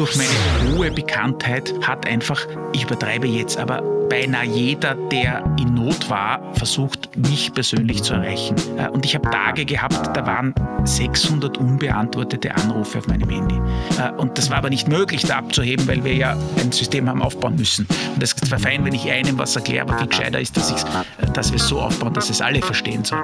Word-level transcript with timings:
durch 0.00 0.16
meine 0.16 0.78
hohe 0.78 0.90
Bekanntheit 0.90 1.74
hat 1.82 2.06
einfach, 2.06 2.46
ich 2.72 2.84
übertreibe 2.84 3.26
jetzt, 3.26 3.58
aber 3.58 3.82
beinahe 4.08 4.46
jeder, 4.46 4.94
der 4.94 5.44
in 5.58 5.74
Not 5.74 6.08
war, 6.08 6.40
versucht, 6.54 7.14
mich 7.18 7.52
persönlich 7.52 8.02
zu 8.02 8.14
erreichen. 8.14 8.56
Äh, 8.78 8.88
und 8.88 9.04
ich 9.04 9.14
habe 9.14 9.28
Tage 9.30 9.66
gehabt, 9.66 10.16
da 10.16 10.24
waren 10.24 10.54
600 10.84 11.58
unbeantwortete 11.58 12.54
Anrufe 12.54 12.96
auf 12.96 13.08
meinem 13.08 13.28
Handy. 13.28 13.60
Äh, 13.98 14.10
und 14.12 14.38
das 14.38 14.48
war 14.48 14.56
aber 14.56 14.70
nicht 14.70 14.88
möglich, 14.88 15.22
da 15.24 15.36
abzuheben, 15.36 15.86
weil 15.86 16.02
wir 16.02 16.14
ja 16.14 16.34
ein 16.58 16.72
System 16.72 17.06
haben 17.06 17.20
aufbauen 17.20 17.56
müssen. 17.56 17.86
Und 18.14 18.22
es 18.22 18.32
ist 18.32 18.48
fein, 18.48 18.82
wenn 18.86 18.94
ich 18.94 19.10
einem 19.10 19.36
was 19.36 19.54
erkläre, 19.54 19.82
aber 19.82 19.98
viel 19.98 20.08
gescheiter 20.08 20.40
ist, 20.40 20.56
dass, 20.56 20.70
äh, 20.72 21.30
dass 21.34 21.52
wir 21.52 21.56
es 21.56 21.68
so 21.68 21.78
aufbauen, 21.78 22.14
dass 22.14 22.30
es 22.30 22.40
alle 22.40 22.62
verstehen. 22.62 23.04
So. 23.04 23.16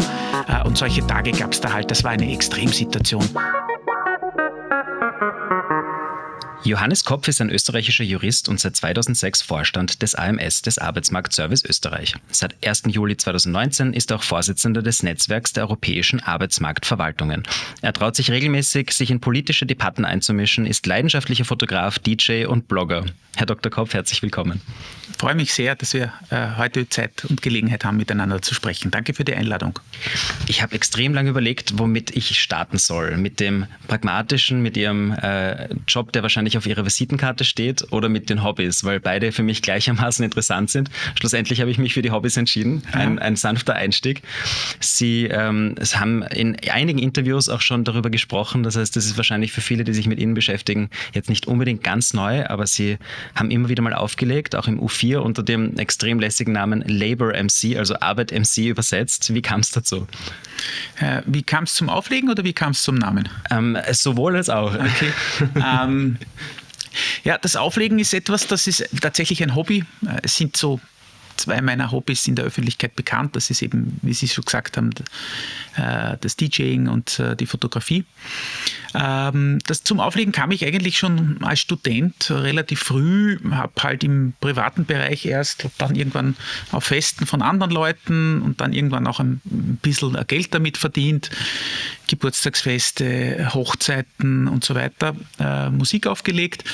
Und 0.65 0.77
solche 0.77 1.07
Tage 1.07 1.33
gab 1.33 1.53
es 1.53 1.61
da 1.63 1.73
halt. 1.73 1.91
Das 1.91 2.05
war 2.05 2.11
eine 2.11 2.31
Extremsituation. 2.31 3.27
Johannes 6.67 7.05
Kopf 7.05 7.29
ist 7.29 7.41
ein 7.41 7.49
österreichischer 7.49 8.03
Jurist 8.03 8.49
und 8.49 8.59
seit 8.59 8.75
2006 8.75 9.41
Vorstand 9.41 10.03
des 10.03 10.17
AMS, 10.17 10.63
des 10.63 10.79
Arbeitsmarktservice 10.79 11.65
Österreich. 11.65 12.17
Seit 12.33 12.57
1. 12.67 12.83
Juli 12.89 13.17
2019 13.17 13.93
ist 13.93 14.11
er 14.11 14.17
auch 14.17 14.25
Vorsitzender 14.25 14.83
des 14.83 15.05
Netzwerks 15.05 15.53
der 15.53 15.63
europäischen 15.63 16.19
Arbeitsmarktverwaltungen. 16.19 17.45
Er 17.83 17.93
traut 17.93 18.17
sich 18.17 18.33
regelmäßig, 18.33 18.91
sich 18.91 19.13
in 19.13 19.21
politische 19.21 19.65
Debatten 19.65 20.05
einzumischen, 20.05 20.67
ist 20.67 20.87
leidenschaftlicher 20.87 21.45
Fotograf, 21.45 22.01
DJ 22.01 22.47
und 22.47 22.67
Blogger. 22.67 23.07
Herr 23.37 23.47
Dr. 23.47 23.71
Kopf, 23.71 23.95
herzlich 23.95 24.23
willkommen. 24.23 24.61
Ich 25.11 25.19
freue 25.19 25.35
mich 25.35 25.53
sehr, 25.53 25.77
dass 25.77 25.93
wir 25.95 26.13
äh, 26.31 26.57
heute 26.57 26.89
Zeit 26.89 27.27
und 27.27 27.43
Gelegenheit 27.43 27.85
haben, 27.85 27.99
miteinander 27.99 28.43
zu 28.43 28.55
sprechen. 28.55 28.91
Danke 28.91 29.15
für 29.15 29.25
die 29.25 29.35
Einladung. 29.35 29.79
Ich 30.47 30.63
habe 30.63 30.75
extrem 30.75 31.15
lange 31.15 31.31
überlegt, 31.31 31.79
womit 31.79 32.17
ich 32.17 32.41
starten 32.41 32.79
soll. 32.79 33.17
Mit 33.19 33.39
dem 33.39 33.67
pragmatischen, 33.89 34.63
mit 34.63 34.77
Ihrem 34.77 35.13
äh, 35.13 35.69
Job, 35.87 36.13
der 36.13 36.23
wahrscheinlich 36.23 36.56
auf 36.57 36.67
ihrer 36.67 36.85
Visitenkarte 36.85 37.45
steht 37.45 37.93
oder 37.93 38.09
mit 38.09 38.31
den 38.31 38.43
Hobbys, 38.43 38.85
weil 38.85 39.01
beide 39.01 39.33
für 39.33 39.43
mich 39.43 39.63
gleichermaßen 39.63 40.25
interessant 40.25 40.71
sind. 40.71 40.91
Schlussendlich 41.19 41.61
habe 41.61 41.71
ich 41.71 41.79
mich 41.79 41.95
für 41.95 42.03
die 42.03 42.11
Hobbys 42.11 42.37
entschieden. 42.37 42.83
Ein, 42.93 43.19
ein 43.19 43.37
sanfter 43.37 43.75
Einstieg. 43.75 44.23
Sie 44.81 45.25
ähm, 45.25 45.75
haben 45.95 46.23
in 46.23 46.57
einigen 46.71 46.99
Interviews 46.99 47.49
auch 47.49 47.61
schon 47.61 47.85
darüber 47.85 48.11
gesprochen. 48.11 48.63
Das 48.63 48.77
heißt, 48.77 48.97
das 48.97 49.07
ist 49.07 49.17
wahrscheinlich 49.17 49.53
für 49.53 49.61
viele, 49.61 49.85
die 49.85 49.93
sich 49.93 50.07
mit 50.07 50.19
Ihnen 50.19 50.35
beschäftigen, 50.35 50.91
jetzt 51.13 51.29
nicht 51.29 51.47
unbedingt 51.47 51.83
ganz 51.83 52.15
neu, 52.15 52.47
aber 52.47 52.67
Sie 52.67 52.99
haben 53.35 53.51
immer 53.51 53.69
wieder 53.69 53.83
mal 53.83 53.95
aufgelegt, 53.95 54.57
auch 54.57 54.69
im 54.69 54.81
U4 54.81 55.19
unter 55.19 55.43
dem 55.43 55.77
extrem 55.79 56.21
lässigen 56.21 56.53
Namen 56.53 56.83
Labor 56.87 57.33
MC, 57.33 57.77
also 57.77 57.95
Arbeit 58.01 58.33
MC 58.33 58.67
übersetzt. 58.67 59.35
Wie 59.35 59.43
kam 59.43 59.61
es 59.61 59.71
dazu? 59.71 60.07
Äh, 61.01 61.23
wie 61.27 61.43
kam 61.43 61.65
es 61.65 61.75
zum 61.75 61.89
Auflegen 61.89 62.31
oder 62.31 62.45
wie 62.45 62.53
kam 62.53 62.73
es 62.73 62.83
zum 62.83 62.97
Namen? 62.97 63.29
Ähm, 63.51 63.77
sowohl 63.93 64.37
als 64.37 64.51
auch. 64.51 64.75
Okay. 64.87 65.13
ähm, 65.57 66.17
ja, 67.25 67.37
das 67.39 67.57
Auflegen 67.57 67.99
ist 67.99 68.15
etwas, 68.15 68.47
das 68.47 68.67
ist 68.67 68.89
tatsächlich 69.01 69.43
ein 69.43 69.55
Hobby. 69.55 69.85
Es 70.23 70.37
sind 70.37 70.57
so 70.57 70.81
zwei 71.37 71.61
meiner 71.61 71.93
Hobbys 71.93 72.27
in 72.29 72.35
der 72.35 72.45
Öffentlichkeit 72.45 72.97
bekannt. 72.97 73.37
Das 73.37 73.51
ist 73.51 73.63
eben, 73.63 73.99
wie 74.03 74.15
Sie 74.15 74.29
schon 74.29 74.45
gesagt 74.45 74.77
haben, 74.77 74.91
äh, 75.77 76.17
das 76.21 76.37
DJing 76.37 76.89
und 76.89 77.19
äh, 77.19 77.37
die 77.37 77.47
Fotografie. 77.47 78.05
Ähm, 78.95 79.59
das 79.67 79.83
zum 79.85 80.01
Auflegen 80.01 80.33
kam 80.33 80.51
ich 80.51 80.65
eigentlich 80.65 80.99
schon 80.99 81.43
als 81.43 81.61
Student 81.61 82.31
relativ 82.31 82.81
früh, 82.81 83.39
habe 83.51 83.73
halt 83.83 84.05
im 84.05 84.35
privaten 84.41 84.87
Bereich 84.87 85.27
erst, 85.27 85.67
dann 85.79 85.95
irgendwann 85.95 86.37
auf 86.73 86.85
Festen 86.85 87.27
von 87.27 87.43
anderen 87.43 87.73
Leuten 87.73 88.43
und 88.43 88.61
dann 88.61 88.73
irgendwann 88.73 89.07
auch 89.07 89.21
ein 89.21 89.41
bisschen 89.83 90.17
Geld 90.27 90.55
damit 90.55 90.77
verdient. 90.77 91.31
Geburtstagsfeste, 92.09 93.51
Hochzeiten 93.53 94.49
und 94.49 94.65
so 94.65 94.75
weiter, 94.75 95.15
äh, 95.39 95.71
Musik 95.71 96.07
aufgelegt. 96.07 96.65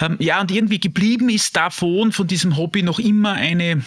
Ähm, 0.00 0.16
ja, 0.18 0.40
und 0.40 0.50
irgendwie 0.50 0.80
geblieben 0.80 1.28
ist 1.28 1.56
davon, 1.56 2.12
von 2.12 2.26
diesem 2.26 2.56
Hobby 2.56 2.82
noch 2.82 2.98
immer 2.98 3.32
eine 3.32 3.82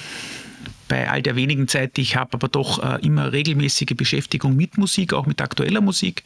bei 0.89 1.09
all 1.09 1.21
der 1.21 1.35
wenigen 1.37 1.67
Zeit, 1.67 1.95
die 1.95 2.01
ich 2.01 2.15
habe, 2.17 2.33
aber 2.33 2.49
doch 2.49 2.83
äh, 2.83 3.05
immer 3.05 3.31
regelmäßige 3.31 3.95
Beschäftigung 3.95 4.55
mit 4.55 4.77
Musik, 4.77 5.13
auch 5.13 5.27
mit 5.27 5.39
aktueller 5.39 5.81
Musik. 5.81 6.23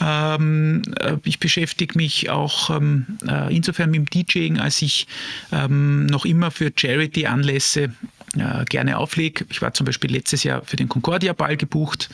Ähm, 0.00 0.82
äh, 0.98 1.16
ich 1.24 1.38
beschäftige 1.40 1.98
mich 1.98 2.30
auch 2.30 2.70
ähm, 2.70 3.18
äh, 3.28 3.54
insofern 3.54 3.90
mit 3.90 4.14
dem 4.14 4.26
DJing, 4.26 4.58
als 4.58 4.80
ich 4.80 5.06
ähm, 5.52 6.06
noch 6.06 6.24
immer 6.24 6.50
für 6.50 6.72
Charity-Anlässe 6.74 7.92
äh, 8.36 8.64
gerne 8.64 8.98
auflege. 8.98 9.46
Ich 9.50 9.62
war 9.62 9.74
zum 9.74 9.86
Beispiel 9.86 10.10
letztes 10.12 10.44
Jahr 10.44 10.62
für 10.64 10.76
den 10.76 10.88
Concordia-Ball 10.88 11.56
gebucht. 11.56 12.10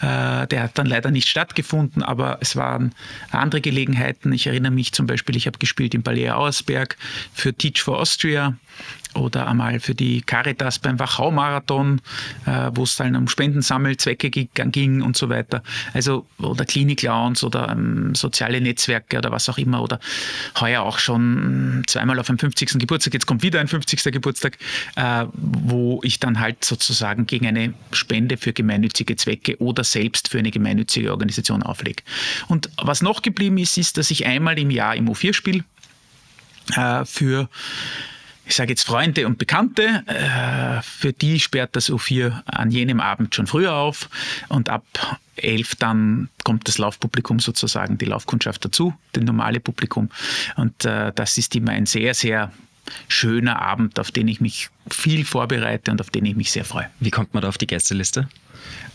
Äh, 0.00 0.46
der 0.46 0.62
hat 0.62 0.78
dann 0.78 0.86
leider 0.86 1.10
nicht 1.10 1.28
stattgefunden, 1.28 2.02
aber 2.02 2.38
es 2.40 2.56
waren 2.56 2.92
andere 3.30 3.60
Gelegenheiten. 3.60 4.32
Ich 4.32 4.46
erinnere 4.46 4.72
mich 4.72 4.92
zum 4.92 5.06
Beispiel, 5.06 5.36
ich 5.36 5.46
habe 5.46 5.58
gespielt 5.58 5.94
im 5.94 6.02
Ballet 6.02 6.30
Auersberg 6.30 6.96
für 7.32 7.54
Teach 7.54 7.82
for 7.82 7.98
Austria 7.98 8.56
oder 9.14 9.48
einmal 9.48 9.80
für 9.80 9.94
die 9.94 10.22
Caritas 10.22 10.78
beim 10.78 10.98
Wachau-Marathon, 10.98 12.00
äh, 12.46 12.70
wo 12.74 12.84
es 12.84 12.96
dann 12.96 13.16
um 13.16 13.28
Spendensammelzwecke 13.28 14.30
ging 14.30 15.02
und 15.02 15.16
so 15.16 15.28
weiter. 15.28 15.62
Also, 15.92 16.26
oder 16.38 16.64
Klinik-Lounge 16.64 17.40
oder 17.42 17.70
ähm, 17.70 18.14
soziale 18.14 18.60
Netzwerke 18.60 19.18
oder 19.18 19.30
was 19.30 19.48
auch 19.48 19.58
immer. 19.58 19.82
Oder 19.82 19.98
heuer 20.60 20.82
auch 20.82 20.98
schon 20.98 21.82
zweimal 21.86 22.18
auf 22.18 22.26
dem 22.26 22.38
50. 22.38 22.78
Geburtstag. 22.78 23.14
Jetzt 23.14 23.26
kommt 23.26 23.42
wieder 23.42 23.60
ein 23.60 23.68
50. 23.68 24.02
Geburtstag, 24.12 24.58
äh, 24.96 25.26
wo 25.32 26.00
ich 26.04 26.20
dann 26.20 26.38
halt 26.38 26.64
sozusagen 26.64 27.26
gegen 27.26 27.46
eine 27.46 27.74
Spende 27.92 28.36
für 28.36 28.52
gemeinnützige 28.52 29.16
Zwecke 29.16 29.60
oder 29.60 29.84
selbst 29.84 30.28
für 30.28 30.38
eine 30.38 30.50
gemeinnützige 30.50 31.10
Organisation 31.10 31.62
auflege. 31.62 32.02
Und 32.48 32.70
was 32.80 33.02
noch 33.02 33.22
geblieben 33.22 33.58
ist, 33.58 33.76
ist, 33.76 33.96
dass 33.96 34.10
ich 34.10 34.26
einmal 34.26 34.58
im 34.58 34.70
Jahr 34.70 34.94
im 34.94 35.08
U4 35.08 35.34
spiele 35.34 35.64
äh, 36.76 37.04
für 37.04 37.48
ich 38.50 38.56
sage 38.56 38.70
jetzt 38.70 38.82
Freunde 38.82 39.26
und 39.26 39.38
Bekannte, 39.38 40.02
äh, 40.06 40.82
für 40.82 41.12
die 41.12 41.38
sperrt 41.38 41.76
das 41.76 41.88
U4 41.88 42.42
an 42.46 42.72
jenem 42.72 42.98
Abend 42.98 43.32
schon 43.32 43.46
früher 43.46 43.72
auf 43.74 44.10
und 44.48 44.68
ab 44.68 44.84
11 45.36 45.76
dann 45.76 46.28
kommt 46.42 46.66
das 46.66 46.78
Laufpublikum 46.78 47.38
sozusagen, 47.38 47.96
die 47.96 48.06
Laufkundschaft 48.06 48.64
dazu, 48.64 48.92
das 49.12 49.22
normale 49.22 49.60
Publikum. 49.60 50.10
Und 50.56 50.84
äh, 50.84 51.12
das 51.14 51.38
ist 51.38 51.54
immer 51.54 51.70
ein 51.70 51.86
sehr, 51.86 52.12
sehr 52.12 52.52
schöner 53.06 53.62
Abend, 53.62 54.00
auf 54.00 54.10
den 54.10 54.26
ich 54.26 54.40
mich 54.40 54.68
viel 54.90 55.24
vorbereite 55.24 55.92
und 55.92 56.00
auf 56.00 56.10
den 56.10 56.26
ich 56.26 56.34
mich 56.34 56.50
sehr 56.50 56.64
freue. 56.64 56.90
Wie 56.98 57.10
kommt 57.10 57.32
man 57.34 57.42
da 57.42 57.48
auf 57.48 57.58
die 57.58 57.68
Gästeliste? 57.68 58.28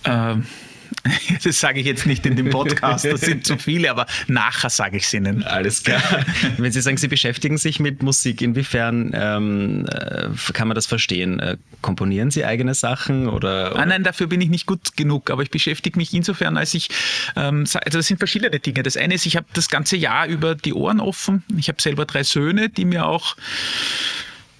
Ähm, 0.03 0.45
Das 1.43 1.59
sage 1.59 1.79
ich 1.79 1.85
jetzt 1.85 2.05
nicht 2.05 2.25
in 2.25 2.35
dem 2.35 2.49
Podcast, 2.49 3.05
das 3.05 3.21
sind 3.21 3.45
zu 3.45 3.57
viele, 3.57 3.91
aber 3.91 4.05
nachher 4.27 4.69
sage 4.69 4.97
ich 4.97 5.03
es 5.03 5.13
Ihnen. 5.13 5.43
Alles 5.43 5.83
klar. 5.83 6.01
Wenn 6.57 6.71
Sie 6.71 6.81
sagen, 6.81 6.97
Sie 6.97 7.07
beschäftigen 7.07 7.57
sich 7.57 7.79
mit 7.79 8.01
Musik, 8.01 8.41
inwiefern 8.41 9.11
ähm, 9.13 9.85
äh, 9.91 10.29
kann 10.53 10.67
man 10.67 10.75
das 10.75 10.85
verstehen? 10.85 11.39
Äh, 11.39 11.57
komponieren 11.81 12.31
Sie 12.31 12.45
eigene 12.45 12.73
Sachen 12.73 13.27
oder, 13.27 13.71
oder? 13.71 13.79
Ah, 13.79 13.85
nein, 13.85 14.03
dafür 14.03 14.27
bin 14.27 14.41
ich 14.41 14.49
nicht 14.49 14.65
gut 14.65 14.95
genug, 14.97 15.29
aber 15.29 15.43
ich 15.43 15.51
beschäftige 15.51 15.97
mich 15.97 16.13
insofern, 16.13 16.57
als 16.57 16.73
ich, 16.73 16.89
ähm, 17.35 17.61
also 17.61 17.97
das 17.97 18.07
sind 18.07 18.17
verschiedene 18.17 18.59
Dinge. 18.59 18.83
Das 18.83 18.97
eine 18.97 19.13
ist, 19.13 19.25
ich 19.25 19.35
habe 19.35 19.47
das 19.53 19.69
ganze 19.69 19.97
Jahr 19.97 20.27
über 20.27 20.55
die 20.55 20.73
Ohren 20.73 20.99
offen. 20.99 21.43
Ich 21.57 21.67
habe 21.67 21.81
selber 21.81 22.05
drei 22.05 22.23
Söhne, 22.23 22.69
die 22.69 22.85
mir 22.85 23.05
auch 23.05 23.35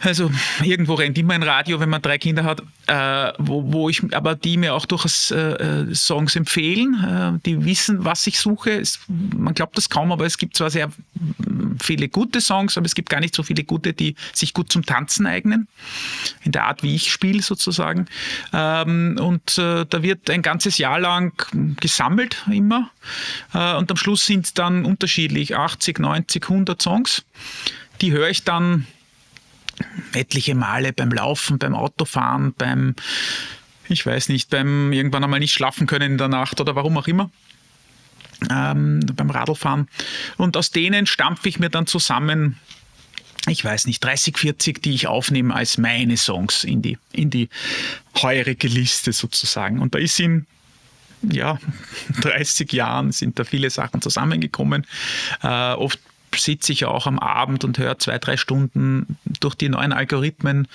also 0.05 0.31
irgendwo 0.63 0.93
rennt 0.95 1.17
immer 1.17 1.33
ein 1.33 1.43
Radio, 1.43 1.79
wenn 1.79 1.89
man 1.89 2.01
drei 2.01 2.17
Kinder 2.17 2.43
hat, 2.43 2.61
äh, 2.87 3.33
wo, 3.39 3.71
wo 3.71 3.89
ich, 3.89 4.01
aber 4.15 4.35
die 4.35 4.57
mir 4.57 4.73
auch 4.73 4.85
durchaus 4.85 5.31
äh, 5.31 5.37
äh, 5.37 5.95
Songs 5.95 6.35
empfehlen, 6.35 7.37
äh, 7.37 7.39
die 7.45 7.65
wissen, 7.65 8.05
was 8.05 8.25
ich 8.27 8.39
suche. 8.39 8.71
Es, 8.71 8.99
man 9.07 9.53
glaubt 9.53 9.77
das 9.77 9.89
kaum, 9.89 10.11
aber 10.11 10.25
es 10.25 10.37
gibt 10.37 10.55
zwar 10.55 10.69
sehr 10.69 10.91
viele 11.81 12.09
gute 12.09 12.41
Songs, 12.41 12.77
aber 12.77 12.85
es 12.85 12.95
gibt 12.95 13.09
gar 13.09 13.19
nicht 13.19 13.35
so 13.35 13.43
viele 13.43 13.63
gute, 13.63 13.93
die 13.93 14.15
sich 14.33 14.53
gut 14.53 14.71
zum 14.71 14.85
Tanzen 14.85 15.25
eignen, 15.25 15.67
in 16.43 16.51
der 16.51 16.65
Art, 16.65 16.83
wie 16.83 16.95
ich 16.95 17.11
spiele 17.11 17.41
sozusagen. 17.41 18.07
Ähm, 18.53 19.17
und 19.19 19.57
äh, 19.57 19.85
da 19.89 20.03
wird 20.03 20.29
ein 20.29 20.41
ganzes 20.41 20.77
Jahr 20.77 20.99
lang 20.99 21.33
gesammelt 21.79 22.43
immer 22.51 22.89
äh, 23.53 23.75
und 23.75 23.89
am 23.91 23.97
Schluss 23.97 24.25
sind 24.25 24.45
es 24.45 24.53
dann 24.53 24.85
unterschiedlich 24.85 25.55
80, 25.55 25.99
90, 25.99 26.43
100 26.43 26.81
Songs. 26.81 27.25
Die 28.01 28.11
höre 28.11 28.29
ich 28.29 28.43
dann 28.43 28.85
etliche 30.13 30.55
Male 30.55 30.93
beim 30.93 31.11
Laufen, 31.11 31.57
beim 31.57 31.75
Autofahren, 31.75 32.53
beim, 32.53 32.95
ich 33.89 34.05
weiß 34.05 34.29
nicht, 34.29 34.49
beim 34.49 34.93
irgendwann 34.93 35.23
einmal 35.23 35.39
nicht 35.39 35.53
schlafen 35.53 35.87
können 35.87 36.13
in 36.13 36.17
der 36.17 36.27
Nacht 36.27 36.59
oder 36.61 36.75
warum 36.75 36.97
auch 36.97 37.07
immer. 37.07 37.29
Ähm, 38.49 38.99
beim 39.15 39.29
Radlfahren. 39.29 39.87
Und 40.37 40.57
aus 40.57 40.71
denen 40.71 41.05
stampfe 41.05 41.47
ich 41.47 41.59
mir 41.59 41.69
dann 41.69 41.87
zusammen, 41.87 42.59
ich 43.47 43.63
weiß 43.63 43.87
nicht, 43.87 44.03
30, 44.03 44.37
40, 44.37 44.81
die 44.81 44.93
ich 44.93 45.07
aufnehme 45.07 45.53
als 45.53 45.77
meine 45.77 46.17
Songs 46.17 46.63
in 46.63 46.81
die, 46.81 46.97
in 47.13 47.29
die 47.29 47.49
heurige 48.21 48.67
Liste 48.67 49.13
sozusagen. 49.13 49.79
Und 49.79 49.95
da 49.95 49.99
ist 49.99 50.19
in 50.19 50.47
ja, 51.21 51.59
30 52.21 52.71
Jahren 52.73 53.11
sind 53.11 53.39
da 53.39 53.43
viele 53.43 53.69
Sachen 53.69 54.01
zusammengekommen. 54.01 54.85
Äh, 55.41 55.73
oft 55.73 55.99
sitze 56.39 56.71
ich 56.71 56.85
auch 56.85 57.07
am 57.07 57.19
Abend 57.19 57.63
und 57.63 57.77
höre 57.77 57.97
zwei, 57.99 58.17
drei 58.17 58.37
Stunden 58.37 59.17
durch 59.39 59.55
die 59.55 59.69
neuen 59.69 59.93
Algorithmen, 59.93 60.67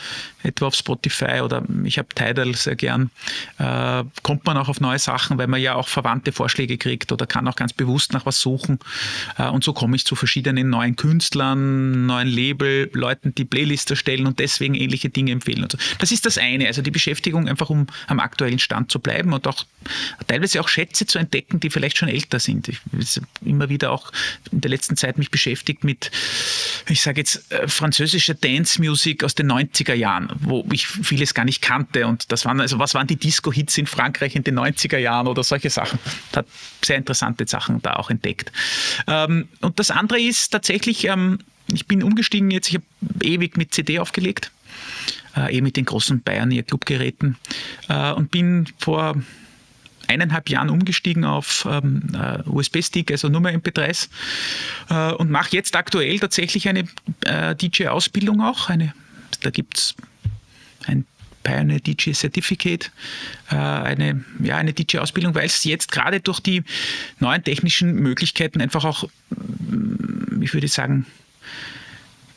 etwa 0.42 0.66
auf 0.66 0.74
Spotify 0.74 1.40
oder 1.42 1.62
ich 1.84 1.98
habe 1.98 2.08
Tidal 2.14 2.54
sehr 2.54 2.76
gern, 2.76 3.10
äh, 3.58 4.04
kommt 4.22 4.46
man 4.46 4.56
auch 4.56 4.68
auf 4.68 4.80
neue 4.80 4.98
Sachen, 4.98 5.38
weil 5.38 5.46
man 5.46 5.60
ja 5.60 5.74
auch 5.74 5.88
verwandte 5.88 6.32
Vorschläge 6.32 6.78
kriegt 6.78 7.12
oder 7.12 7.26
kann 7.26 7.46
auch 7.48 7.56
ganz 7.56 7.72
bewusst 7.72 8.12
nach 8.12 8.26
was 8.26 8.40
suchen. 8.40 8.78
Äh, 9.38 9.48
und 9.48 9.64
so 9.64 9.72
komme 9.72 9.96
ich 9.96 10.04
zu 10.04 10.16
verschiedenen 10.16 10.70
neuen 10.70 10.96
Künstlern, 10.96 12.06
neuen 12.06 12.28
Label, 12.28 12.90
Leuten, 12.92 13.34
die 13.34 13.44
Playlists 13.44 13.90
erstellen 13.90 14.26
und 14.26 14.38
deswegen 14.38 14.74
ähnliche 14.74 15.10
Dinge 15.10 15.32
empfehlen. 15.32 15.66
So. 15.70 15.78
Das 15.98 16.12
ist 16.12 16.26
das 16.26 16.38
eine, 16.38 16.66
also 16.66 16.82
die 16.82 16.90
Beschäftigung 16.90 17.48
einfach, 17.48 17.70
um 17.70 17.86
am 18.06 18.20
aktuellen 18.20 18.58
Stand 18.58 18.90
zu 18.90 18.98
bleiben 18.98 19.32
und 19.32 19.46
auch 19.46 19.64
teilweise 20.26 20.60
auch 20.60 20.68
Schätze 20.68 21.06
zu 21.06 21.18
entdecken, 21.18 21.60
die 21.60 21.70
vielleicht 21.70 21.98
schon 21.98 22.08
älter 22.08 22.38
sind. 22.38 22.68
Ich 22.68 22.80
immer 23.44 23.68
wieder 23.68 23.92
auch 23.92 24.12
in 24.52 24.60
der 24.60 24.70
letzten 24.70 24.96
Zeit 24.96 25.18
mich 25.18 25.30
beschäftigt 25.30 25.49
mit, 25.82 26.10
ich 26.88 27.00
sage 27.00 27.20
jetzt, 27.20 27.50
äh, 27.52 27.68
französischer 27.68 28.34
Dance-Music 28.34 29.24
aus 29.24 29.34
den 29.34 29.50
90er 29.50 29.94
Jahren, 29.94 30.30
wo 30.40 30.66
ich 30.72 30.86
vieles 30.86 31.34
gar 31.34 31.44
nicht 31.44 31.62
kannte. 31.62 32.06
Und 32.06 32.32
das 32.32 32.44
waren, 32.44 32.60
also 32.60 32.78
was 32.78 32.94
waren 32.94 33.06
die 33.06 33.16
Disco-Hits 33.16 33.78
in 33.78 33.86
Frankreich 33.86 34.36
in 34.36 34.44
den 34.44 34.58
90er 34.58 34.98
Jahren 34.98 35.26
oder 35.26 35.42
solche 35.42 35.70
Sachen. 35.70 35.98
Hat 36.34 36.46
sehr 36.84 36.96
interessante 36.96 37.46
Sachen 37.46 37.82
da 37.82 37.94
auch 37.94 38.10
entdeckt. 38.10 38.52
Ähm, 39.06 39.48
und 39.60 39.78
das 39.78 39.90
andere 39.90 40.20
ist 40.20 40.50
tatsächlich, 40.50 41.04
ähm, 41.04 41.38
ich 41.72 41.86
bin 41.86 42.02
umgestiegen 42.02 42.50
jetzt, 42.50 42.68
ich 42.68 42.76
habe 42.76 42.84
ewig 43.22 43.56
mit 43.56 43.72
CD 43.74 43.98
aufgelegt, 43.98 44.50
äh, 45.36 45.56
eh 45.56 45.60
mit 45.60 45.76
den 45.76 45.84
großen 45.84 46.22
Pioneer 46.22 46.62
Clubgeräten 46.62 47.36
äh, 47.88 48.12
und 48.12 48.30
bin 48.30 48.66
vor 48.78 49.16
eineinhalb 50.10 50.50
Jahren 50.50 50.70
umgestiegen 50.70 51.24
auf 51.24 51.66
ähm, 51.70 52.02
äh, 52.14 52.42
USB-Stick, 52.48 53.10
also 53.10 53.28
nur 53.28 53.40
mehr 53.40 53.58
MP3s 53.58 54.08
äh, 54.90 55.12
und 55.14 55.30
mache 55.30 55.50
jetzt 55.52 55.76
aktuell 55.76 56.18
tatsächlich 56.18 56.68
eine 56.68 56.84
äh, 57.24 57.54
DJ-Ausbildung 57.54 58.40
auch. 58.40 58.68
Eine, 58.68 58.92
da 59.42 59.50
gibt 59.50 59.78
es 59.78 59.94
ein 60.86 61.06
Pioneer 61.42 61.80
DJ 61.80 62.12
Certificate, 62.12 62.90
äh, 63.50 63.54
eine, 63.54 64.24
ja, 64.42 64.56
eine 64.56 64.72
DJ-Ausbildung, 64.72 65.34
weil 65.34 65.46
es 65.46 65.64
jetzt 65.64 65.92
gerade 65.92 66.20
durch 66.20 66.40
die 66.40 66.64
neuen 67.20 67.42
technischen 67.42 67.94
Möglichkeiten 67.94 68.60
einfach 68.60 68.84
auch, 68.84 69.04
ich 70.40 70.52
würde 70.52 70.68
sagen, 70.68 71.06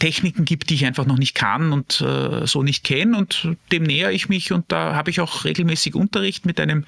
Techniken 0.03 0.43
gibt, 0.43 0.69
die 0.69 0.73
ich 0.73 0.85
einfach 0.85 1.05
noch 1.05 1.17
nicht 1.17 1.33
kann 1.33 1.71
und 1.71 2.01
äh, 2.01 2.45
so 2.45 2.61
nicht 2.61 2.83
kenne. 2.83 3.17
Und 3.17 3.47
dem 3.71 3.83
näher 3.83 4.11
ich 4.11 4.27
mich 4.27 4.51
und 4.51 4.69
da 4.69 4.95
habe 4.95 5.09
ich 5.09 5.21
auch 5.21 5.45
regelmäßig 5.45 5.95
Unterricht 5.95 6.45
mit 6.45 6.59
einem 6.59 6.83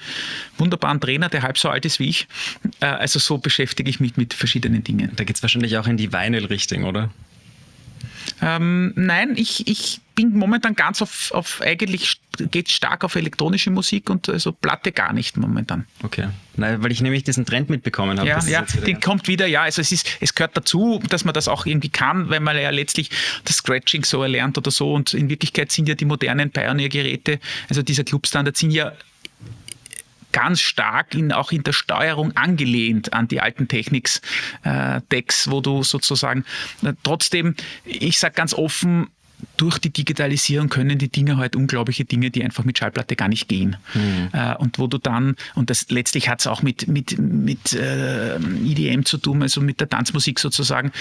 wunderbaren 0.58 1.00
Trainer, 1.00 1.30
der 1.30 1.42
halb 1.42 1.58
so 1.58 1.70
alt 1.70 1.86
ist 1.86 2.00
wie 2.00 2.10
ich. 2.10 2.28
Äh, 2.82 2.88
also 2.88 3.18
so 3.20 3.38
beschäftige 3.38 3.90
ich 3.90 4.02
mich 4.02 4.18
mit 4.18 4.34
verschiedenen 4.34 4.84
Dingen. 4.84 5.14
Da 5.16 5.24
geht 5.24 5.38
es 5.38 5.42
wahrscheinlich 5.42 5.78
auch 5.78 5.88
in 5.88 5.96
die 5.96 6.12
Vinyl-Richtung, 6.12 6.84
oder? 6.84 7.10
Ähm, 8.42 8.94
nein, 8.96 9.34
ich, 9.36 9.68
ich 9.68 10.02
bin 10.16 10.38
momentan 10.38 10.76
ganz 10.76 11.02
auf, 11.02 11.32
auf 11.32 11.62
eigentlich 11.62 12.20
geht 12.52 12.70
stark 12.70 13.04
auf 13.04 13.16
elektronische 13.16 13.70
Musik 13.70 14.10
und 14.10 14.30
also 14.30 14.52
Platte 14.52 14.92
gar 14.92 15.14
nicht 15.14 15.38
momentan. 15.38 15.86
Okay. 16.04 16.30
Nein, 16.58 16.82
weil 16.84 16.92
ich 16.92 17.02
nämlich 17.02 17.24
diesen 17.24 17.46
Trend 17.46 17.70
mitbekommen 17.70 18.20
habe. 18.20 18.30
Ja, 18.30 18.40
ja 18.46 18.62
den 18.62 19.00
kommt 19.00 19.28
wieder, 19.28 19.46
ja. 19.46 19.64
Also 19.64 19.82
es 19.82 19.92
ist, 19.92 20.18
es 20.22 20.36
gehört 20.36 20.56
dazu, 20.56 21.02
dass 21.10 21.26
man 21.26 21.34
das 21.34 21.48
auch 21.48 21.66
irgendwie 21.66 21.90
kann, 21.90 22.30
weil 22.30 22.40
man 22.40 22.58
ja 22.58 22.70
letztlich 22.70 23.10
das 23.44 23.58
Scratching 23.58 24.04
so 24.04 24.22
erlernt 24.22 24.58
oder 24.58 24.72
so. 24.72 24.94
Und 24.94 25.14
in 25.14 25.30
Wirklichkeit 25.30 25.72
sind 25.72 25.88
ja 25.90 25.96
die 25.96 26.06
modernen 26.06 26.52
Pioneer-Geräte, 26.52 27.40
also 27.70 27.82
dieser 27.82 28.04
Clubstandard, 28.04 28.58
sind 28.58 28.72
ja 28.72 28.94
ganz 30.36 30.60
stark 30.60 31.16
in, 31.16 31.32
auch 31.32 31.54
in 31.54 31.64
der 31.64 31.72
Steuerung 31.72 32.36
angelehnt 32.36 33.14
an 33.14 33.30
die 33.30 33.40
alten 33.40 33.70
Technics-Decks, 33.70 35.48
äh, 35.48 35.52
wo 35.52 35.62
du 35.62 35.82
sozusagen 35.82 36.44
äh, 36.84 36.92
trotzdem, 37.04 37.56
ich 37.86 38.20
sage 38.20 38.34
ganz 38.36 38.54
offen, 38.54 39.08
durch 39.56 39.80
die 39.80 39.92
Digitalisierung 39.92 40.68
können 40.68 40.98
die 40.98 41.08
Dinge 41.08 41.38
halt 41.38 41.56
unglaubliche 41.56 42.04
Dinge, 42.04 42.32
die 42.32 42.44
einfach 42.44 42.66
mit 42.66 42.78
Schallplatte 42.78 43.16
gar 43.16 43.30
nicht 43.30 43.48
gehen. 43.48 43.78
Mhm. 43.94 44.30
Äh, 44.34 44.56
und 44.56 44.78
wo 44.78 44.88
du 44.88 44.98
dann, 44.98 45.38
und 45.56 45.70
das 45.70 45.90
letztlich 45.90 46.28
hat 46.28 46.42
es 46.42 46.48
auch 46.48 46.62
mit, 46.62 46.90
mit, 46.90 47.18
mit 47.18 47.72
äh, 47.72 48.36
EDM 48.36 49.06
zu 49.06 49.18
tun, 49.18 49.42
also 49.42 49.62
mit 49.62 49.80
der 49.80 49.88
Tanzmusik 49.88 50.40
sozusagen, 50.40 50.92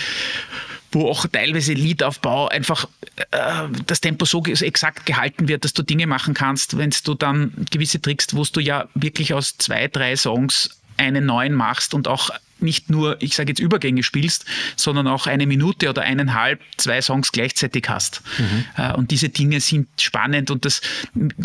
wo 0.94 1.08
auch 1.08 1.26
teilweise 1.26 1.72
Liedaufbau 1.72 2.48
einfach 2.48 2.88
äh, 3.30 3.68
das 3.86 4.00
Tempo 4.00 4.24
so 4.24 4.42
exakt 4.44 5.06
gehalten 5.06 5.48
wird, 5.48 5.64
dass 5.64 5.72
du 5.72 5.82
Dinge 5.82 6.06
machen 6.06 6.34
kannst, 6.34 6.78
wenn 6.78 6.94
du 7.04 7.14
dann 7.14 7.52
gewisse 7.70 8.00
Tricks, 8.00 8.28
wo 8.34 8.44
du 8.44 8.60
ja 8.60 8.88
wirklich 8.94 9.34
aus 9.34 9.56
zwei, 9.58 9.88
drei 9.88 10.16
Songs 10.16 10.70
einen 10.96 11.26
neuen 11.26 11.54
machst 11.54 11.94
und 11.94 12.08
auch 12.08 12.30
nicht 12.60 12.90
nur, 12.90 13.20
ich 13.20 13.34
sage 13.34 13.50
jetzt 13.50 13.60
Übergänge 13.60 14.02
spielst, 14.02 14.44
sondern 14.76 15.06
auch 15.06 15.26
eine 15.26 15.46
Minute 15.46 15.88
oder 15.90 16.02
eineinhalb, 16.02 16.60
zwei 16.76 17.00
Songs 17.02 17.32
gleichzeitig 17.32 17.88
hast. 17.88 18.22
Mhm. 18.38 18.64
Äh, 18.76 18.92
und 18.94 19.10
diese 19.10 19.28
Dinge 19.28 19.60
sind 19.60 19.88
spannend 20.00 20.50
und 20.50 20.64
das 20.64 20.80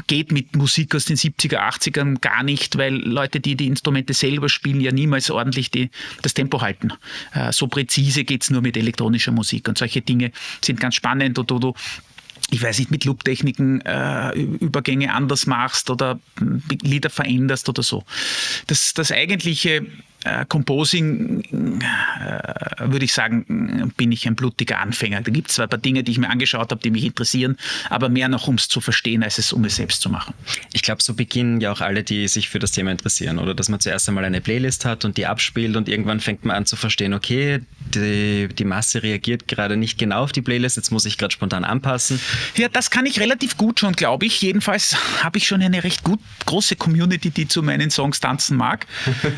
geht 0.08 0.32
mit 0.32 0.56
Musik 0.56 0.96
aus 0.96 1.06
den 1.06 1.18
70er, 1.18 1.58
80ern 1.58 2.20
gar 2.20 2.44
nicht, 2.44 2.78
weil 2.78 2.96
Leute, 2.96 3.40
die 3.40 3.56
die 3.56 3.68
Instrumente 3.68 4.14
selber 4.14 4.50
spielen, 4.50 4.82
ja 4.82 4.92
niemals 4.92 5.30
ordentlich 5.30 5.72
die, 5.72 5.90
das 6.22 6.34
Tempo 6.34 6.62
halten. 6.62 6.94
Äh, 7.34 7.52
so 7.52 7.68
präzise 7.68 8.24
geht 8.24 8.44
es 8.44 8.50
nur 8.50 8.62
mit 8.62 8.78
elektronischer 8.78 9.32
Musik 9.32 9.68
und 9.68 9.78
solche 9.78 10.02
Dinge 10.02 10.32
sind 10.62 10.80
ganz 10.80 10.96
spannend 10.96 11.38
und 11.40 11.50
du, 11.50 11.60
du 11.60 11.74
ich 12.52 12.64
weiß 12.64 12.80
nicht, 12.80 12.92
mit 12.92 13.06
Loop-Techniken 13.06 13.82
äh, 13.82 14.32
Übergänge 14.32 15.14
anders 15.14 15.46
machst 15.46 15.90
oder 15.90 16.20
Lieder 16.82 17.10
veränderst 17.10 17.70
oder 17.70 17.84
so. 17.84 18.04
Das, 18.68 18.94
das 18.94 19.12
eigentliche 19.12 19.86
äh, 20.24 20.46
Composing, 20.46 21.42
äh, 21.42 22.90
würde 22.92 23.06
ich 23.06 23.14
sagen, 23.14 23.94
bin 23.96 24.12
ich 24.12 24.28
ein 24.28 24.36
blutiger 24.36 24.80
Anfänger. 24.80 25.22
Da 25.22 25.32
gibt 25.32 25.50
es 25.50 25.56
zwar 25.56 25.68
ein 25.68 25.70
paar 25.70 25.80
Dinge, 25.80 26.04
die 26.04 26.12
ich 26.12 26.18
mir 26.18 26.30
angeschaut 26.30 26.72
habe, 26.72 26.82
die 26.82 26.92
mich 26.92 27.06
interessieren, 27.06 27.58
aber 27.90 28.10
mehr 28.10 28.28
noch, 28.28 28.48
um 28.48 28.56
es 28.56 28.68
zu 28.68 28.82
verstehen, 28.82 29.24
als 29.24 29.38
es 29.38 29.54
um 29.54 29.64
es 29.66 29.78
selbst 29.78 30.02
zu 30.02 30.10
machen. 30.10 30.34
Ich 30.74 30.82
glaube, 30.82 31.02
so 31.02 31.14
beginnen 31.14 31.62
ja 31.62 31.72
auch 31.72 31.82
alle, 31.82 32.04
die 32.04 32.28
sich 32.28 32.50
für 32.50 32.60
das 32.60 32.72
Thema 32.72 32.92
interessieren, 32.92 33.40
oder? 33.40 33.54
Dass 33.54 33.70
man 33.70 33.80
zuerst 33.80 34.08
einmal 34.10 34.26
eine 34.26 34.42
Playlist 34.42 34.86
hat 34.86 35.06
und 35.06 35.18
die 35.18 35.26
abspielt 35.26 35.76
und 35.76 35.88
irgendwann 35.88 36.20
fängt 36.20 36.44
man 36.46 36.56
an 36.56 36.66
zu 36.66 36.76
verstehen, 36.76 37.14
okay, 37.14 37.62
die, 37.96 38.50
die 38.50 38.66
Masse 38.66 39.02
reagiert 39.04 39.48
gerade 39.48 39.78
nicht 39.78 39.98
genau 39.98 40.24
auf 40.24 40.32
die 40.32 40.42
Playlist, 40.42 40.78
jetzt 40.78 40.92
muss 40.92 41.06
ich 41.06 41.18
gerade 41.18 41.34
spontan 41.34 41.64
anpassen. 41.64 42.20
Ja, 42.56 42.68
das 42.68 42.92
kann 42.92 43.06
ich 43.06 43.20
relativ 43.20 43.58
gut 43.58 43.80
schon, 43.80 43.94
glaube 43.94 44.26
ich. 44.26 44.42
Jedenfalls 44.42 44.96
habe 45.24 45.38
ich 45.38 45.48
schon 45.48 45.62
eine 45.62 45.84
recht 45.84 46.04
gut 46.04 46.20
große 46.46 46.76
Community, 46.76 47.30
die 47.30 47.48
zu 47.48 47.64
meinen 47.64 47.90
Songs 47.90 48.20
tanzen 48.20 48.58
mag. 48.58 48.86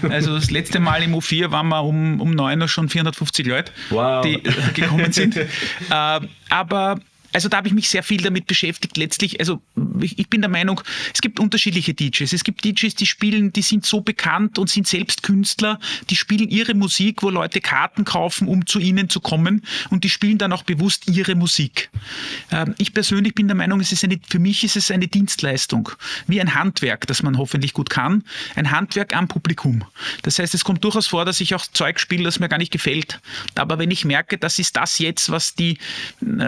Also 0.09 0.33
das 0.33 0.49
letzte 0.51 0.70
letzte 0.71 0.79
Mal 0.79 1.03
im 1.03 1.13
U4 1.13 1.51
waren 1.51 1.67
wir 1.67 1.83
um, 1.83 2.21
um 2.21 2.31
9 2.31 2.61
Uhr 2.61 2.67
schon 2.69 2.87
450 2.87 3.45
Leute, 3.45 3.71
wow. 3.89 4.23
die 4.23 4.41
gekommen 4.73 5.11
sind. 5.11 5.35
äh, 5.37 5.47
aber 6.49 6.99
also 7.33 7.49
da 7.49 7.57
habe 7.57 7.67
ich 7.67 7.73
mich 7.73 7.89
sehr 7.89 8.03
viel 8.03 8.21
damit 8.21 8.47
beschäftigt. 8.47 8.97
Letztlich, 8.97 9.39
also 9.39 9.61
ich, 10.01 10.29
bin 10.29 10.41
der 10.41 10.49
Meinung, 10.49 10.81
es 11.13 11.21
gibt 11.21 11.39
unterschiedliche 11.39 11.93
DJs. 11.93 12.33
Es 12.33 12.43
gibt 12.43 12.63
DJs, 12.63 12.95
die 12.95 13.05
spielen, 13.05 13.53
die 13.53 13.61
sind 13.61 13.85
so 13.85 14.01
bekannt 14.01 14.57
und 14.59 14.69
sind 14.69 14.87
selbst 14.87 15.23
Künstler, 15.23 15.79
die 16.09 16.15
spielen 16.15 16.49
ihre 16.49 16.73
Musik, 16.73 17.23
wo 17.23 17.29
Leute 17.29 17.61
Karten 17.61 18.05
kaufen, 18.05 18.47
um 18.47 18.65
zu 18.65 18.79
ihnen 18.79 19.09
zu 19.09 19.19
kommen 19.19 19.63
und 19.89 20.03
die 20.03 20.09
spielen 20.09 20.37
dann 20.37 20.53
auch 20.53 20.63
bewusst 20.63 21.07
ihre 21.07 21.35
Musik. 21.35 21.89
Ähm, 22.51 22.75
ich 22.77 22.93
persönlich 22.93 23.35
bin 23.35 23.47
der 23.47 23.55
Meinung, 23.55 23.79
es 23.79 23.91
ist 23.91 24.03
eine, 24.03 24.19
für 24.27 24.39
mich 24.39 24.63
ist 24.63 24.75
es 24.75 24.91
eine 24.91 25.07
Dienstleistung, 25.07 25.89
wie 26.27 26.41
ein 26.41 26.55
Handwerk, 26.55 27.07
das 27.07 27.23
man 27.23 27.37
hoffentlich 27.37 27.73
gut 27.73 27.89
kann. 27.89 28.23
Ein 28.55 28.71
Handwerk 28.71 29.15
am 29.15 29.27
Publikum. 29.27 29.83
Das 30.23 30.39
heißt, 30.39 30.53
es 30.53 30.63
kommt 30.63 30.83
durchaus 30.83 31.07
vor, 31.07 31.25
dass 31.25 31.41
ich 31.41 31.55
auch 31.55 31.65
Zeug 31.65 31.99
spiele, 31.99 32.23
das 32.23 32.39
mir 32.39 32.49
gar 32.49 32.57
nicht 32.57 32.71
gefällt. 32.71 33.19
Aber 33.55 33.79
wenn 33.79 33.91
ich 33.91 34.05
merke, 34.05 34.37
das 34.37 34.59
ist 34.59 34.75
das 34.75 34.99
jetzt, 34.99 35.29
was 35.31 35.55
die 35.55 35.77
äh, 36.21 36.45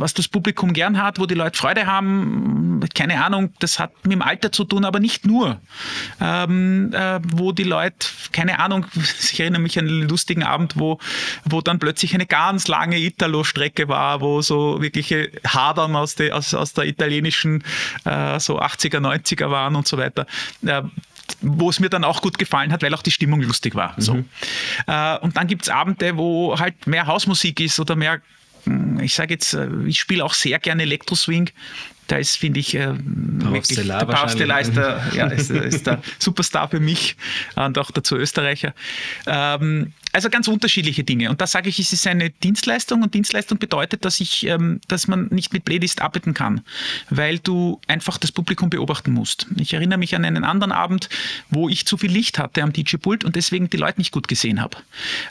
was 0.00 0.14
das 0.14 0.28
Publikum 0.28 0.72
gern 0.72 1.02
hat, 1.02 1.18
wo 1.18 1.26
die 1.26 1.34
Leute 1.34 1.58
Freude 1.58 1.86
haben, 1.86 2.80
keine 2.94 3.24
Ahnung, 3.24 3.52
das 3.58 3.78
hat 3.78 3.92
mit 4.04 4.12
dem 4.12 4.22
Alter 4.22 4.52
zu 4.52 4.64
tun, 4.64 4.84
aber 4.84 5.00
nicht 5.00 5.26
nur. 5.26 5.60
Ähm, 6.20 6.92
äh, 6.92 7.20
wo 7.32 7.52
die 7.52 7.64
Leute, 7.64 8.08
keine 8.32 8.58
Ahnung, 8.58 8.86
ich 8.94 9.40
erinnere 9.40 9.62
mich 9.62 9.78
an 9.78 9.86
einen 9.86 10.08
lustigen 10.08 10.42
Abend, 10.42 10.78
wo, 10.78 10.98
wo 11.44 11.60
dann 11.60 11.78
plötzlich 11.78 12.14
eine 12.14 12.26
ganz 12.26 12.68
lange 12.68 12.98
Italo-Strecke 12.98 13.88
war, 13.88 14.20
wo 14.20 14.42
so 14.42 14.80
wirkliche 14.80 15.30
Hadern 15.46 15.96
aus, 15.96 16.14
de, 16.14 16.32
aus, 16.32 16.54
aus 16.54 16.72
der 16.72 16.86
italienischen 16.86 17.64
äh, 18.04 18.38
so 18.40 18.60
80er, 18.60 18.98
90er 18.98 19.50
waren 19.50 19.76
und 19.76 19.86
so 19.88 19.98
weiter. 19.98 20.26
Äh, 20.64 20.82
wo 21.40 21.68
es 21.68 21.78
mir 21.78 21.90
dann 21.90 22.04
auch 22.04 22.22
gut 22.22 22.38
gefallen 22.38 22.72
hat, 22.72 22.82
weil 22.82 22.94
auch 22.94 23.02
die 23.02 23.10
Stimmung 23.10 23.42
lustig 23.42 23.74
war. 23.74 23.94
Mhm. 23.96 24.00
So. 24.00 24.24
Äh, 24.86 25.18
und 25.18 25.36
dann 25.36 25.46
gibt 25.46 25.62
es 25.62 25.68
Abende, 25.68 26.16
wo 26.16 26.58
halt 26.58 26.86
mehr 26.86 27.06
Hausmusik 27.06 27.60
ist 27.60 27.78
oder 27.78 27.96
mehr 27.96 28.20
ich 29.02 29.14
sage 29.14 29.34
jetzt, 29.34 29.54
äh, 29.54 29.68
ich 29.86 29.98
spiele 29.98 30.24
auch 30.24 30.34
sehr 30.34 30.58
gerne 30.58 30.82
Elektro-Swing. 30.82 31.50
Da 32.06 32.16
ist, 32.16 32.36
finde 32.36 32.60
ich, 32.60 32.74
äh, 32.74 32.94
wirklich, 32.96 33.86
der 33.86 34.06
Paustella 34.06 34.58
ist 34.60 34.74
der, 34.74 35.02
ja, 35.14 35.26
ist, 35.26 35.50
ist 35.50 35.86
der 35.86 36.00
Superstar 36.18 36.68
für 36.68 36.80
mich 36.80 37.16
und 37.54 37.76
auch 37.76 37.90
dazu 37.90 38.16
Österreicher. 38.16 38.74
Ähm, 39.26 39.92
Also 40.18 40.30
ganz 40.30 40.48
unterschiedliche 40.48 41.04
Dinge. 41.04 41.30
Und 41.30 41.40
da 41.40 41.46
sage 41.46 41.68
ich, 41.68 41.78
es 41.78 41.92
ist 41.92 42.04
eine 42.04 42.30
Dienstleistung 42.30 43.04
und 43.04 43.14
Dienstleistung 43.14 43.60
bedeutet, 43.60 44.04
dass 44.04 44.18
ich, 44.18 44.44
ähm, 44.46 44.80
dass 44.88 45.06
man 45.06 45.28
nicht 45.28 45.52
mit 45.52 45.64
Playlist 45.64 46.02
arbeiten 46.02 46.34
kann, 46.34 46.62
weil 47.08 47.38
du 47.38 47.80
einfach 47.86 48.18
das 48.18 48.32
Publikum 48.32 48.68
beobachten 48.68 49.12
musst. 49.12 49.46
Ich 49.60 49.74
erinnere 49.74 49.96
mich 49.96 50.16
an 50.16 50.24
einen 50.24 50.42
anderen 50.42 50.72
Abend, 50.72 51.08
wo 51.50 51.68
ich 51.68 51.86
zu 51.86 51.96
viel 51.96 52.10
Licht 52.10 52.40
hatte 52.40 52.64
am 52.64 52.72
DJ-Pult 52.72 53.22
und 53.22 53.36
deswegen 53.36 53.70
die 53.70 53.76
Leute 53.76 54.00
nicht 54.00 54.10
gut 54.10 54.26
gesehen 54.26 54.60
habe. 54.60 54.78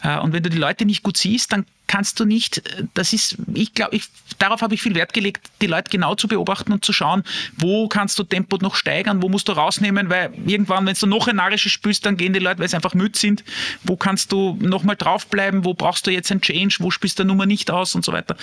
Äh, 0.04 0.20
und 0.20 0.32
wenn 0.32 0.44
du 0.44 0.50
die 0.50 0.58
Leute 0.58 0.86
nicht 0.86 1.04
gut 1.04 1.18
siehst, 1.18 1.52
dann 1.52 1.66
kannst 1.88 2.20
du 2.20 2.26
nicht, 2.26 2.62
das 2.94 3.14
ist, 3.14 3.38
ich 3.54 3.74
glaube, 3.74 4.00
darauf 4.38 4.62
habe 4.62 4.76
ich 4.76 4.82
viel 4.82 4.94
Wert 4.94 5.14
gelegt, 5.14 5.50
die 5.62 5.68
Leute 5.68 5.90
genau 5.90 6.16
zu 6.16 6.28
beobachten 6.28 6.74
und 6.74 6.86
zu 6.86 6.94
schauen, 6.94 7.24
wo 7.58 7.88
kannst 7.88 8.20
du 8.20 8.24
Tempo 8.24 8.58
noch 8.58 8.76
steigern, 8.76 9.22
wo 9.22 9.30
musst 9.30 9.48
du 9.48 9.54
rausnehmen, 9.54 10.10
weil 10.10 10.32
irgendwann, 10.46 10.86
wenn 10.86 10.96
du 10.96 11.08
noch 11.08 11.28
ein 11.28 11.38
narisches 11.38 11.72
spürst, 11.72 12.06
dann 12.06 12.18
gehen 12.18 12.34
die 12.34 12.40
Leute, 12.40 12.60
weil 12.60 12.68
sie 12.68 12.76
einfach 12.76 12.94
müde 12.94 13.18
sind, 13.18 13.44
wo 13.84 13.96
kannst 13.96 14.32
du 14.32 14.58
nochmal 14.78 14.96
draufbleiben, 14.96 15.66
wo 15.66 15.74
brauchst 15.74 16.06
du 16.06 16.12
jetzt 16.12 16.32
ein 16.32 16.42
Change, 16.42 16.78
wo 16.80 16.92
spielst 16.92 17.18
du 17.18 17.24
Nummer 17.24 17.48
nicht 17.48 17.72
aus 17.72 17.96
und 17.96 18.06
so 18.06 18.12
weiter. 18.12 18.38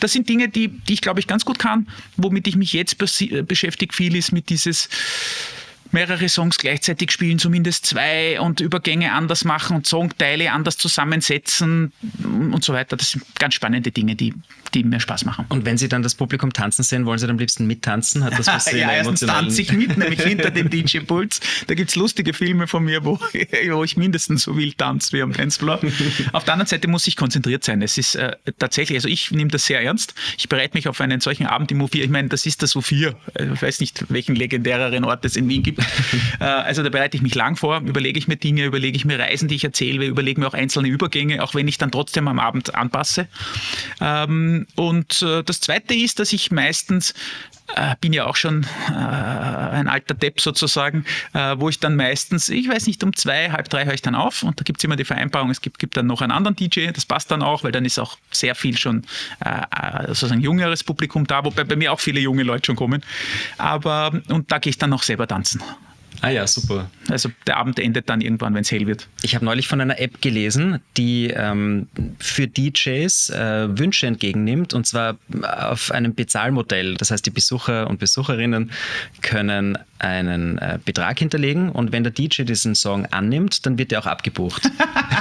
Das 0.00 0.12
sind 0.12 0.28
Dinge, 0.28 0.48
die, 0.50 0.68
die 0.68 0.92
ich 0.92 1.00
glaube 1.00 1.20
ich 1.20 1.26
ganz 1.26 1.46
gut 1.46 1.58
kann, 1.58 1.88
womit 2.16 2.46
ich 2.46 2.56
mich 2.56 2.74
jetzt 2.74 2.98
beschäftige, 2.98 3.94
viel 3.94 4.14
ist 4.14 4.32
mit 4.32 4.50
dieses, 4.50 4.90
mehrere 5.92 6.28
Songs 6.28 6.58
gleichzeitig 6.58 7.10
spielen, 7.10 7.38
zumindest 7.38 7.86
zwei 7.86 8.40
und 8.40 8.60
Übergänge 8.60 9.12
anders 9.12 9.44
machen 9.44 9.76
und 9.76 9.86
Songteile 9.86 10.52
anders 10.52 10.76
zusammensetzen 10.76 11.92
und 12.22 12.64
so 12.64 12.72
weiter. 12.72 12.96
Das 12.96 13.12
sind 13.12 13.24
ganz 13.38 13.54
spannende 13.54 13.90
Dinge, 13.90 14.14
die, 14.14 14.34
die 14.74 14.84
mir 14.84 15.00
Spaß 15.00 15.24
machen. 15.24 15.46
Und 15.48 15.64
wenn 15.64 15.78
Sie 15.78 15.88
dann 15.88 16.02
das 16.02 16.14
Publikum 16.14 16.52
tanzen 16.52 16.82
sehen, 16.82 17.06
wollen 17.06 17.18
Sie 17.18 17.26
dann 17.26 17.36
am 17.36 17.38
liebsten 17.38 17.66
mittanzen? 17.66 18.24
Hat 18.24 18.38
das 18.38 18.46
was 18.58 18.70
ja, 18.72 18.92
erstens 18.92 19.20
tanze 19.20 19.62
ich 19.62 19.72
mit, 19.72 19.96
nämlich 19.96 20.20
hinter 20.24 20.50
dem 20.50 20.70
DJ-Puls. 20.70 21.40
Da 21.66 21.74
gibt 21.74 21.90
es 21.90 21.96
lustige 21.96 22.32
Filme 22.32 22.66
von 22.66 22.84
mir, 22.84 23.04
wo, 23.04 23.18
wo 23.70 23.84
ich 23.84 23.96
mindestens 23.96 24.42
so 24.42 24.56
wild 24.56 24.78
tanze 24.78 25.12
wie 25.12 25.22
am 25.22 25.32
Dancefloor. 25.32 25.80
auf 26.32 26.44
der 26.44 26.52
anderen 26.52 26.68
Seite 26.68 26.88
muss 26.88 27.06
ich 27.06 27.16
konzentriert 27.16 27.64
sein. 27.64 27.82
Es 27.82 27.98
ist 27.98 28.14
äh, 28.14 28.36
tatsächlich, 28.58 28.98
also 28.98 29.08
ich 29.08 29.30
nehme 29.30 29.50
das 29.50 29.66
sehr 29.66 29.82
ernst. 29.82 30.14
Ich 30.36 30.48
bereite 30.48 30.76
mich 30.76 30.88
auf 30.88 31.00
einen 31.00 31.20
solchen 31.20 31.46
Abend 31.46 31.70
im 31.70 31.82
U4. 31.82 32.02
Ich 32.04 32.10
meine, 32.10 32.28
das 32.28 32.46
ist 32.46 32.62
das 32.62 32.74
U4. 32.74 33.14
Ich 33.54 33.62
weiß 33.62 33.80
nicht, 33.80 34.04
welchen 34.08 34.34
legendäreren 34.34 35.04
Ort 35.04 35.24
es 35.24 35.36
in 35.36 35.48
Wien 35.48 35.62
gibt. 35.62 35.77
Äh, 36.40 36.44
also 36.44 36.82
da 36.82 36.88
bereite 36.88 37.16
ich 37.16 37.22
mich 37.22 37.34
lang 37.34 37.56
vor, 37.56 37.80
überlege 37.80 38.18
ich 38.18 38.28
mir 38.28 38.36
Dinge, 38.36 38.64
überlege 38.64 38.96
ich 38.96 39.04
mir 39.04 39.18
Reisen, 39.18 39.48
die 39.48 39.56
ich 39.56 39.64
erzähle, 39.64 40.06
überlege 40.06 40.40
mir 40.40 40.46
auch 40.46 40.54
einzelne 40.54 40.88
Übergänge, 40.88 41.42
auch 41.42 41.54
wenn 41.54 41.66
ich 41.66 41.78
dann 41.78 41.90
trotzdem 41.90 42.28
am 42.28 42.38
Abend 42.38 42.74
anpasse. 42.74 43.26
Ähm, 44.00 44.66
und 44.76 45.22
äh, 45.22 45.42
das 45.42 45.60
Zweite 45.60 45.94
ist, 45.94 46.20
dass 46.20 46.32
ich 46.32 46.50
meistens 46.50 47.14
äh, 47.74 47.94
bin 48.00 48.12
ja 48.12 48.26
auch 48.26 48.36
schon 48.36 48.66
äh, 48.88 48.92
ein 48.92 49.88
alter 49.88 50.14
Depp 50.14 50.40
sozusagen, 50.40 51.04
äh, 51.34 51.56
wo 51.58 51.68
ich 51.68 51.80
dann 51.80 51.96
meistens, 51.96 52.48
ich 52.48 52.68
weiß 52.68 52.86
nicht, 52.86 53.02
um 53.04 53.14
zwei, 53.14 53.50
halb 53.50 53.68
drei 53.68 53.84
höre 53.84 53.94
ich 53.94 54.02
dann 54.02 54.14
auf 54.14 54.42
und 54.42 54.58
da 54.58 54.64
gibt 54.64 54.80
es 54.80 54.84
immer 54.84 54.96
die 54.96 55.04
Vereinbarung, 55.04 55.50
es 55.50 55.60
gibt, 55.60 55.78
gibt 55.78 55.96
dann 55.96 56.06
noch 56.06 56.22
einen 56.22 56.32
anderen 56.32 56.56
DJ, 56.56 56.90
das 56.90 57.06
passt 57.06 57.30
dann 57.30 57.42
auch, 57.42 57.64
weil 57.64 57.72
dann 57.72 57.84
ist 57.84 57.98
auch 57.98 58.16
sehr 58.30 58.54
viel 58.54 58.76
schon 58.76 59.04
äh, 59.40 60.06
sozusagen 60.08 60.40
jüngeres 60.40 60.84
Publikum 60.84 61.26
da, 61.26 61.44
wobei 61.44 61.64
bei 61.64 61.76
mir 61.76 61.92
auch 61.92 62.00
viele 62.00 62.20
junge 62.20 62.42
Leute 62.42 62.66
schon 62.66 62.76
kommen. 62.76 63.02
Aber, 63.58 64.20
und 64.28 64.50
da 64.50 64.58
gehe 64.58 64.70
ich 64.70 64.78
dann 64.78 64.90
noch 64.90 65.02
selber 65.02 65.26
tanzen. 65.26 65.62
Ah 66.20 66.30
ja, 66.30 66.46
super. 66.46 66.90
Also 67.08 67.30
der 67.46 67.56
Abend 67.58 67.78
endet 67.78 68.08
dann 68.08 68.20
irgendwann, 68.20 68.54
wenn 68.54 68.62
es 68.62 68.72
hell 68.72 68.86
wird. 68.86 69.08
Ich 69.22 69.34
habe 69.34 69.44
neulich 69.44 69.68
von 69.68 69.80
einer 69.80 70.00
App 70.00 70.20
gelesen, 70.20 70.80
die 70.96 71.28
ähm, 71.28 71.88
für 72.18 72.48
DJs 72.48 73.30
äh, 73.30 73.78
Wünsche 73.78 74.06
entgegennimmt 74.06 74.74
und 74.74 74.86
zwar 74.86 75.16
auf 75.42 75.92
einem 75.92 76.14
Bezahlmodell. 76.14 76.94
Das 76.94 77.10
heißt, 77.10 77.24
die 77.24 77.30
Besucher 77.30 77.88
und 77.88 77.98
Besucherinnen 77.98 78.72
können 79.22 79.78
einen 79.98 80.58
äh, 80.58 80.78
Betrag 80.84 81.18
hinterlegen 81.18 81.70
und 81.70 81.92
wenn 81.92 82.02
der 82.02 82.12
DJ 82.12 82.42
diesen 82.42 82.74
Song 82.74 83.06
annimmt, 83.06 83.66
dann 83.66 83.78
wird 83.78 83.92
er 83.92 84.00
auch 84.00 84.06
abgebucht. 84.06 84.70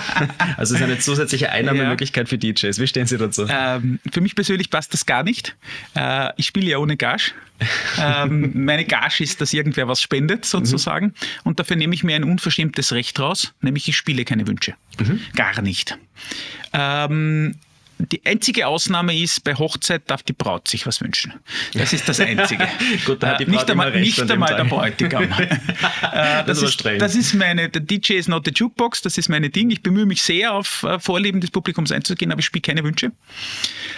also 0.58 0.74
es 0.74 0.82
ist 0.82 0.86
eine 0.86 1.00
zusätzliche 1.00 1.52
Einnahmemöglichkeit 1.52 2.28
ja. 2.28 2.30
für 2.30 2.38
DJs. 2.38 2.80
Wie 2.80 2.88
stehen 2.88 3.08
Sie 3.08 3.18
dazu? 3.18 3.48
Ähm, 3.50 4.00
für 4.12 4.22
mich 4.22 4.36
persönlich 4.36 4.70
passt 4.70 4.94
das 4.94 5.06
gar 5.06 5.24
nicht. 5.24 5.56
Äh, 5.96 6.32
ich 6.38 6.48
spiele 6.48 6.68
ja 6.68 6.78
ohne 6.78 6.98
Gage. 6.98 7.34
Ähm, 8.00 8.52
meine 8.54 8.86
Gage 8.86 9.24
ist, 9.24 9.42
dass 9.42 9.54
irgendwer 9.54 9.88
was 9.88 10.02
spendet, 10.02 10.46
sozusagen. 10.46 11.08
Mhm. 11.08 11.14
Und 11.44 11.60
dafür 11.60 11.76
nehme 11.76 11.94
ich 11.96 12.04
mir 12.04 12.16
ein 12.16 12.24
unverschämtes 12.24 12.92
Recht 12.94 13.20
raus, 13.20 13.54
nämlich 13.62 13.88
ich 13.88 13.98
spiele 13.98 14.26
keine 14.26 14.48
Wünsche. 14.48 14.76
Mhm. 15.00 15.20
Gar 15.36 15.62
nicht. 15.62 15.98
Ähm, 16.74 17.56
die 18.00 18.24
einzige 18.26 18.68
Ausnahme 18.68 19.18
ist, 19.18 19.44
bei 19.44 19.56
Hochzeit 19.56 20.04
darf 20.10 20.22
die 20.22 20.34
Braut 20.34 20.68
sich 20.68 20.86
was 20.86 21.02
wünschen. 21.02 21.34
Das 21.74 21.94
ist 21.94 22.08
das 22.08 22.20
Einzige. 22.20 22.68
Gut, 23.06 23.24
da 23.24 23.30
hat 23.30 23.40
die 23.40 23.44
äh, 23.44 23.48
Braut 23.48 23.56
nicht 23.56 23.72
einmal, 23.72 24.00
nicht 24.00 24.32
einmal 24.32 24.56
der 24.56 24.66
Bräutigam. 24.66 25.24
äh, 25.32 25.58
das, 26.02 26.46
das, 26.46 26.62
ist, 26.62 26.86
das, 26.86 27.16
ist, 27.16 27.34
meine, 27.34 27.70
der 27.70 27.82
DJ 27.82 28.14
ist 28.14 28.30
not 28.30 28.46
the 28.46 28.52
Jukebox, 28.54 29.02
das 29.02 29.18
ist 29.18 29.30
meine 29.30 29.50
Ding. 29.50 29.72
Ich 29.72 29.82
bemühe 29.82 30.06
mich 30.06 30.22
sehr, 30.22 30.54
auf 30.54 30.84
äh, 30.84 31.00
Vorlieben 31.00 31.42
des 31.42 31.50
Publikums 31.50 31.92
einzugehen, 31.92 32.32
aber 32.32 32.40
ich 32.40 32.46
spiele 32.46 32.62
keine 32.62 32.84
Wünsche. 32.84 33.12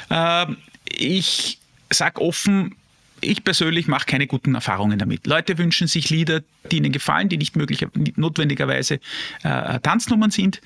Äh, 0.09 0.45
ich 0.85 1.59
sage 1.91 2.21
offen, 2.21 2.75
ich 3.21 3.43
persönlich 3.43 3.87
mache 3.87 4.05
keine 4.05 4.27
guten 4.27 4.55
Erfahrungen 4.55 4.99
damit. 4.99 5.27
Leute 5.27 5.57
wünschen 5.57 5.87
sich 5.87 6.09
Lieder, 6.09 6.41
die 6.71 6.77
ihnen 6.77 6.91
gefallen, 6.91 7.29
die 7.29 7.37
nicht, 7.37 7.55
möglich, 7.55 7.85
nicht 7.95 8.17
notwendigerweise 8.17 8.99
äh, 9.43 9.79
Tanznummern 9.79 10.31
sind. 10.31 10.61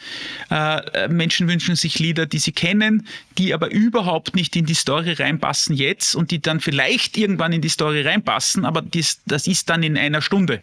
Äh, 0.50 1.07
Menschen 1.07 1.48
wünschen 1.48 1.75
sich 1.75 2.00
Lieder, 2.00 2.25
die 2.25 2.39
sie 2.39 2.51
kennen, 2.51 3.07
die 3.38 3.53
aber 3.53 3.72
überhaupt 3.72 4.36
nicht 4.36 4.55
in 4.55 4.65
die 4.65 4.74
Story 4.74 5.13
reinpassen 5.13 5.75
jetzt 5.75 6.15
und 6.15 6.31
die 6.31 6.41
dann 6.41 6.60
vielleicht 6.60 7.17
irgendwann 7.17 7.53
in 7.53 7.62
die 7.62 7.69
Story 7.69 8.01
reinpassen, 8.01 8.65
aber 8.65 8.81
dies, 8.81 9.22
das 9.25 9.48
ist 9.48 9.69
dann 9.69 9.83
in 9.83 9.98
einer 9.98 10.22
Stunde 10.22 10.62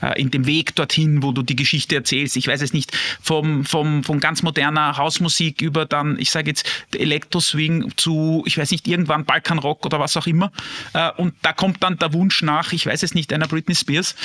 äh, 0.00 0.20
in 0.20 0.30
dem 0.30 0.46
Weg 0.46 0.74
dorthin, 0.74 1.22
wo 1.22 1.32
du 1.32 1.42
die 1.42 1.56
Geschichte 1.56 1.94
erzählst. 1.94 2.36
Ich 2.36 2.46
weiß 2.46 2.62
es 2.62 2.72
nicht, 2.72 2.96
vom, 3.20 3.64
vom, 3.64 4.04
von 4.04 4.20
ganz 4.20 4.42
moderner 4.42 4.96
Hausmusik 4.96 5.60
über 5.62 5.86
dann, 5.86 6.18
ich 6.18 6.30
sage 6.30 6.50
jetzt, 6.50 6.66
Elektroswing 6.94 7.92
zu, 7.96 8.42
ich 8.46 8.58
weiß 8.58 8.70
nicht, 8.70 8.86
irgendwann 8.88 9.24
Balkanrock 9.24 9.86
oder 9.86 10.00
was 10.00 10.16
auch 10.16 10.26
immer. 10.26 10.52
Äh, 10.94 11.10
und 11.22 11.34
da 11.42 11.52
kommt 11.52 11.84
dann 11.84 11.98
der 11.98 12.12
Wunsch 12.12 12.42
nach, 12.42 12.72
ich 12.72 12.84
weiß 12.84 13.04
es 13.04 13.14
nicht, 13.14 13.32
einer 13.32 13.46
Britney 13.46 13.76
Spears. 13.76 14.16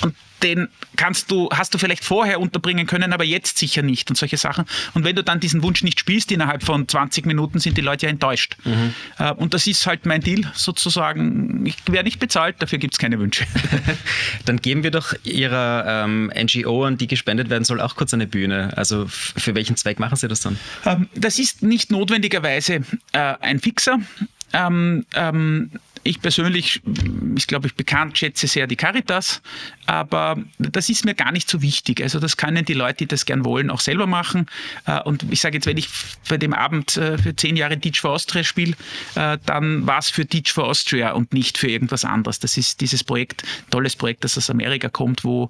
Und 0.00 0.14
den 0.42 0.68
kannst 0.96 1.30
du, 1.30 1.50
hast 1.52 1.74
du 1.74 1.78
vielleicht 1.78 2.02
vorher 2.02 2.40
unterbringen 2.40 2.86
können, 2.86 3.12
aber 3.12 3.24
jetzt 3.24 3.58
sicher 3.58 3.82
nicht 3.82 4.08
und 4.08 4.16
solche 4.16 4.38
Sachen. 4.38 4.64
Und 4.94 5.04
wenn 5.04 5.14
du 5.14 5.22
dann 5.22 5.38
diesen 5.38 5.62
Wunsch 5.62 5.82
nicht 5.82 6.00
spielst, 6.00 6.32
innerhalb 6.32 6.62
von 6.62 6.88
20 6.88 7.26
Minuten 7.26 7.58
sind 7.58 7.76
die 7.76 7.82
Leute 7.82 8.06
ja 8.06 8.10
enttäuscht. 8.10 8.56
Mhm. 8.64 8.94
Äh, 9.18 9.32
und 9.32 9.52
das 9.52 9.66
ist 9.66 9.86
halt 9.86 10.06
mein 10.06 10.22
Deal 10.22 10.50
sozusagen. 10.54 11.66
Ich 11.66 11.76
werde 11.88 12.04
nicht 12.04 12.20
bezahlt, 12.20 12.56
dafür 12.60 12.78
gibt 12.78 12.94
es 12.94 12.98
keine 12.98 13.18
Wünsche. 13.18 13.44
dann 14.46 14.56
geben 14.62 14.82
wir 14.82 14.90
doch 14.90 15.12
Ihrer 15.24 16.04
ähm, 16.04 16.32
NGO, 16.34 16.84
an 16.84 16.96
die 16.96 17.06
gespendet 17.06 17.50
werden 17.50 17.64
soll, 17.64 17.82
auch 17.82 17.96
kurz 17.96 18.14
eine 18.14 18.26
Bühne. 18.26 18.72
Also 18.76 19.06
für 19.08 19.54
welchen 19.54 19.76
Zweck 19.76 19.98
machen 19.98 20.16
Sie 20.16 20.26
das 20.26 20.40
dann? 20.40 20.58
Ähm, 20.86 21.08
das 21.14 21.38
ist 21.38 21.62
nicht 21.62 21.90
notwendigerweise 21.90 22.80
äh, 23.12 23.34
ein 23.40 23.60
Fixer. 23.60 23.98
Ähm, 24.52 25.04
ähm, 25.14 25.70
ich 26.06 26.20
persönlich, 26.20 26.80
ist 27.34 27.48
glaube 27.48 27.66
ich 27.66 27.74
bekannt, 27.74 28.16
schätze 28.16 28.46
sehr 28.46 28.66
die 28.66 28.76
Caritas, 28.76 29.42
aber 29.86 30.36
das 30.58 30.88
ist 30.88 31.04
mir 31.04 31.14
gar 31.14 31.32
nicht 31.32 31.50
so 31.50 31.62
wichtig. 31.62 32.02
Also 32.02 32.20
das 32.20 32.36
können 32.36 32.64
die 32.64 32.74
Leute, 32.74 32.98
die 32.98 33.06
das 33.06 33.26
gern 33.26 33.44
wollen, 33.44 33.70
auch 33.70 33.80
selber 33.80 34.06
machen. 34.06 34.46
Äh, 34.86 35.00
und 35.02 35.24
ich 35.30 35.40
sage 35.40 35.56
jetzt, 35.56 35.66
wenn 35.66 35.76
ich 35.76 35.88
bei 36.28 36.38
dem 36.38 36.54
Abend 36.54 36.96
äh, 36.96 37.18
für 37.18 37.34
zehn 37.34 37.56
Jahre 37.56 37.78
Teach 37.78 38.00
for 38.00 38.12
Austria 38.12 38.44
spiele, 38.44 38.74
äh, 39.14 39.38
dann 39.46 39.86
war 39.86 39.98
es 39.98 40.10
für 40.10 40.26
Teach 40.26 40.52
for 40.52 40.64
Austria 40.64 41.12
und 41.12 41.32
nicht 41.32 41.58
für 41.58 41.68
irgendwas 41.68 42.04
anderes. 42.04 42.38
Das 42.38 42.56
ist 42.56 42.80
dieses 42.80 43.04
Projekt, 43.04 43.42
tolles 43.70 43.96
Projekt, 43.96 44.24
das 44.24 44.38
aus 44.38 44.50
Amerika 44.50 44.88
kommt, 44.88 45.24
wo 45.24 45.48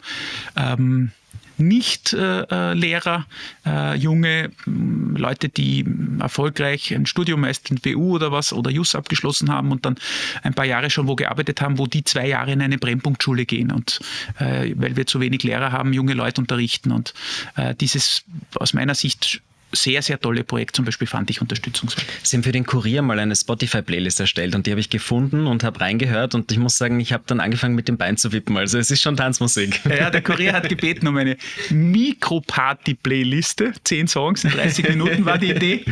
ähm, 0.56 1.12
nicht-Lehrer, 1.58 3.26
äh, 3.64 3.96
junge 3.96 4.50
Leute, 4.66 5.48
die 5.48 5.84
erfolgreich 6.20 6.94
ein 6.94 7.06
Studium 7.06 7.40
meist 7.40 7.70
in 7.70 7.78
WU 7.84 8.14
oder 8.14 8.32
was 8.32 8.52
oder 8.52 8.70
JUS 8.70 8.94
abgeschlossen 8.94 9.50
haben 9.50 9.72
und 9.72 9.84
dann 9.84 9.96
ein 10.42 10.54
paar 10.54 10.64
Jahre 10.64 10.90
schon 10.90 11.08
wo 11.08 11.16
gearbeitet 11.16 11.60
haben, 11.60 11.78
wo 11.78 11.86
die 11.86 12.04
zwei 12.04 12.28
Jahre 12.28 12.52
in 12.52 12.62
eine 12.62 12.78
Brennpunktschule 12.78 13.46
gehen 13.46 13.72
und 13.72 14.00
äh, 14.38 14.72
weil 14.76 14.96
wir 14.96 15.06
zu 15.06 15.20
wenig 15.20 15.42
Lehrer 15.42 15.72
haben, 15.72 15.92
junge 15.92 16.14
Leute 16.14 16.40
unterrichten. 16.40 16.92
Und 16.92 17.14
äh, 17.56 17.74
dieses 17.74 18.24
aus 18.56 18.74
meiner 18.74 18.94
Sicht 18.94 19.42
sehr, 19.72 20.02
sehr 20.02 20.20
tolle 20.20 20.44
Projekt 20.44 20.76
zum 20.76 20.84
Beispiel 20.84 21.06
fand 21.06 21.30
ich 21.30 21.40
unterstützungswert. 21.40 22.06
Sie 22.22 22.36
haben 22.36 22.44
für 22.44 22.52
den 22.52 22.66
Kurier 22.66 23.02
mal 23.02 23.18
eine 23.18 23.34
Spotify-Playlist 23.34 24.20
erstellt 24.20 24.54
und 24.54 24.66
die 24.66 24.70
habe 24.70 24.80
ich 24.80 24.90
gefunden 24.90 25.46
und 25.46 25.64
habe 25.64 25.80
reingehört 25.80 26.34
und 26.34 26.52
ich 26.52 26.58
muss 26.58 26.76
sagen, 26.78 27.00
ich 27.00 27.12
habe 27.12 27.24
dann 27.26 27.40
angefangen 27.40 27.74
mit 27.74 27.88
dem 27.88 27.96
Bein 27.96 28.16
zu 28.16 28.32
wippen. 28.32 28.56
Also 28.56 28.78
es 28.78 28.90
ist 28.90 29.02
schon 29.02 29.16
Tanzmusik. 29.16 29.80
Ja, 29.84 30.10
der 30.10 30.22
Kurier 30.22 30.52
hat 30.52 30.68
gebeten 30.68 31.08
um 31.08 31.16
eine 31.16 31.36
Mikro-Party-Playliste. 31.70 33.72
Zehn 33.84 34.08
Songs 34.08 34.44
in 34.44 34.50
30 34.50 34.88
Minuten 34.90 35.24
war 35.24 35.38
die 35.38 35.50
Idee. 35.50 35.84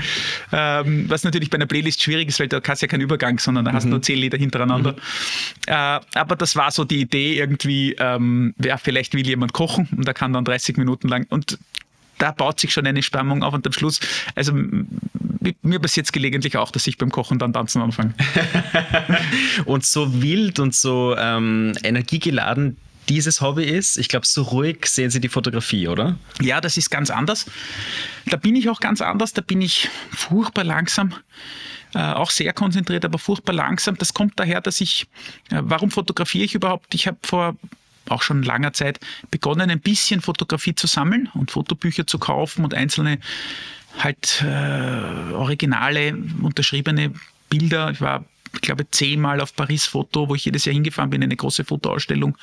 Ähm, 0.53 1.09
was 1.09 1.25
natürlich 1.25 1.51
bei 1.51 1.57
einer 1.57 1.67
Playlist 1.67 2.03
schwierig 2.03 2.29
ist, 2.29 2.41
weil 2.41 2.49
da 2.49 2.61
hast 2.67 2.83
du 2.83 2.87
ja 2.87 2.91
keinen 2.91 3.03
Übergang, 3.03 3.39
sondern 3.39 3.65
da 3.65 3.73
hast 3.73 3.85
du 3.85 3.89
mhm. 3.89 3.93
nur 3.93 4.03
zehn 4.03 4.19
Lieder 4.19 4.39
hintereinander. 4.39 4.93
Mhm. 4.93 4.99
Äh, 5.67 6.01
aber 6.15 6.37
das 6.37 6.57
war 6.57 6.71
so 6.71 6.85
die 6.85 7.01
Idee 7.01 7.39
irgendwie, 7.39 7.97
ähm, 7.99 8.55
ja, 8.63 8.77
vielleicht 8.77 9.15
will 9.15 9.27
jemand 9.27 9.53
kochen 9.53 9.89
und 9.97 10.07
da 10.07 10.13
kann 10.13 10.33
dann 10.33 10.45
30 10.45 10.77
Minuten 10.77 11.09
lang 11.09 11.27
und 11.29 11.59
da 12.25 12.31
baut 12.31 12.59
sich 12.59 12.73
schon 12.73 12.87
eine 12.87 13.03
Spannung 13.03 13.43
auf 13.43 13.53
und 13.53 13.67
am 13.67 13.73
Schluss, 13.75 14.01
also 14.35 14.55
mir 15.61 15.79
passiert 15.79 16.07
es 16.07 16.13
gelegentlich 16.13 16.57
auch, 16.57 16.71
dass 16.71 16.87
ich 16.87 16.97
beim 16.97 17.11
Kochen 17.11 17.39
dann 17.39 17.53
tanzen 17.53 17.83
anfange. 17.83 18.15
und 19.67 19.85
so 19.85 20.23
wild 20.23 20.59
und 20.59 20.75
so 20.75 21.15
ähm, 21.19 21.75
energiegeladen 21.83 22.79
dieses 23.11 23.43
Hobby 23.43 23.65
ist. 23.65 23.99
Ich 23.99 24.09
glaube, 24.09 24.25
so 24.25 24.41
ruhig 24.41 24.87
sehen 24.87 25.11
Sie 25.11 25.21
die 25.21 25.29
Fotografie, 25.29 25.87
oder? 25.87 26.17
Ja, 26.41 26.63
das 26.63 26.79
ist 26.79 26.89
ganz 26.89 27.11
anders. 27.11 27.45
Da 28.25 28.39
bin 28.39 28.57
ich 28.57 28.71
auch 28.71 28.81
ganz 28.81 29.03
anders. 29.03 29.35
Da 29.35 29.43
bin 29.43 29.61
ich 29.61 29.91
furchtbar 30.11 30.65
langsam. 30.65 31.13
Äh, 31.95 31.99
auch 31.99 32.31
sehr 32.31 32.55
konzentriert, 32.55 33.05
aber 33.05 33.19
furchtbar 33.19 33.53
langsam. 33.53 33.99
Das 33.99 34.15
kommt 34.15 34.41
daher, 34.41 34.63
dass 34.63 34.81
ich, 34.81 35.09
äh, 35.51 35.61
warum 35.61 35.91
fotografiere 35.91 36.45
ich 36.45 36.55
überhaupt? 36.55 36.95
Ich 36.95 37.07
habe 37.07 37.19
vor 37.23 37.55
auch 38.09 38.23
schon 38.23 38.43
langer 38.43 38.73
Zeit 38.73 39.01
begonnen, 39.31 39.71
ein 39.71 39.81
bisschen 39.81 40.21
Fotografie 40.21 40.75
zu 40.75 40.87
sammeln 40.87 41.29
und 41.35 41.51
Fotobücher 41.51 42.07
zu 42.07 42.19
kaufen 42.19 42.65
und 42.65 42.75
einzelne 42.75 43.19
halt 43.99 44.43
äh, 44.43 45.33
originale, 45.33 46.17
unterschriebene 46.43 47.13
Bilder. 47.49 47.91
Ich 47.91 48.01
war 48.01 48.25
ich 48.55 48.61
glaube, 48.61 48.89
zehnmal 48.91 49.41
auf 49.41 49.55
Paris 49.55 49.87
Foto, 49.87 50.29
wo 50.29 50.35
ich 50.35 50.45
jedes 50.45 50.65
Jahr 50.65 50.75
hingefahren 50.75 51.11
bin, 51.11 51.23
eine 51.23 51.37
große 51.37 51.65
Fotoausstellung, 51.65 52.37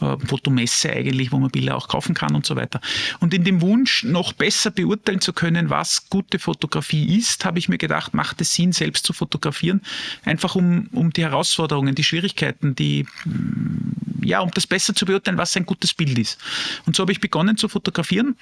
äh, 0.00 0.16
Fotomesse 0.26 0.90
eigentlich, 0.90 1.32
wo 1.32 1.38
man 1.38 1.50
Bilder 1.50 1.76
auch 1.76 1.88
kaufen 1.88 2.14
kann 2.14 2.34
und 2.34 2.46
so 2.46 2.56
weiter. 2.56 2.80
Und 3.20 3.32
in 3.34 3.44
dem 3.44 3.60
Wunsch, 3.60 4.04
noch 4.04 4.32
besser 4.32 4.70
beurteilen 4.70 5.20
zu 5.20 5.32
können, 5.32 5.70
was 5.70 6.08
gute 6.10 6.38
Fotografie 6.38 7.16
ist, 7.16 7.44
habe 7.44 7.58
ich 7.58 7.68
mir 7.68 7.78
gedacht, 7.78 8.14
macht 8.14 8.40
es 8.40 8.54
Sinn, 8.54 8.72
selbst 8.72 9.06
zu 9.06 9.12
fotografieren, 9.12 9.82
einfach 10.24 10.54
um, 10.54 10.88
um 10.92 11.12
die 11.12 11.22
Herausforderungen, 11.22 11.94
die 11.94 12.04
Schwierigkeiten, 12.04 12.74
die, 12.74 13.06
mm, 13.24 14.01
ja, 14.24 14.40
um 14.40 14.50
das 14.52 14.66
besser 14.66 14.94
zu 14.94 15.06
beurteilen, 15.06 15.38
was 15.38 15.56
ein 15.56 15.66
gutes 15.66 15.94
Bild 15.94 16.18
ist. 16.18 16.38
Und 16.86 16.96
so 16.96 17.02
habe 17.02 17.12
ich 17.12 17.20
begonnen 17.20 17.56
zu 17.56 17.68
fotografieren, 17.68 18.36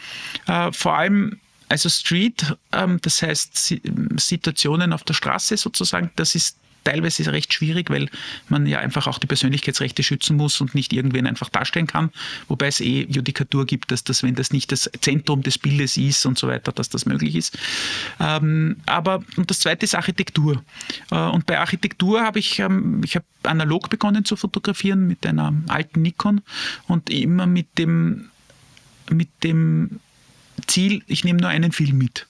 äh, 0.46 0.72
vor 0.72 0.96
allem 0.96 1.40
also 1.68 1.88
Street, 1.88 2.56
ähm, 2.72 2.98
das 3.02 3.22
heißt 3.22 3.80
Situationen 4.16 4.92
auf 4.92 5.04
der 5.04 5.14
Straße 5.14 5.56
sozusagen, 5.56 6.10
das 6.16 6.34
ist 6.34 6.56
teilweise 6.84 7.30
recht 7.32 7.52
schwierig, 7.52 7.90
weil 7.90 8.08
man 8.48 8.66
ja 8.66 8.78
einfach 8.78 9.06
auch 9.06 9.18
die 9.18 9.26
Persönlichkeitsrechte 9.26 10.02
schützen 10.02 10.36
muss 10.36 10.60
und 10.60 10.74
nicht 10.74 10.92
irgendwen 10.92 11.26
einfach 11.26 11.48
darstellen 11.48 11.86
kann. 11.86 12.10
Wobei 12.48 12.66
es 12.66 12.80
eh 12.80 13.06
Judikatur 13.08 13.66
gibt, 13.66 13.90
dass 13.90 14.04
das, 14.04 14.22
wenn 14.22 14.34
das 14.34 14.52
nicht 14.52 14.72
das 14.72 14.90
Zentrum 15.00 15.42
des 15.42 15.58
Bildes 15.58 15.96
ist 15.96 16.26
und 16.26 16.38
so 16.38 16.48
weiter, 16.48 16.72
dass 16.72 16.88
das 16.88 17.06
möglich 17.06 17.36
ist. 17.36 17.58
Ähm, 18.18 18.76
aber 18.86 19.22
und 19.36 19.50
das 19.50 19.60
zweite 19.60 19.84
ist 19.84 19.94
Architektur. 19.94 20.62
Äh, 21.10 21.16
und 21.16 21.46
bei 21.46 21.58
Architektur 21.58 22.22
habe 22.22 22.38
ich, 22.38 22.58
ähm, 22.58 23.02
ich 23.04 23.16
habe 23.16 23.26
analog 23.42 23.90
begonnen 23.90 24.24
zu 24.24 24.36
fotografieren 24.36 25.06
mit 25.06 25.26
einer 25.26 25.52
alten 25.68 26.02
Nikon 26.02 26.42
und 26.86 27.10
immer 27.10 27.46
mit 27.46 27.78
dem 27.78 28.30
mit 29.10 29.28
dem 29.42 30.00
Ziel, 30.66 31.02
ich 31.06 31.24
nehme 31.24 31.40
nur 31.40 31.50
einen 31.50 31.72
Film 31.72 31.98
mit. 31.98 32.26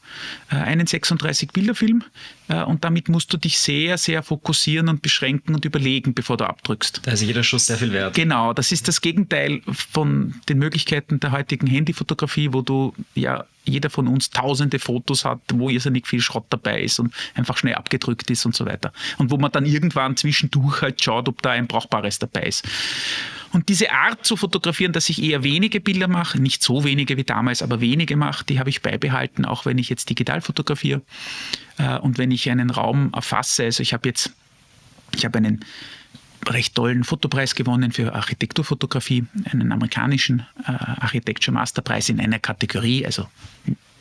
Äh, 0.50 0.56
einen 0.56 0.86
36-Bilder-Film 0.86 2.02
äh, 2.02 2.39
und 2.50 2.84
damit 2.84 3.08
musst 3.08 3.32
du 3.32 3.36
dich 3.36 3.58
sehr, 3.60 3.96
sehr 3.96 4.22
fokussieren 4.22 4.88
und 4.88 5.02
beschränken 5.02 5.54
und 5.54 5.64
überlegen, 5.64 6.14
bevor 6.14 6.36
du 6.36 6.44
abdrückst. 6.44 7.02
Da 7.04 7.12
ist 7.12 7.22
jeder 7.22 7.44
Schuss 7.44 7.66
sehr 7.66 7.78
viel 7.78 7.92
wert. 7.92 8.14
Genau, 8.14 8.52
das 8.52 8.72
ist 8.72 8.88
das 8.88 9.00
Gegenteil 9.00 9.62
von 9.72 10.34
den 10.48 10.58
Möglichkeiten 10.58 11.20
der 11.20 11.32
heutigen 11.32 11.66
Handyfotografie, 11.66 12.52
wo 12.52 12.62
du 12.62 12.94
ja 13.14 13.44
jeder 13.64 13.90
von 13.90 14.08
uns 14.08 14.30
tausende 14.30 14.78
Fotos 14.78 15.24
hat, 15.24 15.40
wo 15.52 15.68
irrsinnig 15.68 16.06
viel 16.06 16.20
Schrott 16.20 16.46
dabei 16.50 16.82
ist 16.82 16.98
und 16.98 17.14
einfach 17.34 17.56
schnell 17.56 17.74
abgedrückt 17.74 18.30
ist 18.30 18.44
und 18.46 18.54
so 18.54 18.66
weiter. 18.66 18.92
Und 19.18 19.30
wo 19.30 19.36
man 19.36 19.52
dann 19.52 19.66
irgendwann 19.66 20.16
zwischendurch 20.16 20.82
halt 20.82 21.02
schaut, 21.02 21.28
ob 21.28 21.42
da 21.42 21.50
ein 21.50 21.66
brauchbares 21.66 22.18
dabei 22.18 22.42
ist. 22.42 22.66
Und 23.52 23.68
diese 23.68 23.90
Art 23.90 24.24
zu 24.24 24.36
fotografieren, 24.36 24.92
dass 24.92 25.08
ich 25.08 25.22
eher 25.22 25.42
wenige 25.42 25.80
Bilder 25.80 26.06
mache, 26.08 26.40
nicht 26.40 26.62
so 26.62 26.84
wenige 26.84 27.16
wie 27.16 27.24
damals, 27.24 27.62
aber 27.62 27.80
wenige 27.80 28.16
mache, 28.16 28.44
die 28.44 28.60
habe 28.60 28.70
ich 28.70 28.80
beibehalten, 28.80 29.44
auch 29.44 29.66
wenn 29.66 29.78
ich 29.78 29.88
jetzt 29.88 30.08
digital 30.08 30.40
fotografiere 30.40 31.00
äh, 31.00 31.69
und 32.02 32.18
wenn 32.18 32.30
ich 32.30 32.50
einen 32.50 32.70
Raum 32.70 33.12
erfasse. 33.14 33.64
Also 33.64 33.82
ich 33.82 33.92
habe 33.92 34.08
jetzt, 34.08 34.32
ich 35.14 35.24
habe 35.24 35.38
einen 35.38 35.64
recht 36.48 36.74
tollen 36.74 37.04
Fotopreis 37.04 37.54
gewonnen 37.54 37.92
für 37.92 38.14
Architekturfotografie, 38.14 39.24
einen 39.50 39.72
amerikanischen 39.72 40.46
äh, 40.66 40.72
Architecture 40.72 41.54
Masterpreis 41.54 42.08
in 42.08 42.20
einer 42.20 42.38
Kategorie, 42.38 43.04
also 43.04 43.26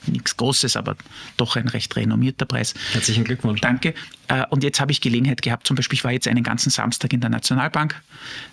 nichts 0.08 0.38
Großes, 0.38 0.78
aber 0.78 0.96
doch 1.36 1.58
ein 1.58 1.68
recht 1.68 1.96
renommierter 1.96 2.46
Preis. 2.46 2.74
Herzlichen 2.94 3.26
Glückwunsch. 3.26 3.60
Danke. 3.60 3.94
Äh, 4.28 4.46
und 4.50 4.64
jetzt 4.64 4.80
habe 4.80 4.92
ich 4.92 5.02
Gelegenheit 5.02 5.42
gehabt, 5.42 5.68
zum 5.68 5.76
Beispiel, 5.76 5.98
ich 5.98 6.04
war 6.04 6.12
jetzt 6.12 6.28
einen 6.28 6.44
ganzen 6.44 6.70
Samstag 6.70 7.12
in 7.14 7.20
der 7.20 7.30
Nationalbank 7.30 8.02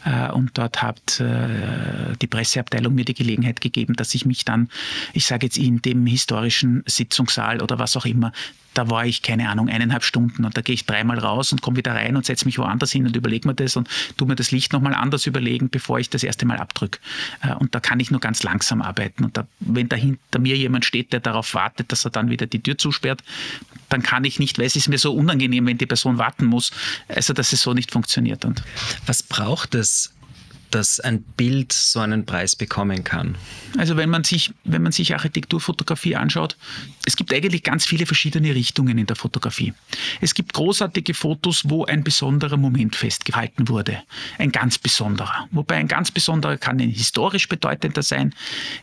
äh, 0.05 0.31
und 0.33 0.59
dort 0.59 0.83
hat 0.83 1.21
äh, 1.21 2.17
die 2.21 2.27
Presseabteilung 2.27 2.95
mir 2.95 3.05
die 3.05 3.15
Gelegenheit 3.15 3.61
gegeben, 3.61 3.95
dass 3.95 4.15
ich 4.15 4.27
mich 4.27 4.45
dann, 4.45 4.69
ich 5.13 5.27
sage 5.27 5.47
jetzt 5.47 5.59
in 5.59 5.81
dem 5.83 6.07
historischen 6.07 6.83
Sitzungssaal 6.87 7.63
oder 7.63 7.79
was 7.79 7.97
auch 7.97 8.07
immer, 8.07 8.33
da 8.77 8.91
war 8.91 9.07
ich, 9.07 9.23
keine 9.23 9.49
Ahnung, 9.49 9.69
eineinhalb 9.69 10.05
Stunden 10.05 10.45
und 10.45 10.57
da 10.57 10.61
gehe 10.61 10.75
ich 10.75 10.85
dreimal 10.85 11.19
raus 11.19 11.51
und 11.53 11.63
komme 11.63 11.79
wieder 11.79 11.95
rein 11.95 12.15
und 12.17 12.27
setze 12.27 12.45
mich 12.45 12.59
woanders 12.59 12.93
hin 12.93 13.07
und 13.07 13.17
überlege 13.17 13.49
mir 13.49 13.55
das 13.55 13.77
und 13.77 13.89
tue 14.19 14.29
mir 14.29 14.37
das 14.37 14.51
Licht 14.51 14.73
nochmal 14.73 14.95
anders 14.95 15.27
überlegen, 15.27 15.71
bevor 15.71 15.99
ich 15.99 16.11
das 16.11 16.23
erste 16.23 16.45
Mal 16.45 16.59
abdrücke. 16.59 16.99
Und 17.59 17.75
da 17.75 17.81
kann 17.81 18.01
ich 18.01 18.11
nur 18.11 18.21
ganz 18.21 18.43
langsam 18.43 18.83
arbeiten. 18.83 19.25
Und 19.25 19.37
da, 19.37 19.47
wenn 19.61 19.89
dahinter 19.89 20.39
mir 20.39 20.57
jemand 20.57 20.85
steht, 20.85 21.13
der 21.13 21.21
darauf 21.21 21.55
wartet, 21.55 21.91
dass 21.91 22.05
er 22.05 22.11
dann 22.11 22.29
wieder 22.29 22.47
die 22.47 22.63
Tür 22.63 22.77
zusperrt, 22.77 23.23
dann 23.89 24.03
kann 24.03 24.25
ich 24.25 24.39
nicht, 24.39 24.59
weil 24.59 24.67
es 24.67 24.77
ist 24.77 24.89
mir 24.89 24.99
so 24.99 25.15
unangenehm, 25.15 25.67
wenn 25.67 25.79
die 25.79 25.87
Person 25.87 26.19
warten 26.19 26.45
muss. 26.45 26.71
Also, 27.09 27.33
dass 27.33 27.53
es 27.53 27.63
so 27.63 27.73
nicht 27.73 27.93
funktioniert. 27.93 28.45
Und 28.45 28.63
Was 29.07 29.23
braucht 29.23 29.75
es, 29.75 30.13
dass 30.71 31.01
ein 31.01 31.23
Bild 31.23 31.73
so 31.73 32.01
einen 32.01 32.27
Preis 32.27 32.57
bekommen 32.57 33.05
kann? 33.05 33.37
Also 33.79 33.97
wenn 33.97 34.11
man 34.11 34.25
sich, 34.25 34.53
wenn 34.65 34.83
man 34.83 34.93
sich 34.93 35.15
Architekturfotografie 35.15 36.17
anschaut, 36.17 36.57
es 37.05 37.17
gibt 37.17 37.33
eigentlich 37.33 37.63
ganz 37.63 37.85
viele 37.85 38.07
verschiedene 38.07 38.55
Richtungen 38.55 38.99
in 38.99 39.07
der 39.07 39.17
Fotografie. 39.17 39.75
Es 40.21 40.35
gibt 40.35 40.53
großartige 40.55 41.15
Fotos, 41.15 41.63
wo 41.69 41.85
ein 41.85 42.03
besonderer 42.03 42.57
Moment 42.57 42.97
festgehalten 42.97 43.69
wurde. 43.69 44.03
Ein 44.39 44.51
ganz 44.51 44.79
besonderer. 44.79 45.47
Wobei 45.51 45.77
ein 45.77 45.89
ganz 45.89 46.11
besonderer 46.11 46.57
kann 46.57 46.81
ein 46.81 46.91
historisch 46.91 47.49
bedeutender 47.49 48.03
sein. 48.03 48.35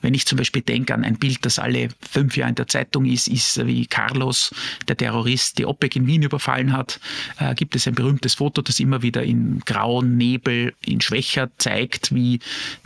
Wenn 0.02 0.14
ich 0.14 0.26
zum 0.26 0.38
Beispiel 0.38 0.62
denke 0.62 0.94
an 0.94 1.04
ein 1.04 1.18
Bild, 1.18 1.46
das 1.46 1.60
alle 1.60 1.90
fünf 2.10 2.38
Jahre 2.38 2.50
in 2.50 2.56
der 2.56 2.68
Zeitung 2.68 3.06
ist, 3.06 3.28
ist 3.28 3.66
wie 3.66 3.86
Carlos, 3.86 4.54
der 4.88 4.98
Terrorist, 4.98 5.58
die 5.58 5.66
OPEC 5.66 5.96
in 5.96 6.08
Wien 6.08 6.24
überfallen 6.24 6.72
hat, 6.72 7.00
äh, 7.40 7.56
gibt 7.56 7.76
es 7.76 7.88
ein 7.88 7.96
berühmtes 7.96 8.36
Foto, 8.36 8.62
das 8.62 8.80
immer 8.80 9.02
wieder 9.02 9.24
in 9.24 9.60
grauen 9.66 10.18
Nebel, 10.18 10.74
in 10.86 11.02
schwächer 11.02 11.50
zeigt, 11.74 12.14
wie 12.14 12.40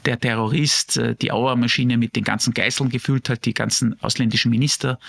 der 0.06 0.20
Terrorist 0.20 0.98
äh, 0.98 1.16
die 1.16 1.32
Auermaschine 1.32 1.98
mit 1.98 2.16
den 2.16 2.24
ganzen 2.24 2.54
Geiseln 2.54 2.90
gefüllt 2.90 3.30
hat, 3.30 3.46
die 3.46 3.54
ganzen 3.54 4.02
ausländischen 4.02 4.50
Minister. 4.50 5.00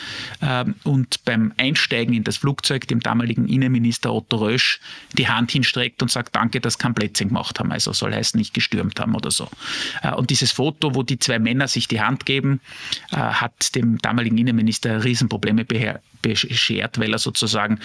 Ähm, 0.43 0.75
und 0.85 1.25
beim 1.25 1.53
Einsteigen 1.57 2.15
in 2.15 2.25
das 2.25 2.39
Flugzeug 2.39 2.89
dem 2.89 3.01
damaligen 3.01 3.49
Innenminister 3.49 4.13
Otto 4.13 4.39
Rösch 4.39 4.81
die 5.13 5.29
Hand 5.29 5.53
hinstreckt 5.53 6.03
und 6.03 6.11
sagt, 6.11 6.35
danke, 6.35 6.61
dass 6.61 6.79
kein 6.79 6.95
Plätzchen 6.95 7.29
gemacht 7.29 7.59
haben. 7.61 7.73
Also 7.73 7.93
soll 7.93 8.13
heißen, 8.13 8.39
nicht 8.39 8.55
gestürmt 8.55 8.99
haben 8.99 9.15
oder 9.15 9.31
so. 9.31 9.49
Äh, 10.03 10.13
und 10.13 10.31
dieses 10.31 10.53
Foto, 10.53 10.95
wo 10.95 11.03
die 11.03 11.19
zwei 11.19 11.39
Männer 11.39 11.69
sich 11.69 11.87
die 11.89 12.01
Hand 12.01 12.27
geben, 12.27 12.61
äh, 13.13 13.17
hat 13.17 13.75
dem 13.75 13.99
damaligen 13.99 14.39
Innenminister 14.39 15.05
Riesenprobleme 15.05 15.65
beschert, 16.21 16.99
weil 16.99 17.13
er 17.13 17.19
sozusagen 17.19 17.79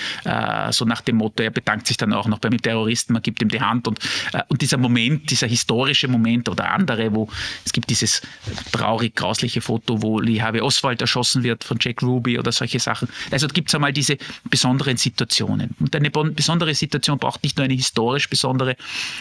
so 0.71 0.85
nach 0.85 1.01
dem 1.01 1.17
Motto, 1.17 1.43
er 1.43 1.51
bedankt 1.51 1.87
sich 1.87 1.97
dann 1.97 2.13
auch 2.13 2.27
noch 2.27 2.39
beim 2.39 2.57
Terroristen, 2.59 3.13
man 3.13 3.21
gibt 3.21 3.41
ihm 3.41 3.49
die 3.49 3.61
Hand 3.61 3.87
und, 3.87 3.99
und 4.47 4.61
dieser 4.61 4.77
Moment, 4.77 5.29
dieser 5.29 5.47
historische 5.47 5.82
Moment 6.07 6.49
oder 6.49 6.71
andere, 6.71 7.13
wo 7.13 7.29
es 7.65 7.73
gibt 7.73 7.89
dieses 7.89 8.21
traurig 8.71 9.15
grausliche 9.15 9.61
Foto, 9.61 10.01
wo 10.01 10.19
Lee 10.19 10.41
Harvey 10.41 10.61
Oswald 10.61 11.01
erschossen 11.01 11.43
wird 11.43 11.63
von 11.63 11.77
Jack 11.79 12.01
Ruby 12.01 12.39
oder 12.39 12.51
solche 12.51 12.79
Sachen. 12.79 13.07
Also 13.31 13.47
gibt 13.47 13.69
es 13.69 13.75
einmal 13.75 13.93
diese 13.93 14.17
besonderen 14.49 14.97
Situationen. 14.97 15.75
Und 15.79 15.95
eine 15.95 16.09
besondere 16.09 16.73
Situation 16.75 17.17
braucht 17.19 17.43
nicht 17.43 17.57
nur 17.57 17.65
eine 17.65 17.73
historisch 17.73 18.29
besondere. 18.29 18.75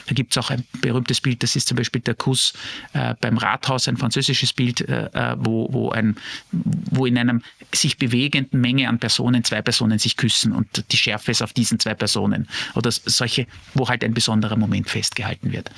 Da 0.07 0.14
gibt 0.14 0.33
es 0.33 0.38
auch 0.38 0.51
ein 0.51 0.64
berühmtes 0.81 1.20
Bild, 1.20 1.42
das 1.42 1.57
ist 1.57 1.68
zum 1.68 1.77
Beispiel 1.77 2.01
der 2.01 2.14
Kuss 2.14 2.53
äh, 2.92 3.14
beim 3.20 3.38
Rathaus, 3.38 3.88
ein 3.88 3.96
französisches 3.96 4.53
Bild, 4.53 4.81
äh, 4.83 5.09
äh 5.12 5.37
wo, 5.38 5.68
wo, 5.72 5.90
ein, 5.90 6.16
wo 6.51 7.07
in 7.07 7.18
einem 7.18 7.42
sich 7.75 7.98
bewegenden 7.98 8.61
Menge 8.61 8.88
an 8.88 8.98
Personen 8.98 9.44
zwei 9.44 9.62
Personen 9.62 9.98
sich 9.98 10.16
küssen 10.16 10.53
und 10.53 10.85
die 10.90 10.96
Schärfe 10.96 11.31
ist 11.31 11.42
auf 11.42 11.53
diesen 11.53 11.79
zwei 11.79 11.94
Personen. 11.94 12.48
Oder 12.75 12.90
solche, 12.90 13.46
wo 13.75 13.88
halt 13.88 14.05
ein 14.05 14.14
besonderer 14.14 14.57
Moment 14.57 14.90
festgehalten 14.90 15.53
wird. 15.53 15.70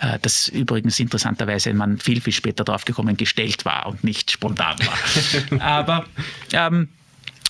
Äh, 0.00 0.18
das 0.30 0.48
übrigens 0.48 1.00
interessanterweise 1.00 1.74
man 1.74 1.98
viel, 1.98 2.20
viel 2.20 2.32
später 2.32 2.64
drauf 2.64 2.84
gekommen 2.84 3.16
gestellt 3.16 3.64
war 3.64 3.86
und 3.86 4.04
nicht 4.04 4.30
spontan 4.30 4.76
war. 4.78 5.60
Aber 5.60 6.06
ähm, 6.52 6.88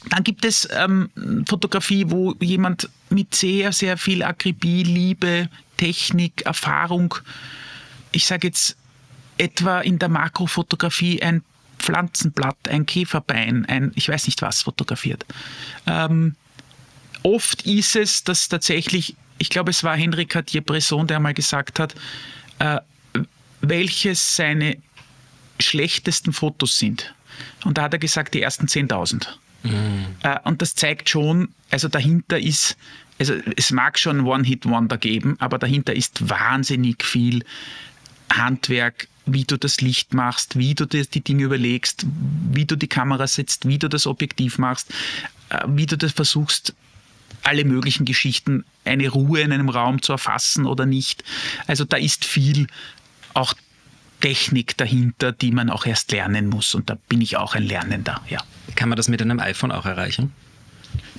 dann 0.08 0.24
gibt 0.24 0.44
es 0.44 0.66
ähm, 0.72 1.10
Fotografie, 1.46 2.06
wo 2.08 2.34
jemand 2.40 2.88
mit 3.10 3.34
sehr, 3.34 3.72
sehr 3.72 3.98
viel 3.98 4.22
Akribie, 4.22 4.82
Liebe, 4.82 5.48
Technik, 5.76 6.42
Erfahrung, 6.46 7.14
ich 8.12 8.26
sage 8.26 8.48
jetzt 8.48 8.76
etwa 9.38 9.80
in 9.80 9.98
der 9.98 10.08
Makrofotografie 10.08 11.22
ein 11.22 11.42
Pflanzenblatt, 11.78 12.68
ein 12.68 12.86
Käferbein, 12.86 13.64
ein 13.66 13.92
ich 13.94 14.08
weiß 14.08 14.26
nicht 14.26 14.42
was 14.42 14.62
fotografiert. 14.62 15.24
Ähm, 15.86 16.34
oft 17.22 17.62
ist 17.66 17.96
es, 17.96 18.24
dass 18.24 18.48
tatsächlich, 18.48 19.16
ich 19.38 19.48
glaube, 19.48 19.70
es 19.70 19.84
war 19.84 19.96
Henrik 19.96 20.30
Cartier-Bresson, 20.30 21.06
der 21.06 21.20
mal 21.20 21.34
gesagt 21.34 21.78
hat, 21.78 21.94
welches 23.62 24.36
seine 24.36 24.76
schlechtesten 25.58 26.32
Fotos 26.32 26.78
sind. 26.78 27.14
Und 27.64 27.78
da 27.78 27.82
hat 27.82 27.92
er 27.92 27.98
gesagt, 27.98 28.34
die 28.34 28.42
ersten 28.42 28.66
10.000. 28.66 29.26
Mhm. 29.62 30.06
Äh, 30.22 30.38
und 30.44 30.62
das 30.62 30.74
zeigt 30.74 31.08
schon, 31.08 31.48
also 31.70 31.88
dahinter 31.88 32.38
ist, 32.38 32.76
also 33.18 33.34
es 33.56 33.70
mag 33.70 33.98
schon 33.98 34.20
One-Hit-Wonder 34.20 34.96
geben, 34.96 35.36
aber 35.38 35.58
dahinter 35.58 35.94
ist 35.94 36.28
wahnsinnig 36.28 37.04
viel 37.04 37.44
Handwerk, 38.32 39.08
wie 39.26 39.44
du 39.44 39.58
das 39.58 39.80
Licht 39.80 40.14
machst, 40.14 40.56
wie 40.58 40.74
du 40.74 40.86
dir 40.86 41.04
die 41.04 41.20
Dinge 41.20 41.44
überlegst, 41.44 42.06
wie 42.50 42.64
du 42.64 42.76
die 42.76 42.88
Kamera 42.88 43.26
setzt, 43.26 43.68
wie 43.68 43.78
du 43.78 43.88
das 43.88 44.06
Objektiv 44.06 44.58
machst, 44.58 44.90
äh, 45.50 45.58
wie 45.66 45.86
du 45.86 45.98
das 45.98 46.12
versuchst, 46.12 46.74
alle 47.50 47.64
möglichen 47.64 48.04
Geschichten, 48.04 48.64
eine 48.84 49.08
Ruhe 49.08 49.40
in 49.40 49.52
einem 49.52 49.70
Raum 49.70 50.02
zu 50.02 50.12
erfassen 50.12 50.66
oder 50.66 50.86
nicht. 50.86 51.24
Also 51.66 51.84
da 51.84 51.96
ist 51.96 52.24
viel 52.24 52.68
auch 53.34 53.54
Technik 54.20 54.76
dahinter, 54.76 55.32
die 55.32 55.50
man 55.50 55.68
auch 55.68 55.84
erst 55.84 56.12
lernen 56.12 56.46
muss. 56.46 56.76
Und 56.76 56.90
da 56.90 56.96
bin 57.08 57.20
ich 57.20 57.36
auch 57.36 57.56
ein 57.56 57.64
Lernender, 57.64 58.22
ja. 58.28 58.38
Kann 58.76 58.88
man 58.88 58.96
das 58.96 59.08
mit 59.08 59.20
einem 59.20 59.40
iPhone 59.40 59.72
auch 59.72 59.84
erreichen? 59.84 60.32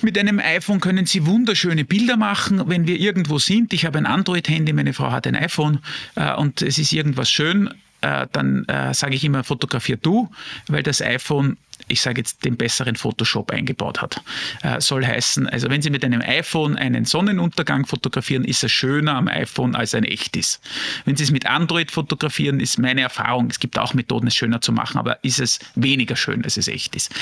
Mit 0.00 0.16
einem 0.16 0.38
iPhone 0.38 0.80
können 0.80 1.04
Sie 1.04 1.26
wunderschöne 1.26 1.84
Bilder 1.84 2.16
machen, 2.16 2.62
wenn 2.66 2.86
wir 2.86 2.98
irgendwo 2.98 3.38
sind. 3.38 3.74
Ich 3.74 3.84
habe 3.84 3.98
ein 3.98 4.06
Android-Handy, 4.06 4.72
meine 4.72 4.94
Frau 4.94 5.10
hat 5.10 5.26
ein 5.26 5.36
iPhone 5.36 5.80
äh, 6.14 6.32
und 6.34 6.62
es 6.62 6.78
ist 6.78 6.92
irgendwas 6.92 7.30
schön 7.30 7.68
äh, 8.02 8.26
dann 8.32 8.64
äh, 8.66 8.92
sage 8.94 9.14
ich 9.14 9.24
immer, 9.24 9.44
fotografier 9.44 9.96
du, 9.96 10.30
weil 10.68 10.82
das 10.82 11.00
iPhone 11.00 11.56
ich 11.88 12.00
sage 12.00 12.20
jetzt, 12.20 12.44
den 12.44 12.56
besseren 12.56 12.96
Photoshop 12.96 13.50
eingebaut 13.50 14.00
hat. 14.00 14.20
Äh, 14.62 14.80
soll 14.80 15.04
heißen, 15.04 15.48
also 15.48 15.68
wenn 15.68 15.82
Sie 15.82 15.90
mit 15.90 16.04
einem 16.04 16.22
iPhone 16.22 16.76
einen 16.76 17.04
Sonnenuntergang 17.04 17.86
fotografieren, 17.86 18.44
ist 18.44 18.64
es 18.64 18.72
schöner 18.72 19.16
am 19.16 19.28
iPhone, 19.28 19.74
als 19.74 19.94
ein 19.94 20.04
echtes. 20.04 20.60
Wenn 21.04 21.16
Sie 21.16 21.24
es 21.24 21.30
mit 21.30 21.46
Android 21.46 21.90
fotografieren, 21.90 22.60
ist 22.60 22.78
meine 22.78 23.02
Erfahrung, 23.02 23.48
es 23.50 23.58
gibt 23.58 23.78
auch 23.78 23.94
Methoden, 23.94 24.26
es 24.28 24.34
schöner 24.34 24.60
zu 24.60 24.72
machen, 24.72 24.98
aber 24.98 25.22
ist 25.22 25.40
es 25.40 25.58
weniger 25.74 26.16
schön, 26.16 26.44
als 26.44 26.56
es 26.56 26.68
echt 26.68 26.94
ist. 26.96 27.12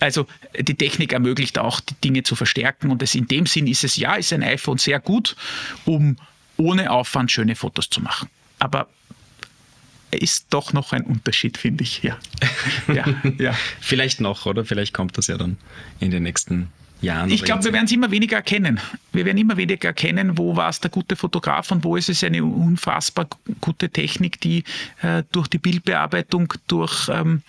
Also 0.00 0.26
die 0.58 0.74
Technik 0.74 1.12
ermöglicht 1.12 1.58
auch, 1.58 1.80
die 1.80 1.94
Dinge 2.02 2.22
zu 2.22 2.36
verstärken 2.36 2.90
und 2.90 3.02
es, 3.02 3.14
in 3.14 3.26
dem 3.26 3.46
Sinn 3.46 3.66
ist 3.66 3.84
es, 3.84 3.96
ja, 3.96 4.14
ist 4.14 4.32
ein 4.32 4.42
iPhone 4.42 4.78
sehr 4.78 5.00
gut, 5.00 5.36
um 5.84 6.16
ohne 6.56 6.90
Aufwand 6.90 7.30
schöne 7.30 7.54
Fotos 7.54 7.90
zu 7.90 8.00
machen. 8.00 8.28
Aber 8.58 8.88
ist 10.10 10.46
doch 10.50 10.72
noch 10.72 10.92
ein 10.92 11.02
Unterschied, 11.02 11.58
finde 11.58 11.84
ich. 11.84 12.02
Ja. 12.02 12.16
ja, 12.94 13.06
ja. 13.38 13.54
Vielleicht 13.80 14.20
noch, 14.20 14.46
oder? 14.46 14.64
Vielleicht 14.64 14.94
kommt 14.94 15.18
das 15.18 15.26
ja 15.26 15.36
dann 15.36 15.56
in 16.00 16.10
den 16.10 16.22
nächsten 16.22 16.70
Jahren. 17.00 17.30
Ich 17.30 17.42
glaube, 17.42 17.64
wir 17.64 17.72
werden 17.72 17.86
es 17.86 17.92
immer 17.92 18.10
weniger 18.10 18.36
erkennen. 18.36 18.80
Wir 19.12 19.24
werden 19.24 19.38
immer 19.38 19.56
weniger 19.56 19.88
erkennen, 19.88 20.38
wo 20.38 20.56
war 20.56 20.68
es 20.68 20.80
der 20.80 20.90
gute 20.90 21.16
Fotograf 21.16 21.70
und 21.70 21.84
wo 21.84 21.96
ist 21.96 22.08
es 22.08 22.24
eine 22.24 22.44
unfassbar 22.44 23.26
gute 23.60 23.90
Technik, 23.90 24.40
die 24.40 24.64
äh, 25.02 25.22
durch 25.32 25.48
die 25.48 25.58
Bildbearbeitung, 25.58 26.52
durch 26.66 27.08
ähm, 27.08 27.42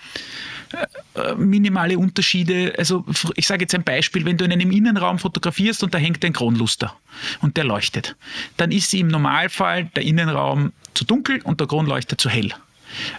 äh, 1.15 1.36
minimale 1.36 1.97
Unterschiede, 1.97 2.73
also 2.77 3.05
ich 3.36 3.47
sage 3.47 3.63
jetzt 3.63 3.75
ein 3.75 3.83
Beispiel, 3.83 4.25
wenn 4.25 4.38
du 4.38 4.45
in 4.45 4.51
einem 4.51 4.71
Innenraum 4.71 5.19
fotografierst 5.19 5.83
und 5.83 5.93
da 5.93 5.97
hängt 5.97 6.23
ein 6.25 6.33
Kronluster 6.33 6.95
und 7.41 7.57
der 7.57 7.63
leuchtet, 7.63 8.15
dann 8.57 8.71
ist 8.71 8.93
im 8.93 9.07
Normalfall 9.07 9.86
der 9.95 10.03
Innenraum 10.03 10.73
zu 10.93 11.05
dunkel 11.05 11.41
und 11.43 11.60
der 11.60 11.67
Kronleuchter 11.67 12.17
zu 12.17 12.29
hell. 12.29 12.53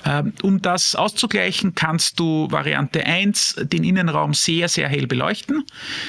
Ähm, 0.04 0.32
um 0.42 0.62
das 0.62 0.94
auszugleichen, 0.94 1.74
kannst 1.74 2.18
du 2.18 2.48
Variante 2.50 3.04
1 3.04 3.56
den 3.62 3.84
Innenraum 3.84 4.34
sehr, 4.34 4.68
sehr 4.68 4.88
hell 4.88 5.06
beleuchten, 5.06 5.64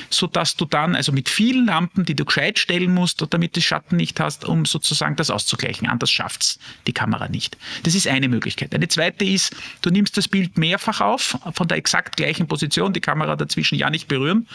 sodass 0.10 0.56
du 0.56 0.66
dann, 0.66 0.96
also 0.96 1.12
mit 1.12 1.30
vielen 1.30 1.66
Lampen, 1.66 2.06
die 2.06 2.16
du 2.16 2.26
gescheit 2.26 2.60
stellen 2.60 2.94
musst, 2.94 3.26
damit 3.30 3.56
du 3.56 3.62
Schatten 3.62 3.96
nicht 3.96 4.20
hast, 4.20 4.46
um 4.46 4.66
sozusagen 4.66 5.16
das 5.16 5.30
auszugleichen. 5.30 5.88
Anders 5.88 6.12
schafft 6.12 6.44
es 6.44 6.60
die 6.88 6.94
Kamera 6.94 7.28
nicht. 7.28 7.58
Das 7.84 7.96
ist 7.96 8.08
eine 8.08 8.28
Möglichkeit. 8.28 8.74
Eine 8.74 8.88
zweite 8.88 9.26
ist, 9.26 9.56
du 9.82 9.90
nimmst 9.90 10.18
das 10.18 10.28
Bild 10.28 10.58
mehrfach 10.58 11.02
auf, 11.02 11.38
von 11.54 11.68
der 11.68 11.78
exakt 11.78 12.18
gleichen 12.18 12.48
Position, 12.48 12.94
die 12.94 13.02
Kamera 13.02 13.36
dazwischen 13.36 13.78
ja 13.78 13.90
nicht 13.90 14.08
berühren, 14.08 14.48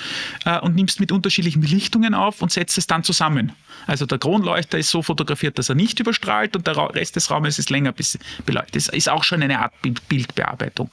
äh, 0.45 0.59
und 0.61 0.75
nimmst 0.75 1.01
mit 1.01 1.13
unterschiedlichen 1.13 1.61
Belichtungen 1.61 2.15
auf 2.15 2.43
und 2.43 2.53
setzt 2.53 2.79
es 2.79 2.87
dann 2.87 3.05
zusammen. 3.05 3.53
Also 3.87 4.07
der 4.07 4.19
Kronleuchter 4.19 4.79
ist 4.79 4.91
so 4.91 5.03
fotografiert, 5.03 5.59
dass 5.59 5.69
er 5.69 5.75
nicht 5.75 6.01
überstrahlt 6.01 6.57
und 6.57 6.67
der 6.67 6.77
Rest 6.95 7.17
des 7.17 7.31
Raumes 7.31 7.59
ist 7.59 7.71
länger 7.71 7.93
beleuchtet. 7.93 8.77
Das 8.77 8.89
ist 8.95 9.09
auch 9.09 9.25
schon 9.25 9.43
eine 9.43 9.59
Art 9.61 9.73
Bildbearbeitung. 9.83 10.91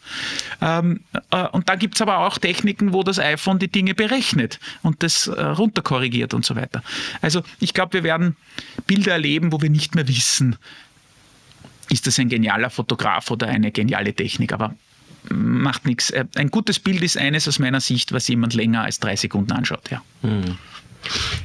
Ähm, 0.61 1.01
äh, 1.31 1.47
und 1.47 1.69
dann 1.69 1.79
gibt 1.79 1.95
es 1.95 2.01
aber 2.01 2.19
auch 2.19 2.37
Techniken, 2.37 2.93
wo 2.93 3.03
das 3.03 3.19
iPhone 3.19 3.59
die 3.59 3.67
Dinge 3.67 3.93
berechnet 3.93 4.59
und 4.83 5.03
das 5.03 5.27
äh, 5.27 5.41
runterkorrigiert 5.41 6.33
und 6.33 6.45
so 6.45 6.55
weiter. 6.55 6.83
Also 7.21 7.41
ich 7.59 7.73
glaube, 7.73 7.93
wir 7.93 8.03
werden 8.03 8.35
Bilder 8.87 9.13
erleben, 9.13 9.51
wo 9.51 9.61
wir 9.61 9.69
nicht 9.69 9.95
mehr 9.95 10.07
wissen, 10.07 10.57
ist 11.89 12.07
das 12.07 12.19
ein 12.19 12.29
genialer 12.29 12.69
Fotograf 12.69 13.29
oder 13.31 13.47
eine 13.47 13.71
geniale 13.71 14.13
Technik, 14.13 14.53
aber 14.53 14.73
macht 15.29 15.85
nichts. 15.85 16.09
Äh, 16.09 16.25
ein 16.35 16.49
gutes 16.49 16.79
Bild 16.79 17.01
ist 17.03 17.17
eines 17.17 17.47
aus 17.47 17.59
meiner 17.59 17.81
Sicht, 17.81 18.11
was 18.11 18.27
jemand 18.27 18.53
länger 18.53 18.83
als 18.83 18.99
drei 18.99 19.15
Sekunden 19.15 19.51
anschaut. 19.51 19.89
Ja. 19.89 20.01
Hm. 20.21 20.57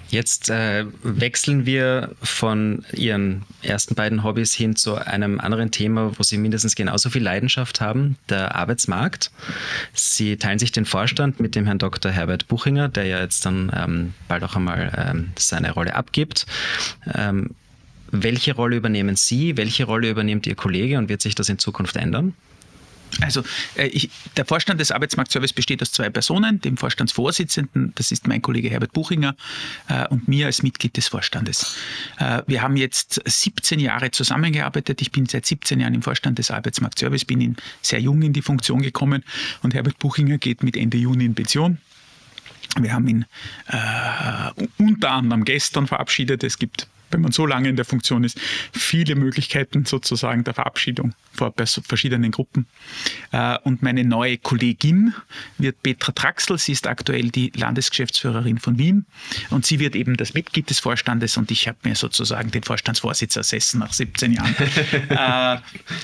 Jetzt 0.09 0.51
äh, 0.51 0.87
wechseln 1.03 1.67
wir 1.67 2.15
von 2.23 2.85
Ihren 2.93 3.43
ersten 3.63 3.95
beiden 3.95 4.23
Hobbys 4.23 4.55
hin 4.55 4.77
zu 4.77 4.95
einem 4.95 5.41
anderen 5.41 5.71
Thema, 5.71 6.13
wo 6.17 6.23
Sie 6.23 6.39
mindestens 6.39 6.77
genauso 6.77 7.11
viel 7.11 7.23
Leidenschaft 7.23 7.81
haben, 7.81 8.17
der 8.29 8.55
Arbeitsmarkt. 8.55 9.31
Sie 9.93 10.37
teilen 10.37 10.59
sich 10.59 10.73
den 10.73 10.85
Vorstand 10.85 11.41
mit 11.41 11.55
dem 11.55 11.67
Herrn 11.67 11.79
Dr. 11.79 12.13
Herbert 12.13 12.49
Buchinger, 12.49 12.89
der 12.89 13.07
ja 13.07 13.21
jetzt 13.21 13.45
dann 13.47 13.73
ähm, 13.75 14.15
bald 14.29 14.45
auch 14.45 14.57
einmal 14.57 14.93
ähm, 14.97 15.33
seine 15.37 15.73
Rolle 15.73 15.95
abgibt. 15.95 16.47
Ähm, 17.13 17.51
welche 18.13 18.55
Rolle 18.55 18.77
übernehmen 18.77 19.17
Sie? 19.17 19.57
Welche 19.57 19.85
Rolle 19.85 20.11
übernimmt 20.11 20.47
Ihr 20.47 20.55
Kollege 20.55 20.99
und 20.99 21.09
wird 21.09 21.21
sich 21.21 21.35
das 21.35 21.49
in 21.49 21.59
Zukunft 21.59 21.97
ändern? 21.97 22.35
Also 23.21 23.43
äh, 23.77 23.87
ich, 23.87 24.11
der 24.37 24.45
Vorstand 24.45 24.81
des 24.81 24.91
Arbeitsmarktservice 24.91 25.53
besteht 25.53 25.83
aus 25.83 25.93
zwei 25.93 26.11
Personen, 26.11 26.61
dem 26.61 26.77
Vorstandsvorsitzenden, 26.77 27.93
das 27.95 28.13
ist 28.13 28.27
mein 28.27 28.43
Kollege 28.43 28.69
Herbert 28.69 28.93
Buchinger, 28.93 29.37
äh, 29.89 30.07
und 30.09 30.29
mir 30.29 30.47
als 30.47 30.63
Mitglied 30.63 30.97
des 30.97 31.09
Vorstandes. 31.09 31.77
Äh, 32.19 32.43
wir 32.47 32.63
haben 32.63 32.77
jetzt 32.77 33.21
17 33.25 33.81
Jahre 33.81 34.11
zusammengearbeitet. 34.11 35.01
Ich 35.01 35.13
bin 35.13 35.27
seit 35.27 35.47
17 35.47 35.81
Jahren 35.81 35.95
im 35.95 36.03
Vorstand 36.03 36.39
des 36.39 36.51
Arbeitsmarktservice, 36.51 37.25
bin 37.25 37.41
in, 37.41 37.57
sehr 37.83 38.01
jung 38.01 38.23
in 38.23 38.33
die 38.33 38.43
Funktion 38.43 38.83
gekommen 38.83 39.25
und 39.63 39.75
Herbert 39.75 39.99
Buchinger 39.99 40.39
geht 40.39 40.63
mit 40.63 40.77
Ende 40.77 40.99
Juni 40.99 41.25
in 41.25 41.35
Pension. 41.35 41.79
Wir 42.79 42.93
haben 42.93 43.09
ihn 43.09 43.25
äh, 43.69 44.65
unter 44.79 45.13
anderem 45.13 45.45
gestern 45.45 45.87
verabschiedet. 45.87 46.45
Es 46.45 46.59
gibt 46.59 46.89
wenn 47.11 47.21
man 47.21 47.33
so 47.33 47.47
lange 47.47 47.69
in 47.69 47.77
der 47.77 47.85
Funktion 47.85 48.25
ist, 48.25 48.41
viele 48.73 49.15
Möglichkeiten 49.15 49.85
sozusagen 49.85 50.45
der 50.45 50.55
Verabschiedung 50.55 51.15
vor 51.33 51.53
verschiedenen 51.57 52.31
Gruppen. 52.33 52.67
Äh, 53.33 53.59
und 53.65 53.83
meine 53.83 54.05
neue 54.05 54.39
Kollegin 54.39 55.15
wird 55.59 55.83
Petra 55.83 56.13
Traxel. 56.13 56.59
Sie 56.59 56.73
ist 56.73 56.87
aktuell 56.87 57.31
die 57.31 57.53
Landesgeschäftsführerin 57.55 58.59
von 58.59 58.79
Wien 58.79 59.07
und 59.51 59.67
sie 59.67 59.79
wird 59.79 59.95
eben 59.97 60.17
das 60.17 60.35
Mitglied 60.35 60.71
des 60.71 60.79
Vorstandes 60.79 61.37
und 61.37 61.51
ich 61.51 61.69
habe 61.69 61.79
mir 61.85 61.95
sozusagen 61.95 62.51
den 62.51 62.63
Vorstandsvorsitz 62.63 63.37
ersessen 63.37 63.81
nach 63.81 63.93
17 63.93 64.33
Jahren. 64.33 64.55
Äh, 65.09 65.59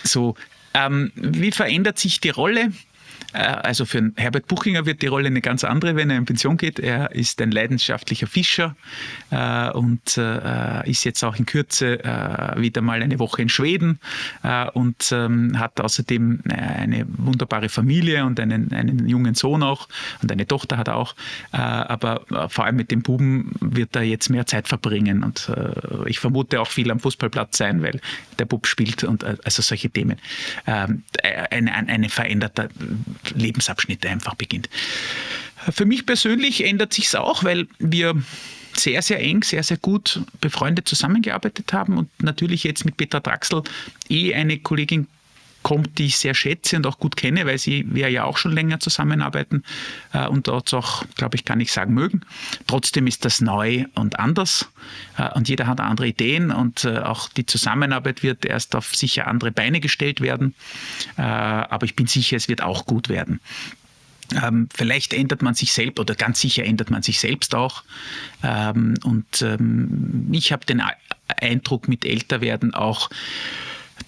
so, 0.04 0.36
ähm, 0.74 1.12
wie 1.14 1.50
verändert 1.50 1.98
sich 1.98 2.20
die 2.20 2.30
Rolle? 2.30 2.72
Äh, 3.32 3.38
also 3.38 3.84
für 3.84 4.12
Herbert 4.16 4.46
Buchinger 4.46 4.86
wird 4.86 5.02
die 5.02 5.06
Rolle 5.06 5.26
eine 5.26 5.40
ganz 5.40 5.64
andere, 5.64 5.96
wenn 5.96 6.10
er 6.10 6.16
in 6.18 6.24
Pension 6.24 6.56
geht. 6.56 6.78
Er 6.78 7.12
ist 7.12 7.40
ein 7.40 7.50
leidenschaftlicher 7.50 8.26
Fischer 8.26 8.76
äh, 9.30 9.70
und 9.70 10.16
äh, 10.16 10.88
ist 10.88 11.04
jetzt 11.04 11.22
auch 11.24 11.36
in 11.36 11.46
Kürze 11.46 12.00
wieder 12.56 12.82
mal 12.82 13.02
eine 13.02 13.18
Woche 13.18 13.42
in 13.42 13.48
Schweden 13.48 13.98
und 14.74 15.12
ähm, 15.12 15.58
hat 15.58 15.80
außerdem 15.80 16.42
eine 16.48 17.06
wunderbare 17.08 17.68
Familie 17.68 18.24
und 18.24 18.38
einen, 18.40 18.72
einen 18.72 19.08
jungen 19.08 19.34
Sohn 19.34 19.62
auch 19.62 19.88
und 20.22 20.30
eine 20.30 20.46
Tochter 20.46 20.78
hat 20.78 20.88
er 20.88 20.96
auch. 20.96 21.14
Aber 21.50 22.22
vor 22.48 22.64
allem 22.64 22.76
mit 22.76 22.90
dem 22.90 23.02
Buben 23.02 23.52
wird 23.60 23.94
er 23.96 24.02
jetzt 24.02 24.30
mehr 24.30 24.46
Zeit 24.46 24.68
verbringen 24.68 25.22
und 25.22 25.50
ich 26.06 26.18
vermute 26.18 26.60
auch 26.60 26.68
viel 26.68 26.90
am 26.90 27.00
Fußballplatz 27.00 27.58
sein, 27.58 27.82
weil 27.82 28.00
der 28.38 28.44
Bub 28.44 28.66
spielt 28.66 29.04
und 29.04 29.24
also 29.24 29.62
solche 29.62 29.90
Themen. 29.90 30.18
Ähm, 30.66 31.02
eine, 31.50 31.72
eine 31.74 32.08
veränderte 32.08 32.68
Lebensabschnitte 33.34 34.08
einfach 34.08 34.34
beginnt. 34.34 34.68
Für 35.70 35.84
mich 35.84 36.06
persönlich 36.06 36.64
ändert 36.64 36.92
sich 36.92 37.06
es 37.06 37.14
auch, 37.14 37.44
weil 37.44 37.68
wir 37.78 38.20
sehr, 38.76 39.02
sehr 39.02 39.20
eng, 39.20 39.42
sehr, 39.42 39.62
sehr 39.62 39.76
gut 39.76 40.20
befreundet 40.40 40.88
zusammengearbeitet 40.88 41.72
haben 41.72 41.98
und 41.98 42.08
natürlich 42.22 42.64
jetzt 42.64 42.84
mit 42.84 42.96
Petra 42.96 43.20
Draxel 43.20 43.62
eh 44.08 44.34
eine 44.34 44.58
Kollegin 44.58 45.06
kommt, 45.62 45.98
die 45.98 46.06
ich 46.06 46.16
sehr 46.16 46.34
schätze 46.34 46.76
und 46.76 46.86
auch 46.86 46.98
gut 46.98 47.16
kenne, 47.16 47.46
weil 47.46 47.58
sie 47.58 47.84
wir 47.88 48.08
ja 48.08 48.24
auch 48.24 48.36
schon 48.36 48.52
länger 48.52 48.80
zusammenarbeiten 48.80 49.64
äh, 50.12 50.26
und 50.26 50.48
dort 50.48 50.72
auch, 50.74 51.04
glaube 51.16 51.36
ich, 51.36 51.44
kann 51.44 51.60
ich 51.60 51.72
sagen, 51.72 51.94
mögen. 51.94 52.22
Trotzdem 52.66 53.06
ist 53.06 53.24
das 53.24 53.40
neu 53.40 53.84
und 53.94 54.18
anders 54.18 54.68
äh, 55.18 55.30
und 55.34 55.48
jeder 55.48 55.66
hat 55.66 55.80
andere 55.80 56.08
Ideen 56.08 56.50
und 56.50 56.84
äh, 56.84 56.98
auch 56.98 57.28
die 57.28 57.46
Zusammenarbeit 57.46 58.22
wird 58.22 58.44
erst 58.44 58.74
auf 58.76 58.94
sicher 58.94 59.26
andere 59.26 59.52
Beine 59.52 59.80
gestellt 59.80 60.20
werden. 60.20 60.54
Äh, 61.16 61.22
aber 61.22 61.84
ich 61.84 61.96
bin 61.96 62.06
sicher, 62.06 62.36
es 62.36 62.48
wird 62.48 62.62
auch 62.62 62.86
gut 62.86 63.08
werden. 63.08 63.40
Ähm, 64.42 64.68
vielleicht 64.74 65.12
ändert 65.12 65.42
man 65.42 65.54
sich 65.54 65.72
selbst 65.72 65.98
oder 65.98 66.14
ganz 66.14 66.40
sicher 66.40 66.64
ändert 66.64 66.90
man 66.90 67.02
sich 67.02 67.20
selbst 67.20 67.54
auch. 67.54 67.82
Ähm, 68.42 68.94
und 69.04 69.42
ähm, 69.42 70.28
ich 70.32 70.52
habe 70.52 70.64
den 70.64 70.82
Eindruck 71.36 71.88
mit 71.88 72.04
Älterwerden 72.04 72.74
auch, 72.74 73.10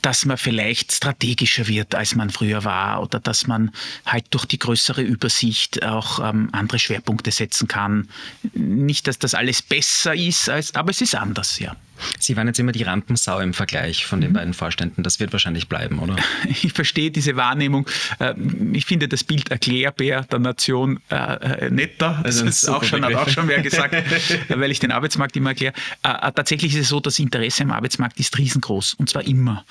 dass 0.05 0.27
man 0.27 0.37
vielleicht 0.37 0.93
strategischer 0.93 1.67
wird, 1.67 1.95
als 1.95 2.15
man 2.15 2.29
früher 2.29 2.63
war 2.65 3.03
oder 3.03 3.21
dass 3.21 3.47
man 3.47 3.71
halt 4.05 4.27
durch 4.31 4.45
die 4.45 4.59
größere 4.59 5.01
Übersicht 5.01 5.83
auch 5.83 6.19
ähm, 6.19 6.51
andere 6.53 6.79
Schwerpunkte 6.79 7.31
setzen 7.31 7.69
kann. 7.69 8.09
Nicht, 8.53 9.07
dass 9.07 9.19
das 9.19 9.33
alles 9.33 9.63
besser 9.63 10.15
ist, 10.15 10.51
als, 10.51 10.75
aber 10.75 10.91
es 10.91 11.01
ist 11.01 11.15
anders, 11.15 11.59
ja. 11.59 11.75
Sie 12.19 12.37
waren 12.37 12.47
jetzt 12.47 12.59
immer 12.59 12.73
die 12.73 12.83
Rampensau 12.83 13.41
im 13.41 13.55
Vergleich 13.55 14.07
von 14.07 14.21
den 14.21 14.31
mhm. 14.31 14.35
beiden 14.35 14.55
Vorständen. 14.55 15.03
Das 15.03 15.21
wird 15.21 15.33
wahrscheinlich 15.33 15.69
bleiben, 15.69 15.99
oder? 15.99 16.17
Ich 16.65 16.73
verstehe 16.73 17.11
diese 17.11 17.37
Wahrnehmung. 17.37 17.89
Ähm, 18.21 18.75
ich 18.75 18.87
finde 18.87 19.09
das 19.09 19.25
Bild 19.25 19.51
Erklärbär 19.51 20.23
der 20.23 20.39
Nation 20.39 21.01
äh, 21.11 21.67
äh, 21.67 21.71
netter. 21.71 22.21
Das 22.23 22.37
also 22.37 22.47
ist 22.47 22.69
auch 22.69 22.85
schon, 22.85 23.05
hat 23.05 23.15
auch 23.15 23.29
schon 23.29 23.49
wer 23.49 23.61
gesagt, 23.61 23.95
weil 24.49 24.71
ich 24.71 24.79
den 24.79 24.93
Arbeitsmarkt 24.93 25.37
immer 25.37 25.51
erkläre. 25.51 25.75
Äh, 26.03 26.33
tatsächlich 26.33 26.75
ist 26.75 26.83
es 26.83 26.89
so, 26.89 27.01
das 27.01 27.19
Interesse 27.19 27.65
am 27.65 27.73
Arbeitsmarkt 27.73 28.19
ist 28.21 28.37
riesengroß 28.39 28.95
und 28.95 29.09
zwar 29.09 29.27
immer. 29.27 29.65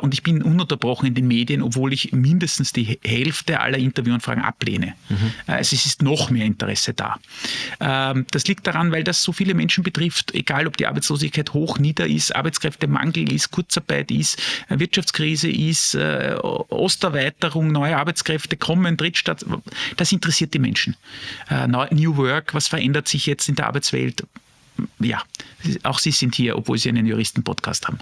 Und 0.00 0.14
ich 0.14 0.22
bin 0.22 0.42
ununterbrochen 0.42 1.08
in 1.08 1.14
den 1.14 1.26
Medien, 1.26 1.62
obwohl 1.62 1.92
ich 1.92 2.12
mindestens 2.12 2.72
die 2.72 2.98
Hälfte 3.04 3.60
aller 3.60 3.78
Interviewanfragen 3.78 4.42
ablehne. 4.42 4.94
Mhm. 5.08 5.32
Also 5.46 5.76
es 5.76 5.86
ist 5.86 6.02
noch 6.02 6.30
mehr 6.30 6.46
Interesse 6.46 6.94
da. 6.94 7.18
Ähm, 7.80 8.26
das 8.30 8.46
liegt 8.46 8.66
daran, 8.66 8.92
weil 8.92 9.04
das 9.04 9.22
so 9.22 9.32
viele 9.32 9.54
Menschen 9.54 9.84
betrifft, 9.84 10.34
egal 10.34 10.66
ob 10.66 10.76
die 10.76 10.86
Arbeitslosigkeit 10.86 11.52
hoch, 11.52 11.61
nieder 11.78 12.06
ist, 12.06 12.34
Arbeitskräftemangel 12.34 13.32
ist, 13.32 13.50
Kurzarbeit 13.50 14.10
ist, 14.10 14.38
Wirtschaftskrise 14.68 15.50
ist, 15.50 15.94
äh, 15.94 16.36
Osterweiterung, 16.42 17.72
neue 17.72 17.96
Arbeitskräfte 17.96 18.56
kommen, 18.56 18.96
Drittstaat. 18.96 19.44
Das 19.96 20.12
interessiert 20.12 20.54
die 20.54 20.58
Menschen. 20.58 20.96
Äh, 21.50 21.66
New 21.66 22.16
Work, 22.16 22.54
was 22.54 22.68
verändert 22.68 23.08
sich 23.08 23.26
jetzt 23.26 23.48
in 23.48 23.54
der 23.54 23.66
Arbeitswelt? 23.66 24.24
Ja, 25.00 25.22
auch 25.82 25.98
Sie 25.98 26.10
sind 26.10 26.34
hier, 26.34 26.56
obwohl 26.56 26.78
Sie 26.78 26.88
einen 26.88 27.06
Juristen-Podcast 27.06 27.86
haben. 27.86 27.98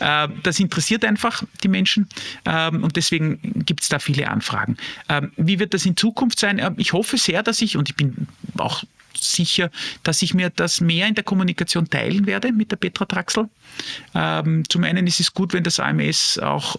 Äh, 0.00 0.28
das 0.42 0.60
interessiert 0.60 1.04
einfach 1.04 1.42
die 1.62 1.68
Menschen 1.68 2.08
ähm, 2.44 2.82
und 2.82 2.96
deswegen 2.96 3.64
gibt 3.64 3.82
es 3.82 3.88
da 3.88 3.98
viele 3.98 4.28
Anfragen. 4.28 4.76
Ähm, 5.08 5.32
wie 5.36 5.58
wird 5.58 5.74
das 5.74 5.86
in 5.86 5.96
Zukunft 5.96 6.38
sein? 6.38 6.58
Ähm, 6.58 6.74
ich 6.76 6.92
hoffe 6.92 7.18
sehr, 7.18 7.42
dass 7.42 7.60
ich, 7.62 7.76
und 7.76 7.88
ich 7.88 7.96
bin 7.96 8.26
auch 8.58 8.84
sicher, 9.16 9.70
dass 10.02 10.22
ich 10.22 10.34
mir 10.34 10.50
das 10.50 10.80
mehr 10.80 11.06
in 11.06 11.14
der 11.14 11.24
Kommunikation 11.24 11.88
teilen 11.88 12.26
werde 12.26 12.52
mit 12.52 12.72
der 12.72 12.76
Petra 12.76 13.04
Traxel. 13.04 13.48
Zum 14.12 14.84
einen 14.84 15.06
ist 15.06 15.20
es 15.20 15.32
gut, 15.32 15.52
wenn 15.52 15.62
das 15.62 15.80
AMS 15.80 16.38
auch 16.40 16.76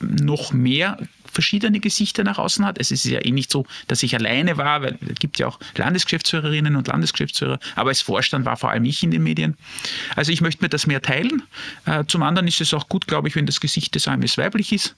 noch 0.00 0.52
mehr 0.52 0.98
verschiedene 1.36 1.80
Gesichter 1.80 2.24
nach 2.24 2.38
außen 2.38 2.64
hat. 2.64 2.78
Es 2.78 2.90
ist 2.90 3.04
ja 3.04 3.22
eh 3.22 3.30
nicht 3.30 3.50
so, 3.50 3.66
dass 3.88 4.02
ich 4.02 4.14
alleine 4.14 4.56
war, 4.56 4.80
weil 4.80 4.98
es 5.06 5.18
gibt 5.18 5.38
ja 5.38 5.46
auch 5.46 5.60
Landesgeschäftsführerinnen 5.76 6.76
und 6.76 6.88
Landesgeschäftsführer, 6.88 7.60
aber 7.74 7.90
als 7.90 8.00
Vorstand 8.00 8.46
war 8.46 8.56
vor 8.56 8.70
allem 8.70 8.86
ich 8.86 9.02
in 9.02 9.10
den 9.10 9.22
Medien. 9.22 9.54
Also 10.16 10.32
ich 10.32 10.40
möchte 10.40 10.64
mir 10.64 10.70
das 10.70 10.86
mehr 10.86 11.02
teilen. 11.02 11.42
Äh, 11.84 12.04
zum 12.06 12.22
anderen 12.22 12.48
ist 12.48 12.62
es 12.62 12.72
auch 12.72 12.88
gut, 12.88 13.06
glaube 13.06 13.28
ich, 13.28 13.36
wenn 13.36 13.44
das 13.44 13.60
Gesicht 13.60 13.94
des 13.94 14.08
AMS 14.08 14.38
weiblich 14.38 14.72
ist. 14.72 14.96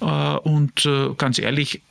Äh, 0.00 0.04
und 0.04 0.86
äh, 0.86 1.08
ganz 1.18 1.40
ehrlich, 1.40 1.82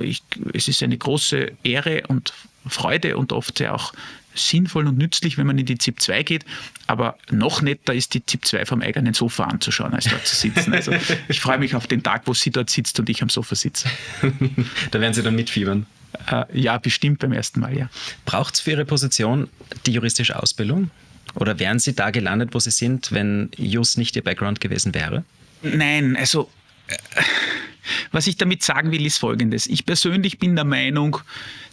ich, 0.00 0.22
es 0.52 0.68
ist 0.68 0.82
eine 0.84 0.96
große 0.96 1.50
Ehre 1.64 2.02
und 2.06 2.32
Freude 2.66 3.16
und 3.16 3.32
oft 3.32 3.58
ja 3.60 3.74
auch 3.74 3.92
sinnvoll 4.38 4.86
und 4.86 4.98
nützlich, 4.98 5.38
wenn 5.38 5.46
man 5.46 5.58
in 5.58 5.66
die 5.66 5.78
ZIP 5.78 6.00
2 6.00 6.22
geht. 6.22 6.44
Aber 6.86 7.16
noch 7.30 7.62
netter 7.62 7.94
ist 7.94 8.14
die 8.14 8.24
ZIP 8.24 8.46
2 8.46 8.66
vom 8.66 8.82
eigenen 8.82 9.14
Sofa 9.14 9.44
anzuschauen, 9.44 9.94
als 9.94 10.04
dort 10.04 10.26
zu 10.26 10.36
sitzen. 10.36 10.72
Also 10.72 10.92
ich 11.28 11.40
freue 11.40 11.58
mich 11.58 11.74
auf 11.74 11.86
den 11.86 12.02
Tag, 12.02 12.22
wo 12.26 12.34
sie 12.34 12.50
dort 12.50 12.70
sitzt 12.70 12.98
und 12.98 13.08
ich 13.08 13.22
am 13.22 13.28
Sofa 13.28 13.54
sitze. 13.54 13.88
da 14.90 15.00
werden 15.00 15.14
Sie 15.14 15.22
dann 15.22 15.34
mitfiebern. 15.34 15.86
Äh, 16.30 16.44
ja, 16.52 16.78
bestimmt 16.78 17.18
beim 17.18 17.32
ersten 17.32 17.60
Mal, 17.60 17.76
ja. 17.76 17.90
Braucht 18.24 18.54
es 18.54 18.60
für 18.60 18.72
Ihre 18.72 18.84
Position 18.84 19.48
die 19.86 19.92
juristische 19.92 20.40
Ausbildung? 20.40 20.90
Oder 21.34 21.58
wären 21.58 21.78
Sie 21.78 21.94
da 21.94 22.10
gelandet, 22.10 22.50
wo 22.52 22.58
Sie 22.58 22.70
sind, 22.70 23.12
wenn 23.12 23.50
Just 23.56 23.98
nicht 23.98 24.16
Ihr 24.16 24.24
Background 24.24 24.60
gewesen 24.60 24.94
wäre? 24.94 25.24
Nein, 25.62 26.16
also 26.16 26.50
was 28.12 28.26
ich 28.26 28.36
damit 28.36 28.62
sagen 28.62 28.90
will, 28.90 29.04
ist 29.06 29.18
Folgendes. 29.18 29.66
Ich 29.66 29.86
persönlich 29.86 30.38
bin 30.38 30.56
der 30.56 30.64
Meinung, 30.64 31.18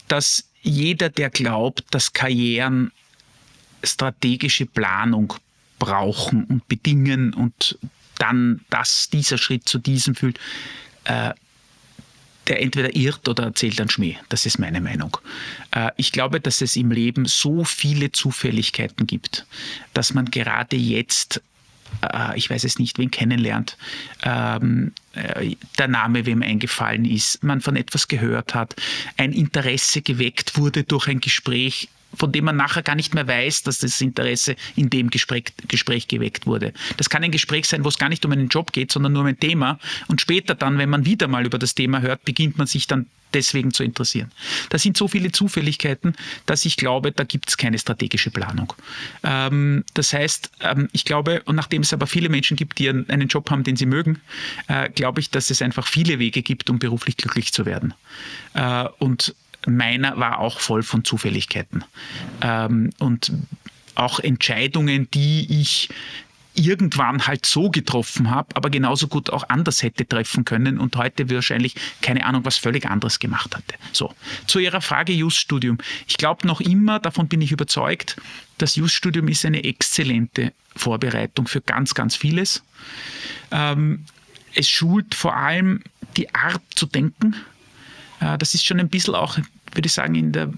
dass 0.08 0.45
jeder, 0.62 1.10
der 1.10 1.30
glaubt, 1.30 1.84
dass 1.91 2.13
Karrieren 2.13 2.91
strategische 3.84 4.65
Planung 4.65 5.34
brauchen 5.80 6.45
und 6.45 6.67
bedingen 6.67 7.34
und 7.34 7.78
dann, 8.17 8.62
dass 8.69 9.10
dieser 9.10 9.38
Schritt 9.38 9.67
zu 9.67 9.78
diesem 9.78 10.15
fühlt, 10.15 10.39
äh, 11.04 11.32
der 12.47 12.62
entweder 12.62 12.95
irrt 12.95 13.28
oder 13.28 13.43
erzählt 13.45 13.80
einen 13.80 13.89
Schmäh. 13.89 14.17
Das 14.30 14.45
ist 14.45 14.60
meine 14.60 14.82
Meinung. 14.82 15.17
Äh, 15.71 15.91
ich 15.97 16.12
glaube, 16.12 16.39
dass 16.39 16.62
es 16.62 16.75
im 16.75 16.91
Leben 16.91 17.25
so 17.25 17.63
viele 17.63 18.12
Zufälligkeiten 18.12 19.08
gibt, 19.08 19.45
dass 19.93 20.13
man 20.13 20.25
gerade 20.25 20.75
jetzt 20.75 21.41
ich 22.36 22.50
weiß 22.50 22.63
es 22.63 22.80
nicht, 22.80 22.98
wen 22.98 23.12
kennenlernt, 23.12 23.78
ähm, 24.24 24.93
äh, 25.13 25.56
der 25.78 25.88
Name 25.88 26.26
wem 26.26 26.41
eingefallen 26.41 27.06
ist, 27.06 27.43
man 27.43 27.62
von 27.62 27.76
etwas 27.76 28.08
gehört 28.08 28.54
hat, 28.54 28.76
ein 29.17 29.32
Interesse 29.32 30.02
geweckt 30.02 30.58
wurde 30.58 30.84
durch 30.84 31.08
ein 31.08 31.21
Gespräch, 31.21 31.89
von 32.13 32.32
dem 32.32 32.46
man 32.46 32.56
nachher 32.56 32.84
gar 32.84 32.96
nicht 32.96 33.13
mehr 33.13 33.28
weiß, 33.28 33.63
dass 33.63 33.80
das 33.80 34.00
Interesse 34.02 34.56
in 34.76 34.89
dem 34.89 35.10
Gespräch, 35.10 35.46
Gespräch, 35.68 36.08
geweckt 36.08 36.46
wurde. 36.46 36.74
Das 36.98 37.10
kann 37.10 37.24
ein 37.24 37.32
Gespräch 37.32 37.68
sein, 37.68 37.84
wo 37.84 37.89
es 37.89 37.98
gar 37.98 38.10
nicht 38.10 38.26
um 38.26 38.32
einen 38.32 38.48
Job 38.48 38.72
geht, 38.72 38.91
sondern 38.91 39.13
nur 39.13 39.22
um 39.22 39.28
ein 39.28 39.39
Thema. 39.39 39.80
Und 40.08 40.22
später 40.22 40.56
dann, 40.56 40.78
wenn 40.78 40.89
man 40.89 41.06
wieder 41.06 41.28
mal 41.28 41.46
über 41.46 41.60
das 41.60 41.76
Thema 41.76 42.02
hört, 42.02 42.24
beginnt 42.26 42.58
man 42.58 42.68
sich 42.68 42.88
dann 42.88 43.08
deswegen 43.36 43.72
zu 43.72 43.84
interessieren. 43.84 44.32
Da 44.70 44.78
sind 44.78 44.98
so 44.98 45.08
viele 45.08 45.32
Zufälligkeiten, 45.32 46.15
dass 46.46 46.65
ich 46.65 46.78
glaube, 46.78 47.12
da 47.12 47.24
gibt 47.24 47.50
es 47.50 47.58
keine 47.58 47.78
strategische 47.78 48.32
Planung. 48.32 48.74
Ähm, 49.24 49.84
das 49.94 50.13
heißt, 50.13 50.52
ähm, 50.62 50.88
ich 50.94 51.06
glaube, 51.06 51.41
und 51.46 51.56
nachdem 51.56 51.82
es 51.82 51.94
aber 51.94 52.08
viele 52.08 52.30
Menschen 52.30 52.56
gibt, 52.56 52.80
die 52.80 52.89
einen 52.89 53.28
Job 53.28 53.52
haben, 53.52 53.63
den 53.63 53.76
sie 53.76 53.86
mögen, 53.86 54.22
äh, 54.68 54.89
glaube 54.89 55.20
ich, 55.20 55.30
dass 55.30 55.50
es 55.50 55.62
einfach 55.62 55.88
viele 55.88 56.18
Wege 56.18 56.41
gibt, 56.41 56.70
um 56.70 56.80
beruflich 56.80 57.18
glücklich 57.18 57.52
zu 57.52 57.65
werden. 57.65 57.94
Äh, 58.54 58.86
und 59.00 59.36
meiner 59.67 60.17
war 60.17 60.39
auch 60.39 60.60
voll 60.60 60.84
von 60.84 61.04
Zufälligkeiten. 61.04 61.84
Ähm, 62.41 62.91
und 62.99 63.32
auch 63.95 64.19
Entscheidungen, 64.19 65.10
die 65.12 65.62
ich 65.62 65.89
irgendwann 66.56 67.28
halt 67.28 67.45
so 67.45 67.69
getroffen 67.69 68.32
habe, 68.32 68.56
aber 68.56 68.69
genauso 68.69 69.08
gut 69.08 69.30
auch 69.30 69.49
anders 69.49 69.84
hätte 69.84 70.08
treffen 70.08 70.45
können 70.45 70.80
und 70.80 70.95
heute 70.95 71.30
wahrscheinlich 71.30 71.75
keine 72.01 72.25
Ahnung, 72.25 72.45
was 72.45 72.58
völlig 72.58 72.86
anderes 72.86 73.19
gemacht 73.19 73.56
hatte. 73.56 73.75
So, 73.91 74.13
zu 74.47 74.60
Ihrer 74.60 74.82
Frage 74.82 75.13
Just-Studium. 75.13 75.78
Ich 76.08 76.17
glaube 76.17 76.47
noch 76.47 76.62
immer, 76.62 76.99
davon 76.99 77.28
bin 77.28 77.41
ich 77.41 77.51
überzeugt, 77.51 78.15
das 78.58 78.75
Just-Studium 78.75 79.28
ist 79.28 79.45
eine 79.45 79.63
exzellente 79.63 80.54
Vorbereitung 80.75 81.47
für 81.47 81.62
ganz, 81.62 81.93
ganz 81.93 82.15
vieles. 82.15 82.63
Ähm, 83.51 84.06
es 84.54 84.69
schult 84.69 85.13
vor 85.13 85.36
allem 85.36 85.82
die 86.15 86.34
Art 86.34 86.62
zu 86.75 86.86
denken. 86.86 87.36
Äh, 88.21 88.38
das 88.38 88.54
ist 88.54 88.65
schon 88.65 88.80
ein 88.80 88.89
bisschen 88.89 89.15
auch, 89.15 89.38
würde 89.75 89.88
ich 89.88 89.93
sagen, 89.93 90.15
in 90.15 90.31
der 90.31 90.51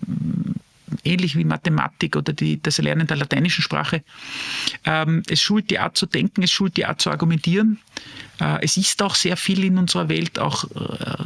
ähnlich 1.03 1.35
wie 1.35 1.43
Mathematik 1.43 2.15
oder 2.15 2.33
die, 2.33 2.61
das 2.61 2.79
Erlernen 2.79 3.07
der 3.07 3.17
lateinischen 3.17 3.61
Sprache. 3.61 4.03
Ähm, 4.85 5.23
es 5.29 5.41
schult 5.41 5.69
die 5.69 5.79
Art 5.79 5.97
zu 5.97 6.05
denken, 6.05 6.43
es 6.43 6.51
schult 6.51 6.77
die 6.77 6.85
Art 6.85 7.01
zu 7.01 7.09
argumentieren. 7.09 7.79
Äh, 8.39 8.59
es 8.61 8.77
ist 8.77 9.01
auch 9.01 9.15
sehr 9.15 9.37
viel 9.37 9.63
in 9.63 9.77
unserer 9.77 10.09
Welt 10.09 10.39
auch 10.39 10.63
äh, 10.63 10.77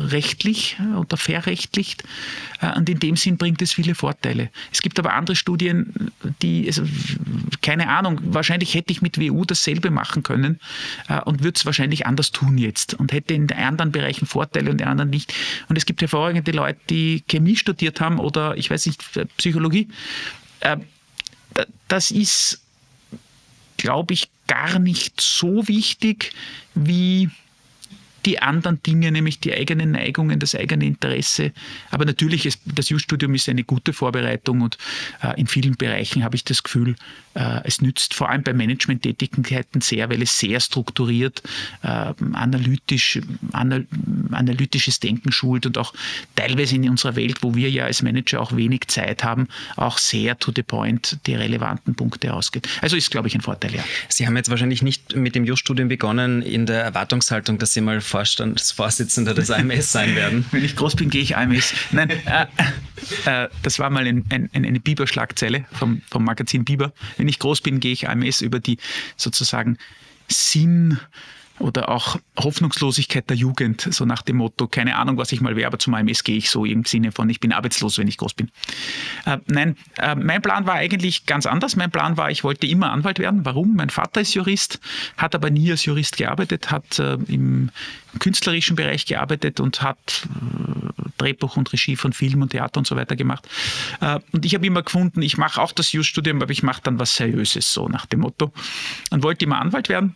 rechtlich 0.07 0.77
äh, 0.79 0.95
oder 0.95 1.17
verrechtlicht 1.17 2.03
und 2.75 2.87
in 2.89 2.99
dem 2.99 3.15
Sinn 3.15 3.37
bringt 3.37 3.59
es 3.63 3.73
viele 3.73 3.95
Vorteile. 3.95 4.51
Es 4.71 4.81
gibt 4.81 4.99
aber 4.99 5.13
andere 5.13 5.35
Studien, 5.35 6.11
die, 6.43 6.67
also, 6.67 6.83
keine 7.63 7.89
Ahnung, 7.89 8.21
wahrscheinlich 8.23 8.75
hätte 8.75 8.91
ich 8.91 9.01
mit 9.01 9.19
WU 9.19 9.45
dasselbe 9.45 9.89
machen 9.89 10.21
können 10.21 10.59
und 11.25 11.43
würde 11.43 11.57
es 11.57 11.65
wahrscheinlich 11.65 12.05
anders 12.05 12.31
tun 12.31 12.59
jetzt 12.59 12.93
und 12.93 13.11
hätte 13.13 13.33
in 13.33 13.51
anderen 13.51 13.91
Bereichen 13.91 14.27
Vorteile 14.27 14.69
und 14.69 14.79
in 14.79 14.85
anderen 14.85 15.09
nicht. 15.09 15.33
Und 15.69 15.75
es 15.75 15.87
gibt 15.87 16.01
hervorragende 16.01 16.51
Leute, 16.51 16.79
die 16.91 17.23
Chemie 17.27 17.55
studiert 17.55 17.99
haben 17.99 18.19
oder 18.19 18.55
ich 18.57 18.69
weiß 18.69 18.85
nicht, 18.85 19.03
Psychologie. 19.37 19.87
Das 21.87 22.11
ist, 22.11 22.61
glaube 23.81 24.13
ich, 24.13 24.29
gar 24.47 24.79
nicht 24.79 25.19
so 25.19 25.67
wichtig 25.67 26.33
wie 26.75 27.29
die 28.25 28.41
anderen 28.41 28.81
Dinge, 28.83 29.11
nämlich 29.11 29.39
die 29.39 29.53
eigenen 29.53 29.91
Neigungen, 29.91 30.39
das 30.39 30.55
eigene 30.55 30.85
Interesse. 30.85 31.51
Aber 31.89 32.05
natürlich, 32.05 32.45
ist, 32.45 32.61
das 32.65 32.89
Just-Studium 32.89 33.35
ist 33.35 33.49
eine 33.49 33.63
gute 33.63 33.93
Vorbereitung 33.93 34.61
und 34.61 34.77
äh, 35.23 35.39
in 35.39 35.47
vielen 35.47 35.75
Bereichen 35.75 36.23
habe 36.23 36.35
ich 36.35 36.43
das 36.43 36.63
Gefühl, 36.63 36.95
äh, 37.33 37.61
es 37.63 37.81
nützt 37.81 38.13
vor 38.13 38.29
allem 38.29 38.43
bei 38.43 38.53
Management-Tätigkeiten 38.53 39.81
sehr, 39.81 40.09
weil 40.09 40.21
es 40.21 40.37
sehr 40.37 40.59
strukturiert, 40.59 41.41
äh, 41.83 42.13
analytisch, 42.33 43.19
anal 43.51 43.85
analytisches 44.31 44.99
Denken 44.99 45.31
schult 45.31 45.65
und 45.65 45.77
auch 45.77 45.93
teilweise 46.35 46.75
in 46.75 46.89
unserer 46.89 47.15
Welt, 47.15 47.37
wo 47.41 47.55
wir 47.55 47.69
ja 47.69 47.85
als 47.85 48.01
Manager 48.01 48.41
auch 48.41 48.55
wenig 48.55 48.87
Zeit 48.87 49.23
haben, 49.23 49.47
auch 49.75 49.97
sehr 49.97 50.37
to 50.39 50.51
the 50.55 50.63
point 50.63 51.17
die 51.25 51.35
relevanten 51.35 51.95
Punkte 51.95 52.33
ausgeht. 52.33 52.67
Also 52.81 52.95
ist, 52.95 53.11
glaube 53.11 53.27
ich, 53.27 53.35
ein 53.35 53.41
Vorteil, 53.41 53.75
ja. 53.75 53.83
Sie 54.09 54.27
haben 54.27 54.35
jetzt 54.37 54.49
wahrscheinlich 54.49 54.81
nicht 54.81 55.15
mit 55.15 55.35
dem 55.35 55.45
Just-Studium 55.45 55.89
begonnen 55.89 56.41
in 56.41 56.65
der 56.65 56.83
Erwartungshaltung, 56.83 57.57
dass 57.57 57.73
Sie 57.73 57.81
mal 57.81 58.01
Vorstandsvorsitzender 58.11 59.33
des 59.33 59.49
AMS 59.49 59.91
sein 59.91 60.15
werden. 60.15 60.45
Wenn 60.51 60.65
ich 60.65 60.75
groß 60.75 60.97
bin, 60.97 61.09
gehe 61.09 61.21
ich 61.21 61.37
AMS. 61.37 61.73
Nein, 61.91 62.09
äh, 62.09 62.45
äh, 63.25 63.49
das 63.63 63.79
war 63.79 63.89
mal 63.89 64.05
ein, 64.05 64.25
ein, 64.29 64.49
eine 64.53 64.79
Biber-Schlagzeile 64.81 65.65
vom, 65.71 66.01
vom 66.09 66.25
Magazin 66.25 66.65
Biber. 66.65 66.91
Wenn 67.17 67.29
ich 67.29 67.39
groß 67.39 67.61
bin, 67.61 67.79
gehe 67.79 67.93
ich 67.93 68.09
AMS 68.09 68.41
über 68.41 68.59
die 68.59 68.77
sozusagen 69.15 69.77
Sinn 70.27 70.99
oder 71.61 71.89
auch 71.89 72.17
Hoffnungslosigkeit 72.37 73.29
der 73.29 73.37
Jugend, 73.37 73.87
so 73.91 74.05
nach 74.05 74.21
dem 74.21 74.37
Motto, 74.37 74.67
keine 74.67 74.95
Ahnung, 74.95 75.17
was 75.17 75.31
ich 75.31 75.41
mal 75.41 75.55
wäre, 75.55 75.67
aber 75.67 75.79
zum 75.79 75.93
AMS 75.93 76.23
gehe 76.23 76.37
ich 76.37 76.49
so 76.49 76.65
im 76.65 76.85
Sinne 76.85 77.11
von, 77.11 77.29
ich 77.29 77.39
bin 77.39 77.53
arbeitslos, 77.53 77.97
wenn 77.97 78.07
ich 78.07 78.17
groß 78.17 78.33
bin. 78.33 78.51
Äh, 79.25 79.37
nein, 79.47 79.77
äh, 79.97 80.15
mein 80.15 80.41
Plan 80.41 80.65
war 80.65 80.75
eigentlich 80.75 81.25
ganz 81.25 81.45
anders. 81.45 81.75
Mein 81.75 81.91
Plan 81.91 82.17
war, 82.17 82.31
ich 82.31 82.43
wollte 82.43 82.67
immer 82.67 82.91
Anwalt 82.91 83.19
werden. 83.19 83.45
Warum? 83.45 83.75
Mein 83.75 83.89
Vater 83.89 84.21
ist 84.21 84.33
Jurist, 84.33 84.79
hat 85.17 85.35
aber 85.35 85.49
nie 85.49 85.71
als 85.71 85.85
Jurist 85.85 86.17
gearbeitet, 86.17 86.71
hat 86.71 86.99
äh, 86.99 87.17
im 87.27 87.69
künstlerischen 88.19 88.75
Bereich 88.75 89.05
gearbeitet 89.05 89.59
und 89.59 89.81
hat 89.81 90.27
äh, 90.27 91.09
Drehbuch 91.17 91.57
und 91.57 91.71
Regie 91.71 91.95
von 91.95 92.13
Film 92.13 92.41
und 92.41 92.49
Theater 92.49 92.79
und 92.79 92.87
so 92.87 92.95
weiter 92.95 93.15
gemacht. 93.15 93.47
Äh, 94.01 94.19
und 94.31 94.45
ich 94.45 94.55
habe 94.55 94.65
immer 94.65 94.81
gefunden, 94.81 95.21
ich 95.21 95.37
mache 95.37 95.61
auch 95.61 95.71
das 95.71 95.91
Jus-Studium, 95.91 96.41
aber 96.41 96.51
ich 96.51 96.63
mache 96.63 96.81
dann 96.83 96.99
was 96.99 97.15
Seriöses, 97.15 97.71
so 97.71 97.87
nach 97.87 98.05
dem 98.07 98.21
Motto. 98.21 98.51
Und 99.11 99.23
wollte 99.23 99.45
immer 99.45 99.61
Anwalt 99.61 99.89
werden 99.89 100.15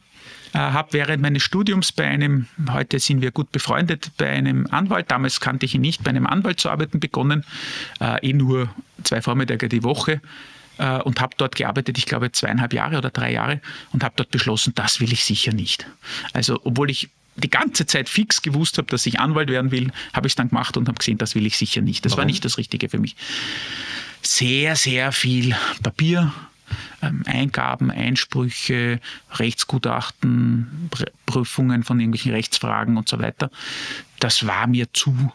habe 0.58 0.94
während 0.94 1.22
meines 1.22 1.44
Studiums 1.44 1.91
bei 1.91 2.06
einem, 2.06 2.48
heute 2.70 3.00
sind 3.00 3.22
wir 3.22 3.32
gut 3.32 3.52
befreundet, 3.52 4.12
bei 4.18 4.30
einem 4.30 4.68
Anwalt, 4.72 5.12
damals 5.12 5.39
kannte 5.39 5.65
ich 5.65 5.76
ihn 5.76 5.82
nicht, 5.82 6.04
bei 6.04 6.10
einem 6.10 6.28
Anwalt 6.28 6.60
zu 6.60 6.70
arbeiten 6.70 7.00
begonnen, 7.00 7.44
äh, 8.00 8.30
eh 8.30 8.34
nur 8.34 8.70
zwei 9.04 9.22
Vormittage 9.22 9.70
die 9.70 9.84
Woche 9.84 10.22
äh, 10.78 11.00
und 11.00 11.20
habe 11.22 11.36
dort 11.38 11.56
gearbeitet, 11.56 11.98
ich 11.98 12.06
glaube 12.06 12.32
zweieinhalb 12.32 12.74
Jahre 12.74 12.98
oder 12.98 13.10
drei 13.10 13.32
Jahre 13.32 13.62
und 13.91 14.04
habe 14.04 14.13
dort 14.18 14.32
beschlossen, 14.32 14.74
das 14.76 15.00
will 15.00 15.12
ich 15.12 15.24
sicher 15.24 15.54
nicht. 15.54 15.88
Also 16.34 16.60
obwohl 16.63 16.89
ich 16.89 17.10
die 17.38 17.50
ganze 17.50 17.86
Zeit 17.86 18.08
fix 18.08 18.41
gewusst 18.41 18.78
habe, 18.78 18.88
dass 18.88 19.06
ich 19.06 19.20
Anwalt 19.20 19.50
werden 19.50 19.72
will, 19.72 19.91
habe 20.13 20.28
ich 20.28 20.32
es 20.32 20.36
dann 20.36 20.50
gemacht 20.50 20.78
und 20.78 20.88
habe 20.88 20.98
gesehen, 20.98 21.18
das 21.18 21.36
will 21.36 21.46
ich 21.46 21.58
sicher 21.58 21.82
nicht. 21.82 22.06
Das 22.06 22.13
Warum? 22.13 22.20
war 22.20 22.26
nicht 22.26 22.46
das 22.46 22.58
Richtige 22.58 22.88
für 22.88 23.00
mich. 23.00 23.15
Sehr, 24.22 24.76
sehr 24.76 25.12
viel 25.12 25.56
Papier, 25.84 26.34
Eingaben, 27.25 27.91
Einsprüche, 27.91 28.99
Rechtsgutachten, 29.32 30.89
Prüfungen 31.25 31.84
von 31.84 31.99
irgendwelchen 31.99 32.34
Rechtsfragen 32.34 32.97
und 32.97 33.10
so 33.10 33.19
weiter. 33.19 33.51
Das 34.19 34.47
war 34.47 34.67
mir 34.67 34.91
zu 34.93 35.32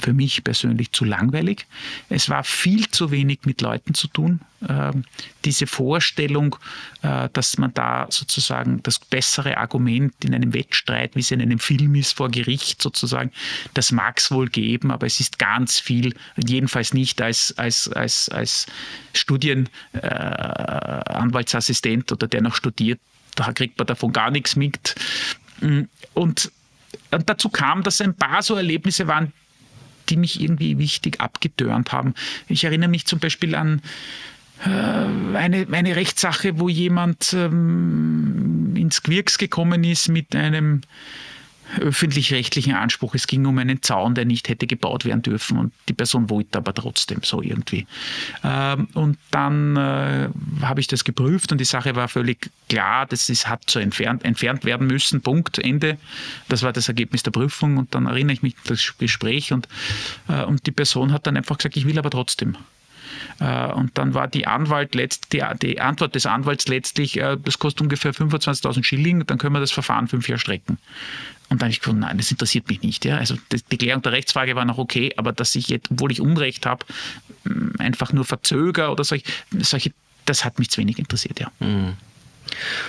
für 0.00 0.12
mich 0.12 0.44
persönlich 0.44 0.92
zu 0.92 1.04
langweilig. 1.04 1.66
Es 2.08 2.28
war 2.28 2.44
viel 2.44 2.88
zu 2.88 3.10
wenig 3.10 3.40
mit 3.44 3.60
Leuten 3.60 3.94
zu 3.94 4.06
tun. 4.08 4.40
Ähm, 4.68 5.04
diese 5.44 5.66
Vorstellung, 5.66 6.56
äh, 7.02 7.28
dass 7.32 7.58
man 7.58 7.74
da 7.74 8.06
sozusagen 8.10 8.82
das 8.82 8.98
bessere 8.98 9.58
Argument 9.58 10.14
in 10.24 10.34
einem 10.34 10.54
Wettstreit, 10.54 11.14
wie 11.14 11.20
es 11.20 11.30
in 11.30 11.42
einem 11.42 11.58
Film 11.58 11.94
ist, 11.94 12.16
vor 12.16 12.30
Gericht 12.30 12.80
sozusagen, 12.82 13.30
das 13.74 13.92
mag 13.92 14.18
es 14.18 14.30
wohl 14.30 14.48
geben, 14.48 14.90
aber 14.90 15.06
es 15.06 15.20
ist 15.20 15.38
ganz 15.38 15.78
viel, 15.78 16.14
jedenfalls 16.36 16.94
nicht 16.94 17.20
als, 17.22 17.56
als, 17.58 17.88
als, 17.88 18.28
als 18.28 18.66
Studienanwaltsassistent 19.14 22.10
äh, 22.10 22.14
oder 22.14 22.26
der 22.26 22.42
noch 22.42 22.54
studiert, 22.54 23.00
da 23.36 23.52
kriegt 23.52 23.78
man 23.78 23.86
davon 23.86 24.12
gar 24.12 24.30
nichts 24.30 24.56
mit. 24.56 24.94
Und 26.14 26.50
und 27.10 27.28
dazu 27.28 27.48
kam, 27.48 27.82
dass 27.82 28.00
ein 28.00 28.14
paar 28.14 28.42
so 28.42 28.54
Erlebnisse 28.54 29.06
waren, 29.06 29.32
die 30.10 30.16
mich 30.16 30.40
irgendwie 30.40 30.78
wichtig 30.78 31.20
abgetörnt 31.20 31.92
haben. 31.92 32.14
Ich 32.48 32.64
erinnere 32.64 32.88
mich 32.88 33.06
zum 33.06 33.18
Beispiel 33.18 33.54
an 33.54 33.82
äh, 34.64 35.36
eine, 35.36 35.66
eine 35.70 35.96
Rechtssache, 35.96 36.58
wo 36.58 36.68
jemand 36.68 37.32
ähm, 37.32 38.74
ins 38.76 39.02
Quirks 39.02 39.38
gekommen 39.38 39.84
ist 39.84 40.08
mit 40.08 40.34
einem 40.34 40.82
öffentlich-rechtlichen 41.80 42.74
Anspruch. 42.74 43.14
Es 43.14 43.26
ging 43.26 43.46
um 43.46 43.58
einen 43.58 43.82
Zaun, 43.82 44.14
der 44.14 44.24
nicht 44.24 44.48
hätte 44.48 44.66
gebaut 44.66 45.04
werden 45.04 45.22
dürfen 45.22 45.58
und 45.58 45.72
die 45.88 45.92
Person 45.92 46.30
wollte 46.30 46.58
aber 46.58 46.74
trotzdem 46.74 47.20
so 47.22 47.42
irgendwie. 47.42 47.86
Ähm, 48.42 48.88
und 48.94 49.18
dann 49.30 49.76
äh, 49.76 50.28
habe 50.62 50.80
ich 50.80 50.86
das 50.86 51.04
geprüft 51.04 51.52
und 51.52 51.58
die 51.58 51.64
Sache 51.64 51.94
war 51.96 52.08
völlig 52.08 52.50
klar, 52.68 53.06
das 53.06 53.28
ist, 53.28 53.48
hat 53.48 53.68
so 53.68 53.78
entfernt, 53.78 54.24
entfernt 54.24 54.64
werden 54.64 54.86
müssen, 54.86 55.20
Punkt, 55.20 55.58
Ende. 55.58 55.98
Das 56.48 56.62
war 56.62 56.72
das 56.72 56.88
Ergebnis 56.88 57.22
der 57.22 57.30
Prüfung 57.30 57.76
und 57.76 57.94
dann 57.94 58.06
erinnere 58.06 58.34
ich 58.34 58.42
mich 58.42 58.54
an 58.54 58.62
das 58.68 58.94
Gespräch 58.98 59.52
und, 59.52 59.68
äh, 60.28 60.44
und 60.44 60.66
die 60.66 60.72
Person 60.72 61.12
hat 61.12 61.26
dann 61.26 61.36
einfach 61.36 61.58
gesagt, 61.58 61.76
ich 61.76 61.86
will 61.86 61.98
aber 61.98 62.10
trotzdem. 62.10 62.56
Äh, 63.40 63.72
und 63.72 63.96
dann 63.98 64.14
war 64.14 64.28
die, 64.28 64.46
Anwalt 64.46 64.94
letzt, 64.94 65.32
die, 65.32 65.42
die 65.62 65.80
Antwort 65.80 66.14
des 66.14 66.26
Anwalts 66.26 66.68
letztlich, 66.68 67.18
äh, 67.18 67.36
das 67.42 67.58
kostet 67.58 67.82
ungefähr 67.82 68.12
25.000 68.12 68.84
Schilling, 68.84 69.26
dann 69.26 69.38
können 69.38 69.54
wir 69.54 69.60
das 69.60 69.70
Verfahren 69.70 70.08
fünf 70.08 70.28
Jahre 70.28 70.40
strecken. 70.40 70.78
Und 71.50 71.62
dann 71.62 71.66
habe 71.66 71.70
ich 71.70 71.80
gedacht, 71.80 71.98
nein, 71.98 72.18
das 72.18 72.30
interessiert 72.30 72.68
mich 72.68 72.82
nicht. 72.82 73.04
Ja. 73.04 73.16
Also 73.16 73.36
die 73.70 73.78
Klärung 73.78 74.02
der 74.02 74.12
Rechtsfrage 74.12 74.54
war 74.54 74.64
noch 74.64 74.78
okay, 74.78 75.12
aber 75.16 75.32
dass 75.32 75.54
ich 75.54 75.68
jetzt, 75.68 75.90
obwohl 75.90 76.12
ich 76.12 76.20
Unrecht 76.20 76.66
habe, 76.66 76.84
mm, 77.44 77.80
einfach 77.80 78.12
nur 78.12 78.24
verzöger 78.24 78.92
oder 78.92 79.04
solche, 79.04 79.24
solche 79.58 79.92
das 80.26 80.44
hat 80.44 80.58
mich 80.58 80.70
zu 80.70 80.80
wenig 80.80 80.98
interessiert, 80.98 81.40
ja. 81.40 81.50
Mhm. 81.60 81.94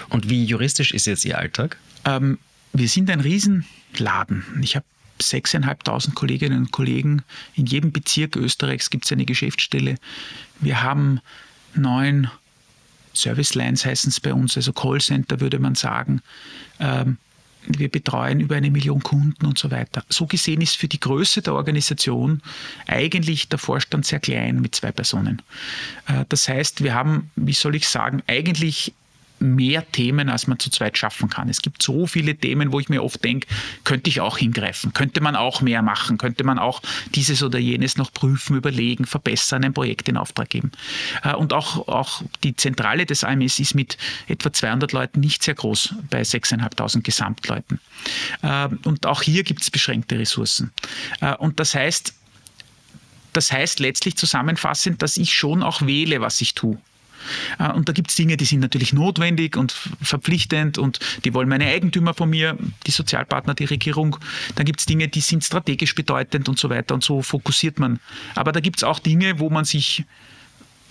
Und 0.09 0.29
wie 0.29 0.43
juristisch 0.43 0.93
ist 0.93 1.07
jetzt 1.07 1.25
Ihr 1.25 1.37
Alltag? 1.37 1.77
Ähm, 2.05 2.37
wir 2.73 2.87
sind 2.87 3.09
ein 3.09 3.21
Riesenladen. 3.21 4.45
Ich 4.61 4.75
habe 4.75 4.85
6.500 5.21 6.13
Kolleginnen 6.13 6.59
und 6.59 6.71
Kollegen. 6.71 7.23
In 7.55 7.65
jedem 7.65 7.91
Bezirk 7.91 8.35
Österreichs 8.35 8.89
gibt 8.89 9.05
es 9.05 9.11
eine 9.11 9.25
Geschäftsstelle. 9.25 9.95
Wir 10.59 10.81
haben 10.83 11.19
neun 11.75 12.29
Service 13.15 13.55
Lines 13.55 13.85
heißen 13.85 14.09
es 14.09 14.19
bei 14.19 14.33
uns, 14.33 14.55
also 14.55 14.73
Callcenter 14.73 15.39
würde 15.39 15.59
man 15.59 15.75
sagen. 15.75 16.21
Ähm, 16.79 17.17
wir 17.67 17.89
betreuen 17.89 18.39
über 18.39 18.55
eine 18.55 18.71
Million 18.71 19.03
Kunden 19.03 19.45
und 19.45 19.57
so 19.57 19.69
weiter. 19.69 20.03
So 20.09 20.25
gesehen 20.25 20.61
ist 20.61 20.77
für 20.77 20.87
die 20.87 20.99
Größe 20.99 21.41
der 21.41 21.53
Organisation 21.53 22.41
eigentlich 22.87 23.49
der 23.49 23.59
Vorstand 23.59 24.05
sehr 24.05 24.19
klein 24.19 24.61
mit 24.61 24.75
zwei 24.75 24.91
Personen. 24.91 25.41
Äh, 26.07 26.25
das 26.29 26.47
heißt, 26.47 26.83
wir 26.83 26.93
haben, 26.93 27.31
wie 27.35 27.53
soll 27.53 27.75
ich 27.75 27.87
sagen, 27.87 28.23
eigentlich 28.27 28.93
mehr 29.39 29.89
Themen, 29.91 30.29
als 30.29 30.47
man 30.47 30.59
zu 30.59 30.69
zweit 30.69 30.97
schaffen 30.97 31.29
kann. 31.29 31.49
Es 31.49 31.61
gibt 31.61 31.81
so 31.81 32.07
viele 32.07 32.35
Themen, 32.35 32.71
wo 32.71 32.79
ich 32.79 32.89
mir 32.89 33.03
oft 33.03 33.23
denke, 33.23 33.47
könnte 33.83 34.09
ich 34.09 34.21
auch 34.21 34.37
hingreifen, 34.37 34.93
könnte 34.93 35.21
man 35.21 35.35
auch 35.35 35.61
mehr 35.61 35.81
machen, 35.81 36.17
könnte 36.17 36.43
man 36.43 36.59
auch 36.59 36.81
dieses 37.15 37.43
oder 37.43 37.59
jenes 37.59 37.97
noch 37.97 38.11
prüfen, 38.11 38.57
überlegen, 38.57 39.05
verbessern, 39.05 39.63
ein 39.63 39.73
Projekt 39.73 40.09
in 40.09 40.17
Auftrag 40.17 40.49
geben. 40.49 40.71
Äh, 41.23 41.33
und 41.35 41.53
auch, 41.53 41.87
auch 41.87 42.21
die 42.43 42.55
Zentrale 42.55 43.05
des 43.05 43.23
AMS 43.23 43.59
ist 43.59 43.75
mit 43.75 43.97
etwa 44.27 44.51
200 44.51 44.91
Leuten 44.91 45.19
nicht 45.19 45.43
sehr 45.43 45.55
groß 45.55 45.95
bei 46.09 46.21
6.500 46.21 47.01
Gesamtleuten. 47.01 47.79
Äh, 48.41 48.67
und 48.83 49.05
auch 49.05 49.21
hier 49.21 49.43
gibt 49.43 49.61
es 49.61 49.71
beschränkte 49.71 50.19
Ressourcen. 50.19 50.71
Äh, 51.21 51.35
und 51.35 51.59
das 51.59 51.75
heißt, 51.75 52.13
das 53.33 53.51
heißt 53.51 53.79
letztlich 53.79 54.17
zusammenfassend, 54.17 55.01
dass 55.01 55.17
ich 55.17 55.33
schon 55.33 55.63
auch 55.63 55.81
wähle, 55.83 56.21
was 56.21 56.41
ich 56.41 56.55
tue. 56.55 56.77
Äh, 57.57 57.71
und 57.71 57.89
da 57.89 57.93
gibt 57.93 58.09
es 58.09 58.15
Dinge, 58.15 58.37
die 58.37 58.45
sind 58.45 58.59
natürlich 58.59 58.93
notwendig 58.93 59.57
und 59.57 59.71
verpflichtend 60.01 60.77
und 60.77 60.99
die 61.25 61.33
wollen 61.33 61.49
meine 61.49 61.65
Eigentümer 61.65 62.13
von 62.13 62.29
mir, 62.29 62.57
die 62.85 62.91
Sozialpartner, 62.91 63.53
die 63.53 63.65
Regierung. 63.65 64.17
Dann 64.55 64.65
gibt 64.65 64.79
es 64.79 64.85
Dinge, 64.85 65.07
die 65.07 65.21
sind 65.21 65.43
strategisch 65.43 65.95
bedeutend 65.95 66.49
und 66.49 66.59
so 66.59 66.69
weiter 66.69 66.93
und 66.93 67.03
so 67.03 67.21
fokussiert 67.21 67.79
man. 67.79 67.99
Aber 68.35 68.51
da 68.51 68.59
gibt 68.59 68.77
es 68.77 68.83
auch 68.83 68.99
Dinge, 68.99 69.39
wo 69.39 69.49
man 69.49 69.65
sich, 69.65 70.05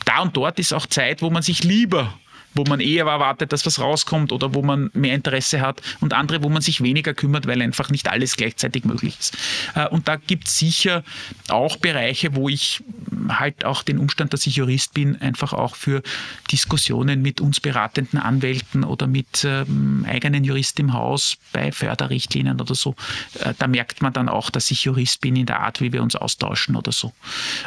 da 0.05 0.21
und 0.21 0.37
dort 0.37 0.59
ist 0.59 0.73
auch 0.73 0.87
Zeit, 0.87 1.23
wo 1.23 1.31
man 1.31 1.43
sich 1.43 1.64
lieber 1.64 2.19
wo 2.59 2.64
man 2.64 2.81
eher 2.81 3.07
erwartet, 3.07 3.53
dass 3.53 3.64
was 3.64 3.79
rauskommt 3.79 4.33
oder 4.33 4.53
wo 4.53 4.62
man 4.62 4.90
mehr 4.92 5.14
Interesse 5.14 5.61
hat 5.61 5.81
und 6.01 6.12
andere, 6.12 6.42
wo 6.42 6.49
man 6.49 6.61
sich 6.61 6.83
weniger 6.83 7.14
kümmert, 7.14 7.47
weil 7.47 7.62
einfach 7.62 7.90
nicht 7.90 8.09
alles 8.09 8.37
gleichzeitig 8.37 8.85
möglich 8.85 9.16
ist. 9.18 9.38
Äh, 9.75 9.88
und 9.88 10.09
da 10.09 10.16
gibt 10.16 10.49
es 10.49 10.59
sicher 10.59 11.05
auch 11.49 11.77
Bereiche, 11.77 12.35
wo 12.35 12.49
ich 12.49 12.83
halt 13.29 13.64
auch 13.64 13.83
den 13.85 13.99
Umstand, 13.99 14.33
dass 14.33 14.47
ich 14.47 14.57
Jurist 14.57 14.92
bin, 14.92 15.21
einfach 15.21 15.53
auch 15.53 15.77
für 15.77 16.03
Diskussionen 16.51 17.23
mit 17.23 17.40
uns 17.40 17.61
beratenden 17.61 18.18
Anwälten 18.18 18.83
oder 18.83 19.07
mit 19.07 19.44
ähm, 19.44 20.05
eigenen 20.09 20.42
Juristen 20.42 20.83
im 20.83 20.92
Haus 20.92 21.37
bei 21.53 21.71
Förderrichtlinien 21.71 22.61
oder 22.61 22.75
so, 22.75 22.97
äh, 23.40 23.55
da 23.57 23.68
merkt 23.68 24.03
man 24.03 24.12
dann 24.12 24.29
auch, 24.29 24.51
dass 24.51 24.71
ich 24.73 24.85
Jurist 24.85 25.21
bin 25.21 25.37
in 25.37 25.47
der 25.47 25.61
Art, 25.61 25.81
wie 25.81 25.92
wir 25.92 26.03
uns 26.03 26.16
austauschen 26.16 26.75
oder 26.75 26.90
so. 26.90 27.12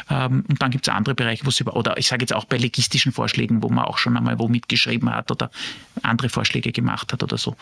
Ähm, 0.10 0.44
und 0.50 0.62
dann 0.62 0.72
gibt 0.72 0.86
es 0.88 0.94
andere 0.94 1.16
Bereiche, 1.16 1.46
wo 1.46 1.50
es 1.50 1.62
über, 1.62 1.78
oder 1.78 1.98
ich 1.98 2.08
sage 2.08 2.24
jetzt 2.24 2.34
auch 2.34 2.46
bei 2.46 2.58
legistischen 2.58 3.14
Vorschlägen, 3.14 3.64
wo 3.64 3.70
man 3.70 3.86
auch 3.86 3.98
schon 3.98 4.18
einmal 4.18 4.38
wo 4.38 4.50
mitgeschrieben 4.50 4.81
hat 4.86 5.32
oder 5.32 5.52
andere 6.04 6.30
Vorschläge 6.30 6.72
gemacht 6.72 7.14
hat 7.14 7.24
oder 7.24 7.38
so. 7.38 7.56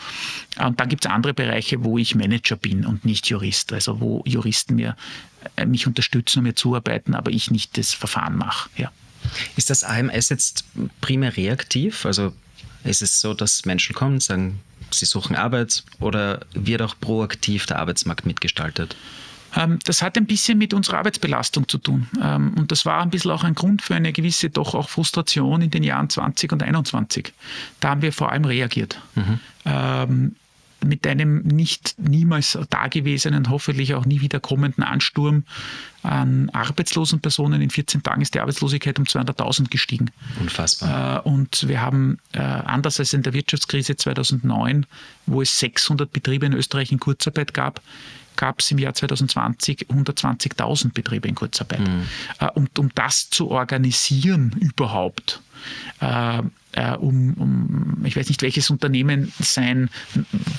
Und 0.58 0.80
dann 0.80 0.88
gibt 0.88 1.04
es 1.04 1.10
andere 1.10 1.34
Bereiche, 1.34 1.84
wo 1.84 1.98
ich 1.98 2.14
Manager 2.14 2.56
bin 2.56 2.86
und 2.86 3.04
nicht 3.04 3.28
Jurist, 3.28 3.72
also 3.72 4.00
wo 4.00 4.22
Juristen 4.26 4.76
mir 4.76 4.96
äh, 5.56 5.66
mich 5.66 5.86
unterstützen 5.86 6.38
und 6.38 6.44
mir 6.44 6.54
zuarbeiten, 6.54 7.14
aber 7.14 7.30
ich 7.30 7.50
nicht 7.50 7.76
das 7.78 7.92
Verfahren 7.92 8.36
mache. 8.36 8.70
Ja. 8.76 8.90
Ist 9.56 9.70
das 9.70 9.84
AMS 9.84 10.28
jetzt 10.30 10.64
primär 11.00 11.36
reaktiv? 11.36 12.06
Also 12.06 12.32
ist 12.84 13.02
es 13.02 13.20
so, 13.20 13.34
dass 13.34 13.64
Menschen 13.64 13.94
kommen 13.94 14.14
und 14.14 14.22
sagen, 14.22 14.60
sie 14.90 15.04
suchen 15.04 15.36
Arbeit 15.36 15.84
oder 15.98 16.40
wird 16.54 16.82
auch 16.82 16.98
proaktiv 17.00 17.66
der 17.66 17.78
Arbeitsmarkt 17.78 18.26
mitgestaltet? 18.26 18.96
Ähm, 19.56 19.78
das 19.84 20.02
hat 20.02 20.16
ein 20.16 20.26
bisschen 20.26 20.58
mit 20.58 20.74
unserer 20.74 20.98
Arbeitsbelastung 20.98 21.68
zu 21.68 21.78
tun. 21.78 22.08
Ähm, 22.22 22.54
und 22.56 22.72
das 22.72 22.86
war 22.86 23.02
ein 23.02 23.10
bisschen 23.10 23.30
auch 23.30 23.44
ein 23.44 23.54
Grund 23.54 23.82
für 23.82 23.94
eine 23.94 24.12
gewisse 24.12 24.50
doch 24.50 24.74
auch 24.74 24.88
Frustration 24.88 25.62
in 25.62 25.70
den 25.70 25.82
Jahren 25.82 26.08
20 26.08 26.52
und 26.52 26.62
21. 26.62 27.32
Da 27.80 27.90
haben 27.90 28.02
wir 28.02 28.12
vor 28.12 28.32
allem 28.32 28.44
reagiert. 28.44 29.00
Mhm. 29.14 29.40
Mit 30.84 31.06
einem 31.06 31.42
nicht 31.42 31.94
niemals 31.98 32.58
dagewesenen, 32.70 33.50
hoffentlich 33.50 33.94
auch 33.94 34.06
nie 34.06 34.20
wieder 34.20 34.40
kommenden 34.40 34.82
Ansturm 34.82 35.44
an 36.02 36.48
arbeitslosen 36.50 37.20
Personen. 37.20 37.60
In 37.60 37.70
14 37.70 38.02
Tagen 38.02 38.22
ist 38.22 38.34
die 38.34 38.40
Arbeitslosigkeit 38.40 38.98
um 38.98 39.04
200.000 39.04 39.68
gestiegen. 39.68 40.10
Unfassbar. 40.40 41.18
Äh, 41.18 41.28
und 41.28 41.68
wir 41.68 41.82
haben, 41.82 42.18
äh, 42.32 42.38
anders 42.40 42.98
als 42.98 43.12
in 43.12 43.22
der 43.22 43.34
Wirtschaftskrise 43.34 43.96
2009, 43.96 44.86
wo 45.26 45.42
es 45.42 45.58
600 45.58 46.10
Betriebe 46.10 46.46
in 46.46 46.54
Österreich 46.54 46.92
in 46.92 47.00
Kurzarbeit 47.00 47.52
gab, 47.52 47.82
gab 48.36 48.60
es 48.60 48.70
im 48.70 48.78
Jahr 48.78 48.94
2020 48.94 49.88
120.000 49.90 50.94
Betriebe 50.94 51.28
in 51.28 51.34
Kurzarbeit. 51.34 51.80
Mhm. 51.80 52.06
Und 52.54 52.78
um 52.78 52.88
das 52.94 53.28
zu 53.28 53.50
organisieren 53.50 54.56
überhaupt, 54.58 55.42
äh, 56.72 56.80
äh, 56.80 56.96
um, 56.96 57.34
um, 57.34 58.02
ich 58.04 58.16
weiß 58.16 58.28
nicht, 58.28 58.42
welches 58.42 58.70
Unternehmen 58.70 59.32
sein, 59.38 59.90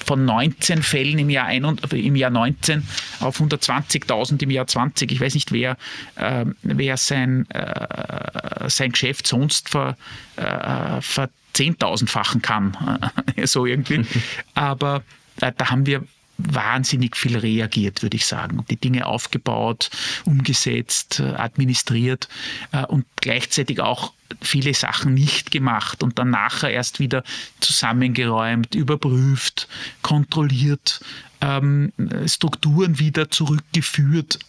von 0.06 0.26
19 0.26 0.84
Fällen 0.84 1.20
im 1.20 1.30
Jahr, 1.30 1.48
ein, 1.48 1.64
im 1.92 2.16
Jahr 2.16 2.30
19 2.30 2.84
auf 3.20 3.40
120.000 3.40 4.42
im 4.44 4.52
Jahr 4.52 4.68
20. 4.68 5.12
Ich 5.12 5.22
weiß 5.22 5.34
nicht, 5.34 5.52
wer, 5.52 5.78
äh, 6.16 6.46
wer 6.64 6.98
sein, 6.98 7.50
äh, 7.50 8.70
sein 8.70 8.92
Geschäft 8.92 9.28
sonst 9.28 9.70
ver, 9.70 9.98
äh, 10.36 11.02
ver 11.02 11.30
10.000-fachen 11.56 12.42
kann, 12.42 12.78
so 13.44 13.66
irgendwie. 13.66 14.06
Aber 14.54 15.04
äh, 15.40 15.52
da 15.56 15.70
haben 15.70 15.86
wir 15.86 16.04
wahnsinnig 16.50 17.16
viel 17.18 17.38
reagiert, 17.38 18.02
würde 18.04 18.18
ich 18.18 18.26
sagen. 18.26 18.64
Die 18.70 18.78
Dinge 18.78 19.06
aufgebaut, 19.06 19.90
umgesetzt, 20.26 21.20
administriert 21.20 22.28
äh, 22.72 22.86
und 22.86 23.06
gleichzeitig 23.18 23.80
auch 23.82 24.14
viele 24.42 24.74
Sachen 24.74 25.14
nicht 25.14 25.52
gemacht 25.52 26.04
und 26.04 26.20
dann 26.20 26.30
nachher 26.30 26.72
erst 26.72 27.00
wieder 27.00 27.24
zusammengeräumt, 27.60 28.76
überprüft, 28.76 29.68
kontrolliert, 30.02 31.02
ähm, 31.42 31.92
Strukturen 32.28 33.00
wieder 33.00 33.30
zurückgeführt, 33.30 34.40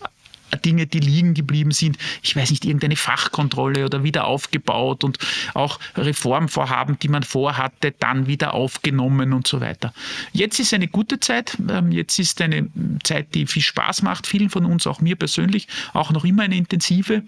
Dinge, 0.57 0.87
die 0.87 1.01
liegen 1.01 1.35
geblieben 1.35 1.71
sind, 1.71 1.99
ich 2.23 2.37
weiß 2.37 2.51
nicht, 2.51 2.65
irgendeine 2.65 2.97
Fachkontrolle 2.97 3.85
oder 3.85 4.03
wieder 4.03 4.27
aufgebaut 4.27 5.05
und 5.05 5.19
auch 5.55 5.79
Reformvorhaben, 5.97 6.99
die 6.99 7.09
man 7.09 7.23
vorhatte, 7.23 7.93
dann 7.99 8.27
wieder 8.27 8.55
aufgenommen 8.55 9.33
und 9.33 9.47
so 9.47 9.61
weiter. 9.61 9.93
Jetzt 10.33 10.61
ist 10.61 10.75
eine 10.75 10.89
gute 10.89 11.21
Zeit, 11.21 11.57
ähm, 11.69 11.93
jetzt 11.93 12.19
ist 12.19 12.41
eine 12.41 12.69
Zeit, 13.05 13.35
die 13.35 13.47
viel 13.47 13.63
Spaß 13.63 14.03
macht, 14.03 14.27
vielen 14.27 14.51
von 14.51 14.65
uns, 14.65 14.87
auch 14.87 15.01
mir 15.01 15.17
persönlich, 15.17 15.69
auch 15.93 16.11
noch 16.11 16.25
immer 16.25 16.43
eine 16.43 16.57
intensive 16.57 17.23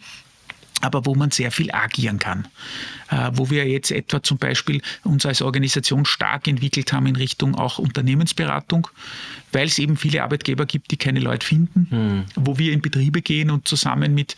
aber 0.80 1.06
wo 1.06 1.14
man 1.14 1.30
sehr 1.30 1.50
viel 1.50 1.72
agieren 1.72 2.18
kann. 2.18 2.46
Äh, 3.10 3.30
wo 3.34 3.50
wir 3.50 3.66
jetzt 3.68 3.90
etwa 3.90 4.22
zum 4.22 4.38
Beispiel 4.38 4.80
uns 5.02 5.26
als 5.26 5.42
Organisation 5.42 6.04
stark 6.06 6.48
entwickelt 6.48 6.92
haben 6.92 7.06
in 7.06 7.16
Richtung 7.16 7.54
auch 7.54 7.78
Unternehmensberatung, 7.78 8.88
weil 9.52 9.66
es 9.66 9.78
eben 9.78 9.96
viele 9.96 10.22
Arbeitgeber 10.22 10.66
gibt, 10.66 10.90
die 10.90 10.96
keine 10.96 11.20
Leute 11.20 11.46
finden, 11.46 11.86
hm. 11.90 12.24
wo 12.34 12.58
wir 12.58 12.72
in 12.72 12.80
Betriebe 12.80 13.22
gehen 13.22 13.50
und 13.50 13.68
zusammen 13.68 14.14
mit 14.14 14.36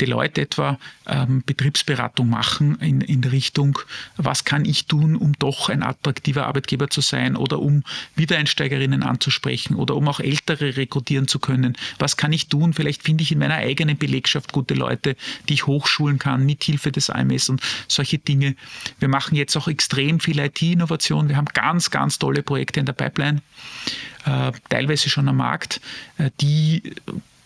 Deloitte 0.00 0.40
etwa 0.40 0.78
ähm, 1.06 1.42
Betriebsberatung 1.44 2.28
machen 2.28 2.78
in, 2.80 3.00
in 3.00 3.22
Richtung, 3.24 3.78
was 4.16 4.44
kann 4.44 4.64
ich 4.64 4.86
tun, 4.86 5.16
um 5.16 5.32
doch 5.38 5.68
ein 5.68 5.82
attraktiver 5.82 6.46
Arbeitgeber 6.46 6.88
zu 6.88 7.00
sein 7.00 7.36
oder 7.36 7.60
um 7.60 7.84
Wiedereinsteigerinnen 8.16 9.02
anzusprechen 9.02 9.76
oder 9.76 9.94
um 9.94 10.08
auch 10.08 10.20
Ältere 10.20 10.76
rekrutieren 10.76 11.28
zu 11.28 11.38
können. 11.38 11.76
Was 11.98 12.16
kann 12.16 12.32
ich 12.32 12.48
tun? 12.48 12.72
Vielleicht 12.72 13.02
finde 13.02 13.22
ich 13.22 13.32
in 13.32 13.38
meiner 13.38 13.56
eigenen 13.56 13.98
Belegschaft 13.98 14.52
gute 14.52 14.74
Leute, 14.74 15.16
die 15.48 15.54
ich 15.54 15.66
hochschulen 15.66 16.18
kann 16.18 16.46
mit 16.46 16.64
Hilfe 16.64 16.90
des 16.90 17.10
AMS 17.10 17.48
und 17.48 17.60
solche 17.88 18.05
Dinge. 18.14 18.56
Wir 18.98 19.08
machen 19.08 19.36
jetzt 19.36 19.56
auch 19.56 19.68
extrem 19.68 20.20
viel 20.20 20.38
IT-Innovation. 20.38 21.28
Wir 21.28 21.36
haben 21.36 21.46
ganz, 21.52 21.90
ganz 21.90 22.18
tolle 22.18 22.42
Projekte 22.42 22.80
in 22.80 22.86
der 22.86 22.92
Pipeline. 22.92 23.42
Äh, 24.24 24.52
teilweise 24.68 25.08
schon 25.08 25.28
am 25.28 25.36
Markt, 25.36 25.80
äh, 26.18 26.30
die 26.40 26.82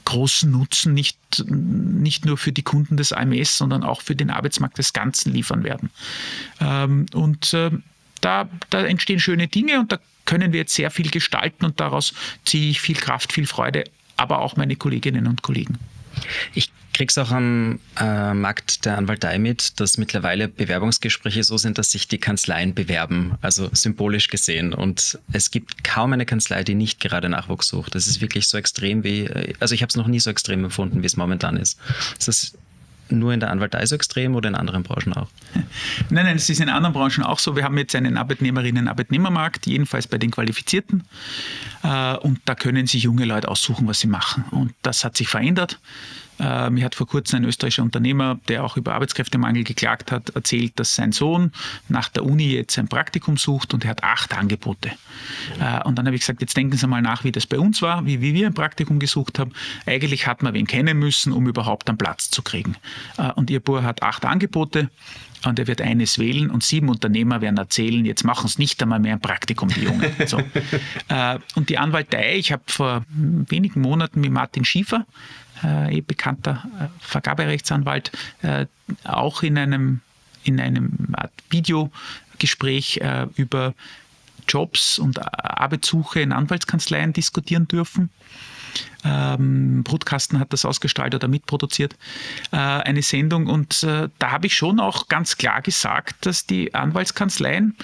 großen 0.04 0.50
Nutzen 0.50 0.94
nicht, 0.94 1.18
nicht 1.46 2.24
nur 2.24 2.36
für 2.36 2.52
die 2.52 2.62
Kunden 2.62 2.96
des 2.96 3.12
AMS, 3.12 3.56
sondern 3.56 3.84
auch 3.84 4.00
für 4.00 4.16
den 4.16 4.30
Arbeitsmarkt 4.30 4.78
des 4.78 4.92
Ganzen 4.92 5.32
liefern 5.32 5.62
werden. 5.62 5.90
Ähm, 6.60 7.06
und 7.12 7.54
äh, 7.54 7.70
da, 8.20 8.48
da 8.70 8.84
entstehen 8.84 9.20
schöne 9.20 9.46
Dinge 9.46 9.78
und 9.78 9.92
da 9.92 9.98
können 10.24 10.52
wir 10.52 10.60
jetzt 10.60 10.74
sehr 10.74 10.90
viel 10.90 11.10
gestalten 11.10 11.64
und 11.64 11.80
daraus 11.80 12.14
ziehe 12.44 12.70
ich 12.70 12.80
viel 12.80 12.96
Kraft, 12.96 13.32
viel 13.32 13.46
Freude, 13.46 13.84
aber 14.16 14.40
auch 14.40 14.56
meine 14.56 14.76
Kolleginnen 14.76 15.26
und 15.26 15.42
Kollegen. 15.42 15.78
Ich 16.54 16.70
krieg's 16.92 17.16
auch 17.18 17.30
am 17.30 17.80
äh, 17.98 18.34
Markt 18.34 18.84
der 18.84 18.98
Anwaltei 18.98 19.38
mit, 19.38 19.80
dass 19.80 19.96
mittlerweile 19.96 20.48
Bewerbungsgespräche 20.48 21.44
so 21.44 21.56
sind, 21.56 21.78
dass 21.78 21.92
sich 21.92 22.08
die 22.08 22.18
Kanzleien 22.18 22.74
bewerben, 22.74 23.36
also 23.40 23.70
symbolisch 23.72 24.28
gesehen. 24.28 24.74
Und 24.74 25.18
es 25.32 25.50
gibt 25.50 25.84
kaum 25.84 26.12
eine 26.12 26.26
Kanzlei, 26.26 26.64
die 26.64 26.74
nicht 26.74 27.00
gerade 27.00 27.28
Nachwuchs 27.28 27.68
sucht. 27.68 27.94
Das 27.94 28.06
ist 28.06 28.20
wirklich 28.20 28.48
so 28.48 28.58
extrem 28.58 29.04
wie, 29.04 29.20
äh, 29.20 29.54
also 29.60 29.74
ich 29.74 29.82
habe 29.82 29.90
es 29.90 29.96
noch 29.96 30.08
nie 30.08 30.20
so 30.20 30.30
extrem 30.30 30.64
empfunden, 30.64 31.02
wie 31.02 31.06
es 31.06 31.16
momentan 31.16 31.56
ist. 31.56 31.78
Es 32.18 32.28
ist 32.28 32.58
nur 33.18 33.32
in 33.32 33.40
der 33.40 33.50
Anwaltei 33.50 33.84
so 33.86 33.94
extrem 33.94 34.34
oder 34.34 34.48
in 34.48 34.54
anderen 34.54 34.82
Branchen 34.82 35.12
auch? 35.12 35.28
Nein, 36.10 36.24
nein, 36.24 36.36
es 36.36 36.48
ist 36.48 36.60
in 36.60 36.68
anderen 36.68 36.92
Branchen 36.92 37.22
auch 37.22 37.38
so. 37.38 37.56
Wir 37.56 37.64
haben 37.64 37.76
jetzt 37.78 37.94
einen 37.94 38.16
Arbeitnehmerinnen-Arbeitnehmermarkt, 38.16 39.66
jedenfalls 39.66 40.06
bei 40.06 40.18
den 40.18 40.30
Qualifizierten. 40.30 41.04
Äh, 41.82 42.16
und 42.16 42.40
da 42.44 42.54
können 42.54 42.86
sich 42.86 43.04
junge 43.04 43.24
Leute 43.24 43.48
aussuchen, 43.48 43.86
was 43.86 44.00
sie 44.00 44.08
machen. 44.08 44.44
Und 44.50 44.72
das 44.82 45.04
hat 45.04 45.16
sich 45.16 45.28
verändert. 45.28 45.78
Äh, 46.40 46.70
mir 46.70 46.84
hat 46.84 46.94
vor 46.94 47.06
kurzem 47.06 47.42
ein 47.42 47.44
österreichischer 47.44 47.82
Unternehmer, 47.82 48.38
der 48.48 48.64
auch 48.64 48.76
über 48.76 48.94
Arbeitskräftemangel 48.94 49.64
geklagt 49.64 50.10
hat, 50.10 50.30
erzählt, 50.30 50.72
dass 50.76 50.94
sein 50.94 51.12
Sohn 51.12 51.52
nach 51.88 52.08
der 52.08 52.24
Uni 52.24 52.52
jetzt 52.54 52.78
ein 52.78 52.88
Praktikum 52.88 53.36
sucht 53.36 53.74
und 53.74 53.84
er 53.84 53.90
hat 53.90 54.02
acht 54.02 54.36
Angebote. 54.36 54.90
Äh, 55.60 55.82
und 55.84 55.98
dann 55.98 56.06
habe 56.06 56.16
ich 56.16 56.22
gesagt, 56.22 56.40
jetzt 56.40 56.56
denken 56.56 56.76
Sie 56.76 56.86
mal 56.86 57.02
nach, 57.02 57.24
wie 57.24 57.32
das 57.32 57.46
bei 57.46 57.58
uns 57.58 57.82
war, 57.82 58.06
wie, 58.06 58.22
wie 58.22 58.32
wir 58.32 58.46
ein 58.46 58.54
Praktikum 58.54 58.98
gesucht 58.98 59.38
haben. 59.38 59.52
Eigentlich 59.86 60.26
hat 60.26 60.42
man 60.42 60.54
wen 60.54 60.66
kennen 60.66 60.98
müssen, 60.98 61.32
um 61.32 61.46
überhaupt 61.46 61.88
einen 61.88 61.98
Platz 61.98 62.30
zu 62.30 62.42
kriegen. 62.42 62.76
Äh, 63.18 63.32
und 63.32 63.50
Ihr 63.50 63.60
Bauer 63.60 63.82
hat 63.82 64.02
acht 64.02 64.24
Angebote 64.24 64.88
und 65.44 65.58
er 65.58 65.66
wird 65.66 65.80
eines 65.80 66.18
wählen 66.18 66.50
und 66.50 66.62
sieben 66.62 66.88
Unternehmer 66.88 67.40
werden 67.40 67.56
erzählen, 67.56 68.04
jetzt 68.04 68.24
machen 68.24 68.46
es 68.46 68.58
nicht 68.58 68.82
einmal 68.82 68.98
mehr 68.98 69.14
ein 69.14 69.20
Praktikum, 69.20 69.68
die 69.68 69.84
Jungen. 69.84 70.12
So. 70.26 70.36
und 71.54 71.70
die 71.70 71.78
Anwaltei, 71.78 72.36
ich 72.36 72.52
habe 72.52 72.62
vor 72.66 73.06
wenigen 73.08 73.80
Monaten 73.80 74.20
mit 74.20 74.32
Martin 74.32 74.66
Schiefer, 74.66 75.06
äh, 75.64 75.96
eh 75.96 76.00
bekannter 76.00 76.64
äh, 76.78 76.86
Vergaberechtsanwalt, 77.00 78.12
äh, 78.42 78.66
auch 79.04 79.42
in 79.42 79.58
einem, 79.58 80.00
in 80.44 80.60
einem 80.60 81.08
Art 81.12 81.32
Videogespräch 81.50 82.98
äh, 82.98 83.26
über 83.36 83.74
Jobs 84.48 84.98
und 84.98 85.20
Arbeitssuche 85.44 86.20
in 86.20 86.32
Anwaltskanzleien 86.32 87.12
diskutieren 87.12 87.68
dürfen. 87.68 88.10
Ähm, 89.04 89.82
Brutkasten 89.82 90.38
hat 90.38 90.52
das 90.52 90.64
ausgestrahlt 90.64 91.14
oder 91.14 91.28
mitproduziert, 91.28 91.96
äh, 92.52 92.56
eine 92.56 93.02
Sendung. 93.02 93.46
Und 93.46 93.82
äh, 93.82 94.08
da 94.18 94.30
habe 94.30 94.46
ich 94.46 94.54
schon 94.54 94.80
auch 94.80 95.08
ganz 95.08 95.36
klar 95.36 95.62
gesagt, 95.62 96.26
dass 96.26 96.46
die 96.46 96.74
Anwaltskanzleien, 96.74 97.76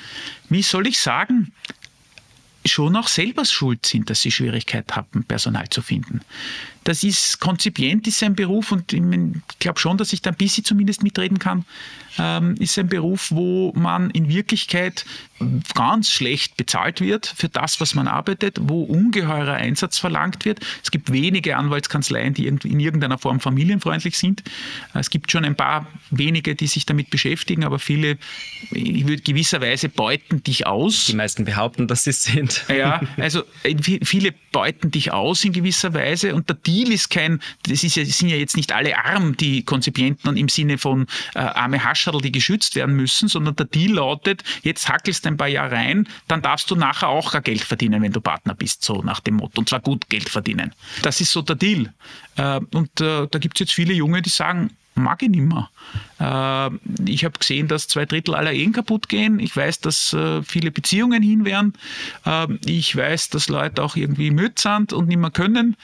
wie 0.49 0.63
soll 0.63 0.87
ich 0.87 0.99
sagen, 1.01 1.53
schon 2.65 2.97
auch 2.97 3.09
selber 3.09 3.45
schuld 3.45 3.87
sind, 3.87 4.11
dass 4.11 4.23
sie 4.23 4.31
Schwierigkeit 4.31 4.95
haben, 4.97 5.25
Personal 5.25 5.69
zu 5.69 5.83
finden. 5.83 6.21
Das 6.87 7.03
ist 7.03 7.41
konzipient, 7.41 8.07
ist 8.07 8.23
ein 8.23 8.37
Beruf 8.37 8.71
und 8.71 8.93
ich 8.93 9.03
glaube 9.59 9.81
schon, 9.81 9.99
dass 9.99 10.13
ich 10.13 10.23
da 10.23 10.31
ein 10.31 10.37
bisschen 10.37 10.65
zumindest 10.65 11.03
mitreden 11.03 11.41
kann, 11.41 11.65
ähm, 12.17 12.55
ist 12.61 12.79
ein 12.79 12.89
Beruf, 12.89 13.33
wo 13.33 13.73
man 13.75 14.11
in 14.11 14.29
Wirklichkeit 14.29 15.05
ganz 15.75 16.11
schlecht 16.11 16.57
bezahlt 16.57 17.01
wird 17.01 17.27
für 17.27 17.49
das, 17.49 17.81
was 17.81 17.95
man 17.95 18.09
arbeitet, 18.09 18.59
wo 18.63 18.85
ungeheurer 18.85 19.55
Einsatz 19.55 19.99
verlangt 19.99 20.45
wird. 20.45 20.61
Es 20.83 20.91
gibt 20.93 21.13
wenige 21.13 21.57
Anwaltskanzleien, 21.57 22.33
die 22.33 22.47
in 22.47 22.81
irgendeiner 22.81 23.19
Form 23.19 23.41
familienfreundlich 23.41 24.17
sind. 24.17 24.45
Es 24.95 25.11
gibt 25.11 25.31
schon 25.31 25.45
ein 25.45 25.57
paar 25.57 25.87
wenige, 26.11 26.55
die 26.55 26.69
sich 26.69 26.87
damit 26.87 27.11
beschäftigen, 27.11 27.65
aber 27.65 27.81
viele, 27.81 28.17
ich 28.71 29.07
würde 29.07 29.23
gewisserweise 29.23 29.89
beuten 29.89 30.43
dich 30.43 30.67
aus. 30.67 31.07
Die 31.07 31.17
meisten 31.17 31.45
behaupten, 31.45 31.89
dass 31.89 32.05
sie 32.05 32.11
es 32.11 32.23
sind. 32.23 32.65
Ja, 32.69 33.01
also 33.17 33.43
äh, 33.63 33.75
viele 33.81 34.33
beuten 34.53 34.91
dich 34.91 35.13
aus 35.13 35.45
in 35.45 35.53
gewisser 35.53 35.93
Weise 35.93 36.35
und 36.35 36.49
der 36.49 36.57
Deal 36.57 36.76
ist 36.85 37.11
kein, 37.11 37.41
das 37.65 37.85
ist 37.85 37.97
ja, 37.97 38.05
sind 38.05 38.29
ja 38.29 38.37
jetzt 38.37 38.57
nicht 38.57 38.73
alle 38.73 38.97
arm, 39.05 39.37
die 39.37 39.65
Konzipienten 39.65 40.37
im 40.37 40.49
Sinne 40.49 40.79
von 40.79 41.07
äh, 41.35 41.39
arme 41.39 41.83
Haschadl, 41.85 42.21
die 42.21 42.33
geschützt 42.33 42.75
werden 42.75 42.97
müssen, 42.97 43.29
sondern 43.29 43.57
der 43.57 43.67
Deal 43.67 43.95
lautet, 43.95 44.45
jetzt 44.63 44.89
hackelst 44.89 45.27
ein 45.27 45.37
paar 45.37 45.49
Jahre 45.49 45.73
rein, 45.73 46.09
dann 46.29 46.43
darfst 46.43 46.71
du 46.71 46.77
nachher 46.77 47.09
auch 47.09 47.41
Geld 47.43 47.63
verdienen, 47.63 48.03
wenn 48.03 48.13
du 48.13 48.21
Partner 48.21 48.55
bist, 48.55 48.85
so 48.85 49.03
nach 49.03 49.21
dem 49.21 49.37
Motto. 49.37 49.61
Und 49.61 49.69
zwar 49.69 49.81
gut 49.81 50.09
Geld 50.09 50.29
verdienen. 50.29 50.73
Das 51.03 51.21
ist 51.21 51.33
so 51.33 51.43
der 51.43 51.57
Deal. 51.57 51.93
Äh, 52.37 52.61
und 52.73 53.01
äh, 53.01 53.27
da 53.31 53.39
gibt 53.39 53.57
es 53.57 53.61
jetzt 53.61 53.75
viele 53.75 53.93
Junge, 53.93 54.23
die 54.23 54.31
sagen, 54.31 54.71
mag 54.97 55.23
ich 55.23 55.29
nicht 55.29 55.43
mehr. 55.43 55.71
Äh, 56.19 57.11
ich 57.11 57.25
habe 57.25 57.39
gesehen, 57.39 57.69
dass 57.69 57.89
zwei 57.89 58.07
Drittel 58.07 58.35
aller 58.35 58.53
Ehen 58.53 58.73
kaputt 58.73 59.09
gehen. 59.09 59.39
Ich 59.39 59.57
weiß, 59.57 59.81
dass 59.81 60.13
äh, 60.13 60.43
viele 60.43 60.71
Beziehungen 60.71 61.23
hin 61.23 61.45
wären. 61.45 61.75
Äh, 62.25 62.47
ich 62.65 62.97
weiß, 62.97 63.31
dass 63.31 63.49
Leute 63.49 63.83
auch 63.83 63.97
irgendwie 63.97 64.31
müde 64.31 64.55
sind 64.57 64.93
und 64.93 65.09
nicht 65.09 65.19
mehr 65.19 65.31
können. 65.31 65.77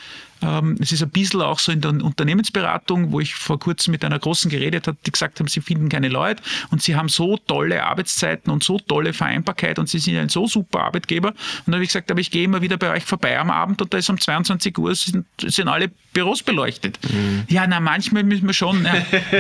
Ähm, 0.43 0.76
es 0.80 0.93
ist 0.93 1.03
ein 1.03 1.11
bisschen 1.11 1.43
auch 1.43 1.59
so 1.59 1.72
in 1.72 1.80
der 1.80 1.90
Unternehmensberatung, 1.90 3.12
wo 3.12 3.20
ich 3.20 3.34
vor 3.34 3.59
kurzem 3.59 3.93
mit 3.93 4.05
einer 4.05 4.18
großen 4.18 4.51
geredet 4.51 4.86
habe, 4.86 4.99
die 5.07 5.12
gesagt 5.12 5.38
haben, 5.40 5.49
sie 5.49 5.61
finden 5.61 5.88
keine 5.88 6.09
Leute 6.09 6.43
und 6.70 6.82
sie 6.82 6.97
haben 6.97 7.09
so 7.09 7.36
tolle 7.36 7.84
Arbeitszeiten 7.84 8.53
und 8.53 8.64
so 8.64 8.78
tolle 8.78 9.12
Vereinbarkeit 9.12 9.78
und 9.78 9.88
sie 9.88 9.99
sind 9.99 10.16
ein 10.16 10.28
so 10.28 10.47
super 10.47 10.84
Arbeitgeber. 10.84 11.28
Und 11.28 11.36
dann 11.66 11.74
habe 11.74 11.84
ich 11.84 11.90
gesagt, 11.90 12.11
aber 12.11 12.20
ich 12.20 12.30
gehe 12.30 12.45
immer 12.45 12.62
wieder 12.62 12.76
bei 12.76 12.90
euch 12.90 13.05
vorbei 13.05 13.38
am 13.38 13.51
Abend 13.51 13.80
und 13.80 13.93
da 13.95 13.99
ist 13.99 14.11
um 14.11 14.20
22 14.20 14.76
Uhr 14.78 14.95
sind, 14.95 15.26
sind 15.40 15.68
alle 15.68 15.90
Büros 16.12 16.43
beleuchtet. 16.43 16.99
Mhm. 17.11 17.45
Ja, 17.49 17.66
na, 17.66 17.80
manchmal 17.80 18.24
müssen 18.24 18.47
wir 18.47 18.55
schon. 18.55 18.84
Ja, 18.84 18.95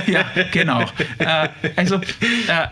ja 0.06 0.24
genau. 0.52 0.82
Äh, 1.18 1.48
also 1.76 1.96
äh, 1.96 2.68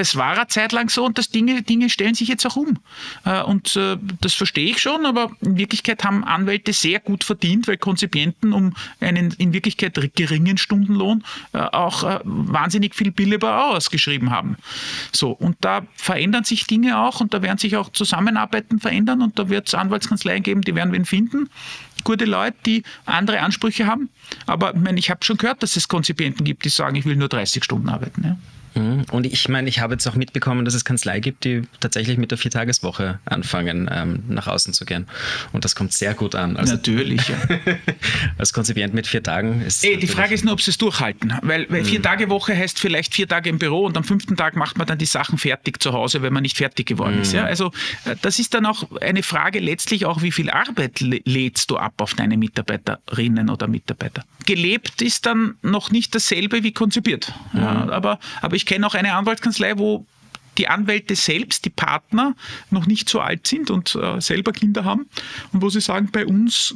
das 0.00 0.16
war 0.16 0.32
eine 0.32 0.46
Zeit 0.46 0.72
lang 0.72 0.88
so 0.88 1.04
und 1.04 1.18
das 1.18 1.28
Dinge, 1.28 1.60
Dinge 1.60 1.90
stellen 1.90 2.14
sich 2.14 2.28
jetzt 2.28 2.46
auch 2.46 2.56
um. 2.56 2.78
Äh, 3.26 3.42
und 3.42 3.76
äh, 3.76 3.98
das 4.22 4.32
verstehe 4.32 4.70
ich 4.70 4.80
schon, 4.80 5.04
aber 5.04 5.30
in 5.42 5.58
Wirklichkeit 5.58 6.02
haben 6.04 6.24
Anwälte 6.24 6.72
sehr 6.72 7.00
gut 7.00 7.22
verdient, 7.22 7.68
weil 7.68 7.76
Konzipienten 7.76 8.54
um 8.54 8.74
einen 9.00 9.32
in 9.32 9.52
Wirklichkeit 9.52 10.00
geringen 10.16 10.56
Stundenlohn 10.56 11.22
äh, 11.52 11.58
auch 11.58 12.20
wahnsinnig 12.24 12.94
viel 12.94 13.10
Billebar 13.10 13.76
ausgeschrieben 13.76 14.30
haben. 14.30 14.56
So, 15.12 15.32
und 15.32 15.58
da 15.60 15.82
verändern 15.96 16.44
sich 16.44 16.66
Dinge 16.66 16.98
auch 16.98 17.20
und 17.20 17.34
da 17.34 17.42
werden 17.42 17.58
sich 17.58 17.76
auch 17.76 17.90
Zusammenarbeiten 17.90 18.80
verändern 18.80 19.20
und 19.20 19.38
da 19.38 19.50
wird 19.50 19.68
es 19.68 19.74
Anwaltskanzleien 19.74 20.42
geben, 20.42 20.62
die 20.62 20.74
werden 20.74 20.92
wir 20.92 21.04
finden 21.04 21.50
gute 22.04 22.24
Leute, 22.24 22.56
die 22.64 22.82
andere 23.04 23.40
Ansprüche 23.40 23.86
haben. 23.86 24.08
Aber 24.46 24.74
ich, 24.74 24.80
meine, 24.80 24.98
ich 24.98 25.10
habe 25.10 25.22
schon 25.22 25.36
gehört, 25.36 25.62
dass 25.62 25.76
es 25.76 25.88
Konzipienten 25.88 26.44
gibt, 26.44 26.64
die 26.64 26.70
sagen, 26.70 26.96
ich 26.96 27.04
will 27.04 27.16
nur 27.16 27.28
30 27.28 27.62
Stunden 27.62 27.90
arbeiten. 27.90 28.22
Ja. 28.24 28.36
Mhm. 28.74 29.04
Und 29.10 29.26
ich 29.26 29.48
meine, 29.48 29.68
ich 29.68 29.80
habe 29.80 29.94
jetzt 29.94 30.06
auch 30.06 30.14
mitbekommen, 30.14 30.64
dass 30.64 30.74
es 30.74 30.84
Kanzlei 30.84 31.20
gibt, 31.20 31.44
die 31.44 31.62
tatsächlich 31.80 32.18
mit 32.18 32.30
der 32.30 32.38
Viertageswoche 32.38 33.18
anfangen, 33.24 33.90
ähm, 33.92 34.22
nach 34.28 34.46
außen 34.46 34.72
zu 34.74 34.84
gehen. 34.84 35.06
Und 35.52 35.64
das 35.64 35.74
kommt 35.74 35.92
sehr 35.92 36.14
gut 36.14 36.34
an. 36.34 36.56
Also 36.56 36.74
natürlich, 36.74 37.28
ja. 37.28 37.36
als 38.38 38.52
Konzipient 38.52 38.94
mit 38.94 39.06
vier 39.06 39.22
Tagen 39.22 39.62
ist. 39.62 39.84
Ey, 39.84 39.98
die 39.98 40.06
Frage 40.06 40.34
ist 40.34 40.44
nur, 40.44 40.54
ob 40.54 40.60
sie 40.60 40.70
es 40.70 40.78
durchhalten. 40.78 41.34
Weil, 41.42 41.66
weil 41.70 41.84
vier 41.84 41.98
mhm. 41.98 42.04
Tage 42.04 42.30
Woche 42.30 42.56
heißt 42.56 42.78
vielleicht 42.78 43.14
vier 43.14 43.28
Tage 43.28 43.50
im 43.50 43.58
Büro 43.58 43.86
und 43.86 43.96
am 43.96 44.04
fünften 44.04 44.36
Tag 44.36 44.56
macht 44.56 44.78
man 44.78 44.86
dann 44.86 44.98
die 44.98 45.06
Sachen 45.06 45.38
fertig 45.38 45.82
zu 45.82 45.92
Hause, 45.92 46.22
wenn 46.22 46.32
man 46.32 46.42
nicht 46.42 46.56
fertig 46.56 46.86
geworden 46.86 47.16
mhm. 47.16 47.22
ist. 47.22 47.32
Ja? 47.32 47.44
Also 47.44 47.72
äh, 48.04 48.16
das 48.22 48.38
ist 48.38 48.54
dann 48.54 48.66
auch 48.66 48.84
eine 49.00 49.22
Frage 49.22 49.58
letztlich 49.60 50.06
auch, 50.06 50.22
wie 50.22 50.32
viel 50.32 50.50
Arbeit 50.50 51.00
lädst 51.00 51.70
du 51.70 51.76
ab 51.76 51.94
auf 51.98 52.14
deine 52.14 52.36
Mitarbeiterinnen 52.36 53.50
oder 53.50 53.66
Mitarbeiter. 53.66 54.24
Gelebt 54.46 55.02
ist 55.02 55.26
dann 55.26 55.56
noch 55.62 55.90
nicht 55.90 56.14
dasselbe 56.14 56.62
wie 56.62 56.72
konzipiert. 56.72 57.32
Mhm. 57.52 57.60
Ja, 57.60 57.88
aber, 57.90 58.18
aber 58.40 58.56
ich 58.56 58.59
kenne 58.66 58.86
auch 58.86 58.94
eine 58.94 59.14
Anwaltskanzlei, 59.14 59.78
wo 59.78 60.06
die 60.58 60.68
Anwälte 60.68 61.14
selbst, 61.14 61.64
die 61.64 61.70
Partner, 61.70 62.34
noch 62.70 62.86
nicht 62.86 63.08
so 63.08 63.20
alt 63.20 63.46
sind 63.46 63.70
und 63.70 63.94
äh, 63.94 64.20
selber 64.20 64.52
Kinder 64.52 64.84
haben 64.84 65.06
und 65.52 65.62
wo 65.62 65.70
sie 65.70 65.80
sagen, 65.80 66.10
bei 66.12 66.26
uns, 66.26 66.74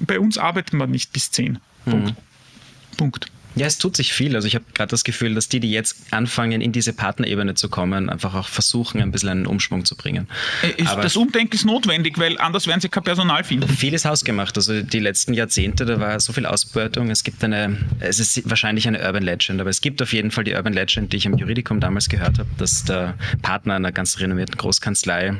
bei 0.00 0.18
uns 0.18 0.38
arbeiten 0.38 0.76
wir 0.76 0.86
nicht 0.86 1.12
bis 1.12 1.30
zehn. 1.30 1.58
Punkt. 1.84 2.10
Mhm. 2.10 2.96
Punkt. 2.96 3.26
Ja, 3.56 3.66
es 3.66 3.78
tut 3.78 3.96
sich 3.96 4.12
viel. 4.12 4.36
Also 4.36 4.46
ich 4.46 4.54
habe 4.54 4.66
gerade 4.74 4.90
das 4.90 5.02
Gefühl, 5.02 5.34
dass 5.34 5.48
die, 5.48 5.60
die 5.60 5.70
jetzt 5.70 5.96
anfangen, 6.10 6.60
in 6.60 6.72
diese 6.72 6.92
Partnerebene 6.92 7.54
zu 7.54 7.70
kommen, 7.70 8.10
einfach 8.10 8.34
auch 8.34 8.48
versuchen, 8.48 9.00
ein 9.00 9.10
bisschen 9.10 9.30
einen 9.30 9.46
Umschwung 9.46 9.86
zu 9.86 9.96
bringen. 9.96 10.28
Äh, 10.62 10.82
ist, 10.82 10.94
das 10.94 11.16
Umdenken 11.16 11.54
ist 11.54 11.64
notwendig, 11.64 12.18
weil 12.18 12.38
anders 12.38 12.66
werden 12.66 12.82
sie 12.82 12.90
kein 12.90 13.02
Personal 13.02 13.44
finden. 13.44 13.68
Vieles 13.68 14.04
hausgemacht. 14.04 14.56
Also 14.56 14.82
die 14.82 15.00
letzten 15.00 15.32
Jahrzehnte, 15.32 15.86
da 15.86 15.98
war 15.98 16.20
so 16.20 16.34
viel 16.34 16.44
Ausbeutung. 16.44 17.10
Es 17.10 17.24
gibt 17.24 17.42
eine, 17.42 17.78
es 18.00 18.20
ist 18.20 18.48
wahrscheinlich 18.48 18.86
eine 18.86 19.00
Urban 19.00 19.22
Legend, 19.22 19.60
aber 19.60 19.70
es 19.70 19.80
gibt 19.80 20.02
auf 20.02 20.12
jeden 20.12 20.30
Fall 20.30 20.44
die 20.44 20.52
Urban 20.52 20.74
Legend, 20.74 21.12
die 21.14 21.16
ich 21.16 21.24
im 21.24 21.38
Juridikum 21.38 21.80
damals 21.80 22.10
gehört 22.10 22.38
habe, 22.38 22.48
dass 22.58 22.84
der 22.84 23.14
Partner 23.40 23.74
einer 23.74 23.90
ganz 23.90 24.20
renommierten 24.20 24.58
Großkanzlei 24.58 25.34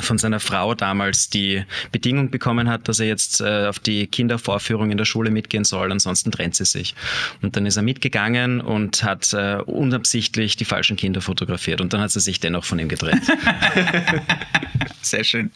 von 0.00 0.18
seiner 0.18 0.40
Frau 0.40 0.74
damals 0.74 1.28
die 1.30 1.64
Bedingung 1.92 2.30
bekommen 2.30 2.68
hat, 2.68 2.88
dass 2.88 3.00
er 3.00 3.06
jetzt 3.06 3.40
äh, 3.40 3.66
auf 3.66 3.78
die 3.78 4.06
Kindervorführung 4.06 4.90
in 4.90 4.98
der 4.98 5.04
Schule 5.04 5.30
mitgehen 5.30 5.64
soll, 5.64 5.92
ansonsten 5.92 6.30
trennt 6.30 6.56
sie 6.56 6.64
sich. 6.64 6.94
Und 7.42 7.56
dann 7.56 7.66
ist 7.66 7.76
er 7.76 7.82
mitgegangen 7.82 8.60
und 8.60 9.04
hat 9.04 9.32
äh, 9.32 9.58
unabsichtlich 9.64 10.56
die 10.56 10.64
falschen 10.64 10.96
Kinder 10.96 11.20
fotografiert 11.20 11.80
und 11.80 11.92
dann 11.92 12.00
hat 12.00 12.10
sie 12.10 12.20
sich 12.20 12.40
dennoch 12.40 12.64
von 12.64 12.78
ihm 12.78 12.88
getrennt. 12.88 13.22
Sehr 15.02 15.24
schön. 15.24 15.50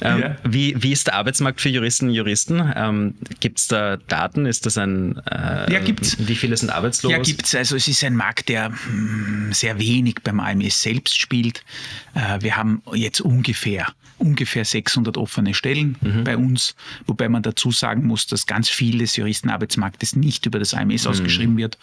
Ähm, 0.00 0.20
ja. 0.20 0.36
wie, 0.44 0.74
wie 0.82 0.92
ist 0.92 1.06
der 1.06 1.14
Arbeitsmarkt 1.14 1.60
für 1.60 1.68
Juristen 1.68 2.08
und 2.08 2.14
Juristen? 2.14 2.72
Ähm, 2.74 3.14
gibt 3.40 3.58
es 3.58 3.68
da 3.68 3.96
Daten? 3.96 4.46
Ist 4.46 4.66
das 4.66 4.78
ein 4.78 5.18
äh, 5.30 5.72
Ja, 5.72 5.80
gibt's. 5.80 6.16
Wie 6.18 6.34
viele 6.34 6.56
sind 6.56 6.70
arbeitslos? 6.70 7.12
Ja, 7.12 7.18
gibt 7.18 7.46
es. 7.46 7.54
Also 7.54 7.76
es 7.76 7.88
ist 7.88 8.04
ein 8.04 8.16
Markt, 8.16 8.48
der 8.48 8.70
mh, 8.70 8.76
hm, 8.86 9.52
sehr 9.52 9.78
wenig 9.78 10.16
beim 10.22 10.40
AMS 10.40 10.82
selbst 10.82 11.18
spielt. 11.18 11.64
Äh, 12.14 12.42
wir 12.42 12.56
haben 12.56 12.82
jetzt 12.94 13.20
ungefähr 13.20 13.56
ungefähr, 13.56 13.86
ungefähr 14.18 14.64
600 14.64 15.16
offene 15.16 15.54
Stellen 15.54 15.96
mhm. 16.00 16.24
bei 16.24 16.36
uns, 16.36 16.74
wobei 17.06 17.28
man 17.28 17.42
dazu 17.42 17.70
sagen 17.70 18.06
muss, 18.06 18.26
dass 18.26 18.46
ganz 18.46 18.68
viel 18.68 18.98
des 18.98 19.16
Juristenarbeitsmarktes 19.16 20.16
nicht 20.16 20.46
über 20.46 20.58
das 20.58 20.74
AMS 20.74 21.04
mhm. 21.04 21.10
ausgeschrieben 21.10 21.56
wird, 21.56 21.78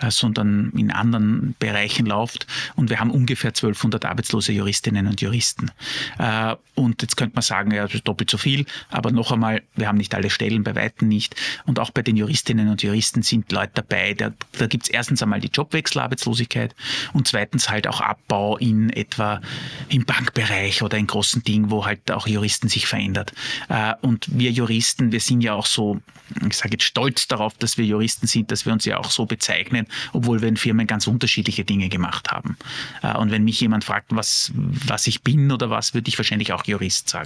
äh, 0.00 0.10
sondern 0.10 0.70
in 0.76 0.90
anderen 0.90 1.54
Bereichen 1.58 2.06
läuft. 2.06 2.46
Und 2.76 2.90
wir 2.90 3.00
haben 3.00 3.10
ungefähr 3.10 3.50
1200 3.50 4.04
arbeitslose 4.04 4.52
Juristinnen 4.52 5.06
und 5.06 5.20
Juristen. 5.20 5.70
Äh, 6.18 6.56
und 6.74 7.02
jetzt 7.02 7.16
könnte 7.16 7.33
man 7.34 7.42
sagen, 7.42 7.70
ja, 7.70 7.82
das 7.82 7.94
ist 7.94 8.08
doppelt 8.08 8.30
so 8.30 8.38
viel, 8.38 8.66
aber 8.90 9.12
noch 9.12 9.32
einmal, 9.32 9.62
wir 9.74 9.88
haben 9.88 9.98
nicht 9.98 10.14
alle 10.14 10.30
Stellen, 10.30 10.64
bei 10.64 10.74
Weitem 10.74 11.08
nicht. 11.08 11.36
Und 11.66 11.78
auch 11.78 11.90
bei 11.90 12.02
den 12.02 12.16
Juristinnen 12.16 12.68
und 12.68 12.82
Juristen 12.82 13.22
sind 13.22 13.50
Leute 13.52 13.72
dabei, 13.74 14.14
da, 14.14 14.30
da 14.58 14.66
gibt 14.66 14.84
es 14.84 14.90
erstens 14.90 15.22
einmal 15.22 15.40
die 15.40 15.48
Jobwechselarbeitslosigkeit 15.48 16.74
und 17.12 17.28
zweitens 17.28 17.68
halt 17.68 17.86
auch 17.86 18.00
Abbau 18.00 18.56
in 18.58 18.90
etwa 18.90 19.40
im 19.88 20.04
Bankbereich 20.04 20.82
oder 20.82 20.98
in 20.98 21.06
großen 21.06 21.42
Dingen, 21.42 21.70
wo 21.70 21.84
halt 21.84 22.10
auch 22.10 22.26
Juristen 22.26 22.68
sich 22.68 22.86
verändert. 22.86 23.32
Äh, 23.68 23.94
und 24.00 24.26
wir 24.30 24.50
Juristen, 24.50 25.12
wir 25.12 25.20
sind 25.20 25.40
ja 25.40 25.54
auch 25.54 25.66
so, 25.66 26.00
ich 26.46 26.56
sage 26.56 26.72
jetzt 26.72 26.84
stolz 26.84 27.28
darauf, 27.28 27.54
dass 27.58 27.78
wir 27.78 27.84
Juristen 27.84 28.26
sind, 28.26 28.50
dass 28.50 28.66
wir 28.66 28.72
uns 28.72 28.84
ja 28.84 28.98
auch 28.98 29.10
so 29.10 29.26
bezeichnen, 29.26 29.86
obwohl 30.12 30.40
wir 30.40 30.48
in 30.48 30.56
Firmen 30.56 30.86
ganz 30.86 31.06
unterschiedliche 31.06 31.64
Dinge 31.64 31.88
gemacht 31.88 32.30
haben. 32.30 32.56
Äh, 33.02 33.16
und 33.16 33.30
wenn 33.30 33.44
mich 33.44 33.60
jemand 33.60 33.84
fragt, 33.84 34.14
was, 34.14 34.52
was 34.54 35.06
ich 35.06 35.22
bin 35.22 35.50
oder 35.50 35.70
was, 35.70 35.94
würde 35.94 36.08
ich 36.08 36.18
wahrscheinlich 36.18 36.52
auch 36.52 36.64
Jurist 36.64 37.08
sagen. 37.08 37.23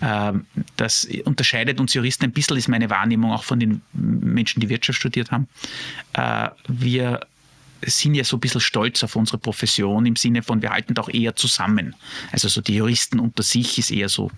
Äh, 0.00 0.32
das 0.76 1.08
unterscheidet 1.24 1.80
uns 1.80 1.94
Juristen 1.94 2.24
ein 2.24 2.32
bisschen, 2.32 2.56
ist 2.56 2.68
meine 2.68 2.90
Wahrnehmung 2.90 3.32
auch 3.32 3.44
von 3.44 3.60
den 3.60 3.82
Menschen, 3.92 4.60
die 4.60 4.68
Wirtschaft 4.68 4.98
studiert 4.98 5.30
haben. 5.30 5.48
Wir 6.66 7.20
sind 7.84 8.14
ja 8.14 8.24
so 8.24 8.36
ein 8.36 8.40
bisschen 8.40 8.60
stolz 8.60 9.04
auf 9.04 9.16
unsere 9.16 9.38
Profession 9.38 10.04
im 10.06 10.16
Sinne 10.16 10.42
von, 10.42 10.62
wir 10.62 10.70
halten 10.70 10.94
doch 10.94 11.08
eher 11.08 11.36
zusammen. 11.36 11.94
Also 12.32 12.48
so 12.48 12.60
die 12.60 12.74
Juristen 12.74 13.20
unter 13.20 13.42
sich 13.42 13.78
ist 13.78 13.90
eher 13.90 14.08
so, 14.08 14.30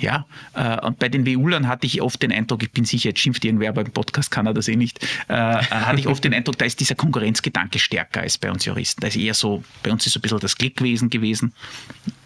ja, 0.00 0.26
äh, 0.54 0.80
und 0.84 0.98
bei 0.98 1.08
den 1.08 1.26
WUlern 1.26 1.68
hatte 1.68 1.86
ich 1.86 2.00
oft 2.02 2.22
den 2.22 2.32
Eindruck, 2.32 2.62
ich 2.62 2.70
bin 2.70 2.84
sicher, 2.84 3.10
jetzt 3.10 3.20
schimpft 3.20 3.44
irgendwer, 3.44 3.70
aber 3.70 3.82
im 3.82 3.90
Podcast 3.90 4.30
kann 4.30 4.46
er 4.46 4.54
das 4.54 4.68
eh 4.68 4.76
nicht, 4.76 5.02
äh, 5.28 5.34
hatte 5.34 6.00
ich 6.00 6.06
oft 6.06 6.22
den 6.24 6.34
Eindruck, 6.34 6.58
da 6.58 6.64
ist 6.64 6.80
dieser 6.80 6.94
Konkurrenzgedanke 6.94 7.78
stärker 7.78 8.20
als 8.20 8.38
bei 8.38 8.50
uns 8.50 8.64
Juristen. 8.64 9.00
Da 9.00 9.08
ist 9.08 9.16
eher 9.16 9.34
so, 9.34 9.62
bei 9.82 9.90
uns 9.90 10.06
ist 10.06 10.12
so 10.12 10.18
ein 10.18 10.22
bisschen 10.22 10.40
das 10.40 10.56
Klickwesen 10.56 11.10
gewesen, 11.10 11.52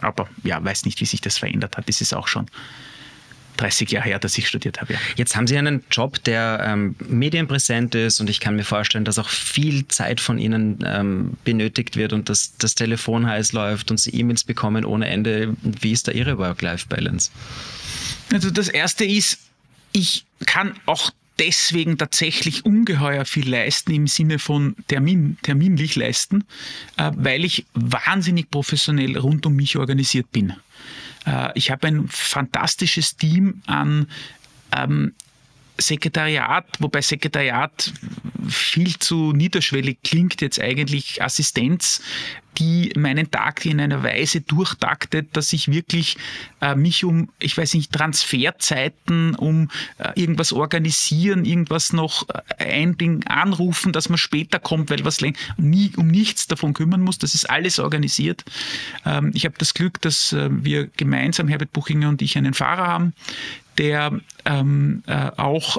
aber 0.01 0.29
ja, 0.43 0.62
weiß 0.62 0.85
nicht, 0.85 1.01
wie 1.01 1.07
sich 1.07 1.20
das 1.20 1.39
verändert 1.39 1.77
hat. 1.77 1.89
Das 1.89 2.01
ist 2.01 2.14
auch 2.14 2.29
schon 2.29 2.47
30 3.57 3.91
Jahre 3.91 4.07
her, 4.07 4.19
dass 4.19 4.37
ich 4.39 4.49
studiert 4.49 4.81
habe. 4.81 4.95
Ja. 4.95 4.99
Jetzt 5.17 5.37
haben 5.37 5.47
Sie 5.47 5.57
einen 5.57 5.85
Job, 5.91 6.23
der 6.25 6.65
ähm, 6.67 6.97
medienpräsent 7.07 7.95
ist 7.95 8.21
und 8.21 8.31
ich 8.31 8.41
kann 8.41 8.57
mir 8.57 8.65
vorstellen, 8.65 9.05
dass 9.05 9.19
auch 9.19 9.29
viel 9.29 9.87
Zeit 9.89 10.21
von 10.21 10.39
Ihnen 10.39 10.79
ähm, 10.85 11.37
benötigt 11.45 11.97
wird 11.97 12.13
und 12.13 12.29
dass 12.29 12.57
das 12.59 12.75
Telefon 12.75 13.27
heiß 13.27 13.53
läuft 13.53 13.91
und 13.91 13.99
Sie 13.99 14.11
E-Mails 14.11 14.45
bekommen 14.45 14.85
ohne 14.85 15.07
Ende. 15.07 15.57
Wie 15.63 15.93
ist 15.93 16.09
da 16.09 16.13
Ihre 16.13 16.39
Work-Life-Balance? 16.39 17.31
Also 18.33 18.51
das 18.51 18.69
Erste 18.69 19.05
ist, 19.05 19.39
ich 19.93 20.25
kann 20.47 20.75
auch 20.87 21.11
deswegen 21.39 21.99
tatsächlich 21.99 22.65
ungeheuer 22.65 23.25
viel 23.25 23.49
leisten 23.49 23.93
im 23.93 24.07
Sinne 24.07 24.39
von 24.39 24.77
Termin, 24.89 25.39
terminlich 25.43 25.97
leisten, 25.97 26.45
äh, 26.97 27.11
weil 27.15 27.45
ich 27.45 27.67
wahnsinnig 27.75 28.51
professionell 28.51 29.19
rund 29.19 29.47
um 29.47 29.57
mich 29.57 29.77
organisiert 29.77 30.31
bin. 30.33 30.55
Äh, 31.27 31.51
ich 31.55 31.70
habe 31.70 31.87
ein 31.87 32.09
fantastisches 32.09 33.16
Team 33.16 33.62
an 33.66 34.09
ähm, 34.77 35.14
Sekretariat, 35.79 36.66
wobei 36.79 37.01
Sekretariat 37.03 37.93
viel 38.49 38.99
zu 38.99 39.33
niederschwellig 39.33 39.99
klingt, 40.03 40.41
jetzt 40.41 40.61
eigentlich 40.61 41.23
Assistenz, 41.23 42.03
die 42.59 42.93
meinen 42.97 43.31
Tag 43.31 43.64
in 43.64 43.81
einer 43.81 44.03
Weise 44.03 44.43
durchtaktet, 44.43 45.29
dass 45.37 45.53
ich 45.53 45.68
wirklich 45.68 46.18
äh, 46.61 46.75
mich 46.75 47.05
um, 47.05 47.31
ich 47.39 47.57
weiß 47.57 47.75
nicht, 47.75 47.93
Transferzeiten, 47.93 49.35
um 49.35 49.70
äh, 49.99 50.20
irgendwas 50.20 50.53
organisieren, 50.53 51.45
irgendwas 51.45 51.93
noch 51.93 52.29
äh, 52.29 52.64
einbringen, 52.64 53.27
anrufen, 53.27 53.93
dass 53.93 54.09
man 54.09 54.18
später 54.18 54.59
kommt, 54.59 54.91
weil 54.91 55.05
was 55.05 55.20
nie 55.57 55.93
um 55.97 56.09
nichts 56.09 56.47
davon 56.47 56.75
kümmern 56.75 57.01
muss. 57.01 57.18
Das 57.18 57.35
ist 57.35 57.49
alles 57.49 57.79
organisiert. 57.79 58.45
Ähm, 59.07 59.31
ich 59.35 59.45
habe 59.45 59.55
das 59.57 59.73
Glück, 59.73 60.01
dass 60.03 60.33
äh, 60.33 60.49
wir 60.51 60.89
gemeinsam, 60.89 61.49
Herbert 61.49 61.73
Buchinger 61.73 62.09
und 62.09 62.20
ich, 62.20 62.37
einen 62.37 62.55
Fahrer 62.55 62.87
haben, 62.87 63.14
der 63.79 64.20
ähm, 64.45 65.03
äh, 65.07 65.31
auch 65.37 65.79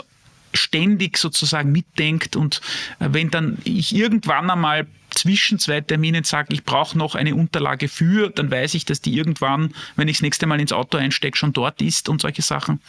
ständig 0.53 1.17
sozusagen 1.17 1.71
mitdenkt 1.71 2.35
und 2.35 2.61
äh, 2.99 3.09
wenn 3.11 3.29
dann 3.29 3.57
ich 3.63 3.95
irgendwann 3.95 4.49
einmal 4.49 4.87
zwischen 5.15 5.59
zwei 5.59 5.81
Terminen 5.81 6.23
sage, 6.23 6.53
ich 6.53 6.63
brauche 6.63 6.97
noch 6.97 7.15
eine 7.15 7.35
Unterlage 7.35 7.87
für, 7.87 8.29
dann 8.29 8.49
weiß 8.49 8.73
ich, 8.73 8.85
dass 8.85 9.01
die 9.01 9.15
irgendwann, 9.15 9.73
wenn 9.95 10.07
ich 10.07 10.17
das 10.17 10.21
nächste 10.23 10.47
Mal 10.47 10.59
ins 10.59 10.73
Auto 10.73 10.97
einstecke, 10.97 11.37
schon 11.37 11.53
dort 11.53 11.81
ist 11.81 12.09
und 12.09 12.21
solche 12.21 12.41
Sachen. 12.41 12.79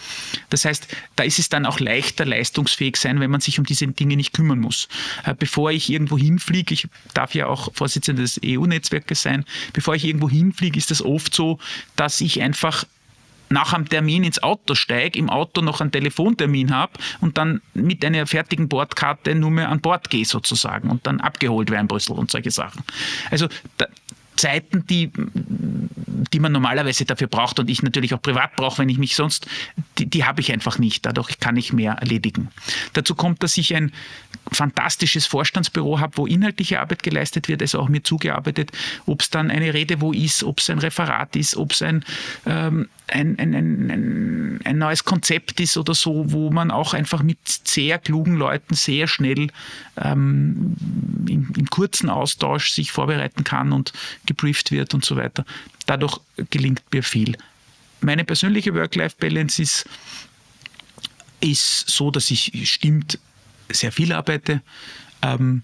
Das 0.50 0.64
heißt, 0.64 0.88
da 1.16 1.24
ist 1.24 1.38
es 1.38 1.48
dann 1.48 1.66
auch 1.66 1.80
leichter 1.80 2.24
leistungsfähig 2.24 2.96
sein, 2.96 3.20
wenn 3.20 3.30
man 3.30 3.40
sich 3.40 3.58
um 3.58 3.66
diese 3.66 3.86
Dinge 3.86 4.16
nicht 4.16 4.32
kümmern 4.32 4.60
muss. 4.60 4.88
Äh, 5.24 5.34
bevor 5.38 5.70
ich 5.70 5.90
irgendwo 5.90 6.18
hinfliege, 6.18 6.74
ich 6.74 6.88
darf 7.12 7.34
ja 7.34 7.46
auch 7.46 7.72
Vorsitzender 7.74 8.22
des 8.22 8.40
EU-Netzwerkes 8.44 9.22
sein, 9.22 9.44
bevor 9.72 9.94
ich 9.94 10.04
irgendwo 10.04 10.28
hinfliege, 10.28 10.78
ist 10.78 10.90
es 10.90 11.04
oft 11.04 11.34
so, 11.34 11.58
dass 11.96 12.20
ich 12.20 12.40
einfach 12.40 12.84
nach 13.54 13.72
einem 13.72 13.88
Termin 13.88 14.24
ins 14.24 14.42
Auto 14.42 14.74
steige, 14.74 15.18
im 15.18 15.30
Auto 15.30 15.62
noch 15.62 15.80
einen 15.80 15.92
Telefontermin 15.92 16.74
habe 16.74 16.92
und 17.20 17.38
dann 17.38 17.62
mit 17.72 18.04
einer 18.04 18.26
fertigen 18.26 18.68
Bordkarte 18.68 19.34
nur 19.34 19.50
mehr 19.52 19.70
an 19.70 19.80
Bord 19.80 20.10
gehe 20.10 20.24
sozusagen 20.24 20.90
und 20.90 21.06
dann 21.06 21.20
abgeholt 21.20 21.70
werde 21.70 21.82
in 21.82 21.88
Brüssel 21.88 22.16
und 22.16 22.30
solche 22.30 22.50
Sachen. 22.50 22.82
Also 23.30 23.48
da, 23.78 23.86
Zeiten, 24.36 24.86
die, 24.86 25.10
die 26.32 26.40
man 26.40 26.52
normalerweise 26.52 27.04
dafür 27.04 27.28
braucht 27.28 27.58
und 27.58 27.70
ich 27.70 27.82
natürlich 27.82 28.14
auch 28.14 28.22
privat 28.22 28.56
brauche, 28.56 28.78
wenn 28.78 28.88
ich 28.88 28.98
mich 28.98 29.14
sonst, 29.14 29.46
die, 29.98 30.06
die 30.06 30.24
habe 30.24 30.40
ich 30.40 30.52
einfach 30.52 30.78
nicht. 30.78 31.06
Dadurch 31.06 31.38
kann 31.38 31.56
ich 31.56 31.72
mehr 31.72 31.92
erledigen. 31.94 32.48
Dazu 32.92 33.14
kommt, 33.14 33.42
dass 33.42 33.56
ich 33.56 33.74
ein 33.74 33.92
fantastisches 34.52 35.26
Vorstandsbüro 35.26 36.00
habe, 36.00 36.16
wo 36.16 36.26
inhaltliche 36.26 36.80
Arbeit 36.80 37.02
geleistet 37.02 37.48
wird, 37.48 37.62
also 37.62 37.80
auch 37.80 37.88
mir 37.88 38.02
zugearbeitet, 38.02 38.72
ob 39.06 39.22
es 39.22 39.30
dann 39.30 39.50
eine 39.50 39.72
Rede 39.72 40.00
wo 40.00 40.12
ist, 40.12 40.44
ob 40.44 40.60
es 40.60 40.70
ein 40.70 40.78
Referat 40.78 41.34
ist, 41.36 41.56
ob 41.56 41.72
es 41.72 41.82
ein, 41.82 42.04
ähm, 42.46 42.88
ein, 43.08 43.38
ein, 43.38 43.54
ein, 43.54 44.60
ein, 44.64 44.78
neues 44.78 45.04
Konzept 45.04 45.60
ist 45.60 45.76
oder 45.76 45.94
so, 45.94 46.32
wo 46.32 46.50
man 46.50 46.70
auch 46.70 46.94
einfach 46.94 47.22
mit 47.22 47.38
sehr 47.44 47.98
klugen 47.98 48.34
Leuten 48.34 48.74
sehr 48.74 49.06
schnell 49.06 49.48
ähm, 49.96 50.76
im, 51.28 51.52
im 51.56 51.70
kurzen 51.70 52.10
Austausch 52.10 52.70
sich 52.70 52.92
vorbereiten 52.92 53.44
kann 53.44 53.72
und 53.72 53.92
gebrieft 54.26 54.70
wird 54.70 54.94
und 54.94 55.04
so 55.04 55.16
weiter. 55.16 55.44
Dadurch 55.86 56.18
gelingt 56.50 56.82
mir 56.92 57.02
viel. 57.02 57.36
Meine 58.00 58.24
persönliche 58.24 58.74
Work-Life-Balance 58.74 59.62
ist, 59.62 59.86
ist 61.40 61.88
so, 61.88 62.10
dass 62.10 62.30
ich 62.30 62.70
stimmt 62.70 63.18
sehr 63.70 63.92
viel 63.92 64.12
arbeite, 64.12 64.60
ähm, 65.22 65.62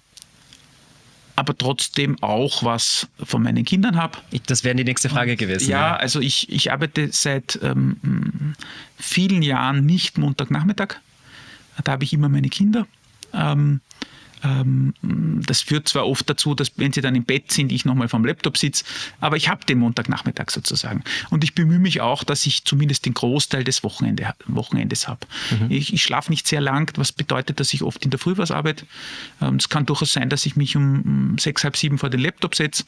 aber 1.36 1.56
trotzdem 1.56 2.22
auch 2.22 2.64
was 2.64 3.08
von 3.22 3.42
meinen 3.42 3.64
Kindern 3.64 3.96
habe. 3.96 4.18
Das 4.46 4.62
wäre 4.64 4.74
die 4.74 4.84
nächste 4.84 5.08
Frage 5.08 5.36
gewesen. 5.36 5.70
Ja, 5.70 5.92
ja. 5.92 5.96
also 5.96 6.20
ich, 6.20 6.50
ich 6.50 6.72
arbeite 6.72 7.10
seit 7.12 7.58
ähm, 7.62 8.54
vielen 8.98 9.42
Jahren 9.42 9.86
nicht 9.86 10.18
Montagnachmittag. 10.18 10.96
Da 11.82 11.92
habe 11.92 12.04
ich 12.04 12.12
immer 12.12 12.28
meine 12.28 12.50
Kinder. 12.50 12.86
Ähm, 13.32 13.80
das 14.42 15.60
führt 15.60 15.88
zwar 15.88 16.06
oft 16.06 16.28
dazu, 16.28 16.54
dass 16.54 16.72
wenn 16.76 16.92
sie 16.92 17.00
dann 17.00 17.14
im 17.14 17.24
Bett 17.24 17.52
sind, 17.52 17.72
ich 17.72 17.84
nochmal 17.84 18.08
vom 18.08 18.24
Laptop 18.24 18.56
sitze, 18.56 18.84
aber 19.20 19.36
ich 19.36 19.48
habe 19.48 19.64
den 19.66 19.78
Montagnachmittag 19.78 20.50
sozusagen. 20.50 21.04
Und 21.28 21.44
ich 21.44 21.54
bemühe 21.54 21.78
mich 21.78 22.00
auch, 22.00 22.24
dass 22.24 22.46
ich 22.46 22.64
zumindest 22.64 23.04
den 23.04 23.14
Großteil 23.14 23.64
des 23.64 23.82
Wochenende, 23.82 24.32
Wochenendes 24.46 25.08
habe. 25.08 25.26
Mhm. 25.50 25.70
Ich, 25.70 25.92
ich 25.92 26.02
schlafe 26.02 26.30
nicht 26.30 26.46
sehr 26.46 26.60
lang, 26.60 26.90
was 26.96 27.12
bedeutet, 27.12 27.60
dass 27.60 27.74
ich 27.74 27.82
oft 27.82 28.04
in 28.04 28.10
der 28.10 28.18
Früh 28.18 28.36
was 28.36 28.50
arbeite. 28.50 28.86
Ähm, 29.42 29.56
es 29.56 29.68
kann 29.68 29.86
durchaus 29.86 30.12
sein, 30.12 30.30
dass 30.30 30.46
ich 30.46 30.56
mich 30.56 30.76
um 30.76 31.36
sechs, 31.38 31.62
halb 31.64 31.76
sieben 31.76 31.98
vor 31.98 32.08
den 32.08 32.20
Laptop 32.20 32.54
setze 32.54 32.84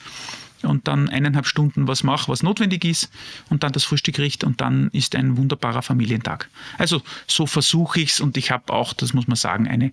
und 0.62 0.88
dann 0.88 1.09
eineinhalb 1.09 1.46
Stunden 1.46 1.88
was 1.88 2.03
mache, 2.03 2.30
was 2.30 2.42
notwendig 2.42 2.84
ist 2.84 3.11
und 3.50 3.62
dann 3.62 3.72
das 3.72 3.84
Frühstück 3.84 4.18
richte 4.18 4.46
und 4.46 4.61
dann 4.61 4.88
ist 4.92 5.16
ein 5.16 5.36
wunderbarer 5.36 5.82
Familientag. 5.82 6.48
Also 6.78 7.03
so 7.26 7.46
versuche 7.46 8.00
ich 8.00 8.12
es 8.12 8.20
und 8.20 8.36
ich 8.36 8.50
habe 8.50 8.72
auch, 8.72 8.92
das 8.92 9.12
muss 9.12 9.26
man 9.26 9.36
sagen, 9.36 9.68
eine 9.68 9.92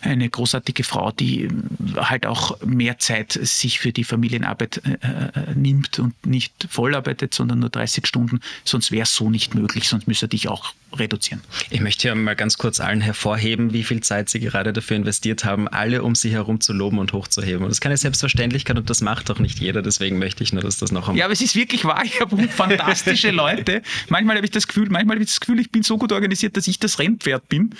eine 0.00 0.28
großartige 0.28 0.84
Frau, 0.84 1.12
die 1.12 1.44
äh, 1.44 1.50
halt 1.96 2.26
auch 2.26 2.60
mehr 2.64 2.98
Zeit 2.98 3.32
sich 3.32 3.78
für 3.78 3.92
die 3.92 4.04
Familienarbeit 4.04 4.82
äh, 4.84 4.92
äh 5.02 5.54
nimmt 5.54 5.98
und 5.98 6.14
nicht 6.26 6.52
voll 6.70 6.94
arbeitet, 6.94 7.34
sondern 7.34 7.60
nur 7.60 7.70
30 7.70 8.06
Stunden. 8.06 8.40
Sonst 8.64 8.92
wäre 8.92 9.02
es 9.02 9.14
so 9.14 9.30
nicht 9.30 9.54
möglich, 9.54 9.88
sonst 9.88 10.08
müsste 10.08 10.28
ich 10.32 10.48
auch 10.48 10.74
reduzieren. 10.98 11.40
Ich 11.70 11.80
möchte 11.80 12.02
hier 12.02 12.14
mal 12.14 12.34
ganz 12.34 12.58
kurz 12.58 12.80
allen 12.80 13.00
hervorheben, 13.00 13.72
wie 13.72 13.84
viel 13.84 14.00
Zeit 14.00 14.28
Sie 14.28 14.40
gerade 14.40 14.72
dafür 14.72 14.96
investiert 14.96 15.44
haben, 15.44 15.68
alle 15.68 16.02
um 16.02 16.14
Sie 16.14 16.32
herum 16.32 16.60
zu 16.60 16.72
loben 16.72 16.98
und 16.98 17.12
hochzuheben. 17.12 17.62
Und 17.62 17.68
das 17.68 17.76
ist 17.76 17.80
keine 17.80 17.96
Selbstverständlichkeit 17.96 18.76
und 18.76 18.90
das 18.90 19.00
macht 19.00 19.30
auch 19.30 19.38
nicht 19.38 19.60
jeder. 19.60 19.82
Deswegen 19.82 20.18
möchte 20.18 20.42
ich 20.42 20.52
nur, 20.52 20.62
dass 20.62 20.78
das 20.78 20.90
noch 20.90 21.08
einmal. 21.08 21.18
Ja, 21.18 21.26
aber 21.26 21.32
es 21.32 21.40
ist 21.40 21.54
wirklich 21.54 21.84
wahr. 21.84 22.02
Ich 22.04 22.20
habe 22.20 22.48
fantastische 22.48 23.30
Leute. 23.30 23.82
Manchmal 24.08 24.36
habe 24.36 24.46
ich 24.46 24.50
das 24.50 24.66
Gefühl, 24.66 24.88
manchmal 24.90 25.16
habe 25.16 25.24
ich 25.24 25.30
das 25.30 25.40
Gefühl, 25.40 25.60
ich 25.60 25.70
bin 25.70 25.82
so 25.82 25.96
gut 25.98 26.12
organisiert, 26.12 26.56
dass 26.56 26.66
ich 26.66 26.78
das 26.78 26.98
Rennpferd 26.98 27.48
bin. 27.48 27.74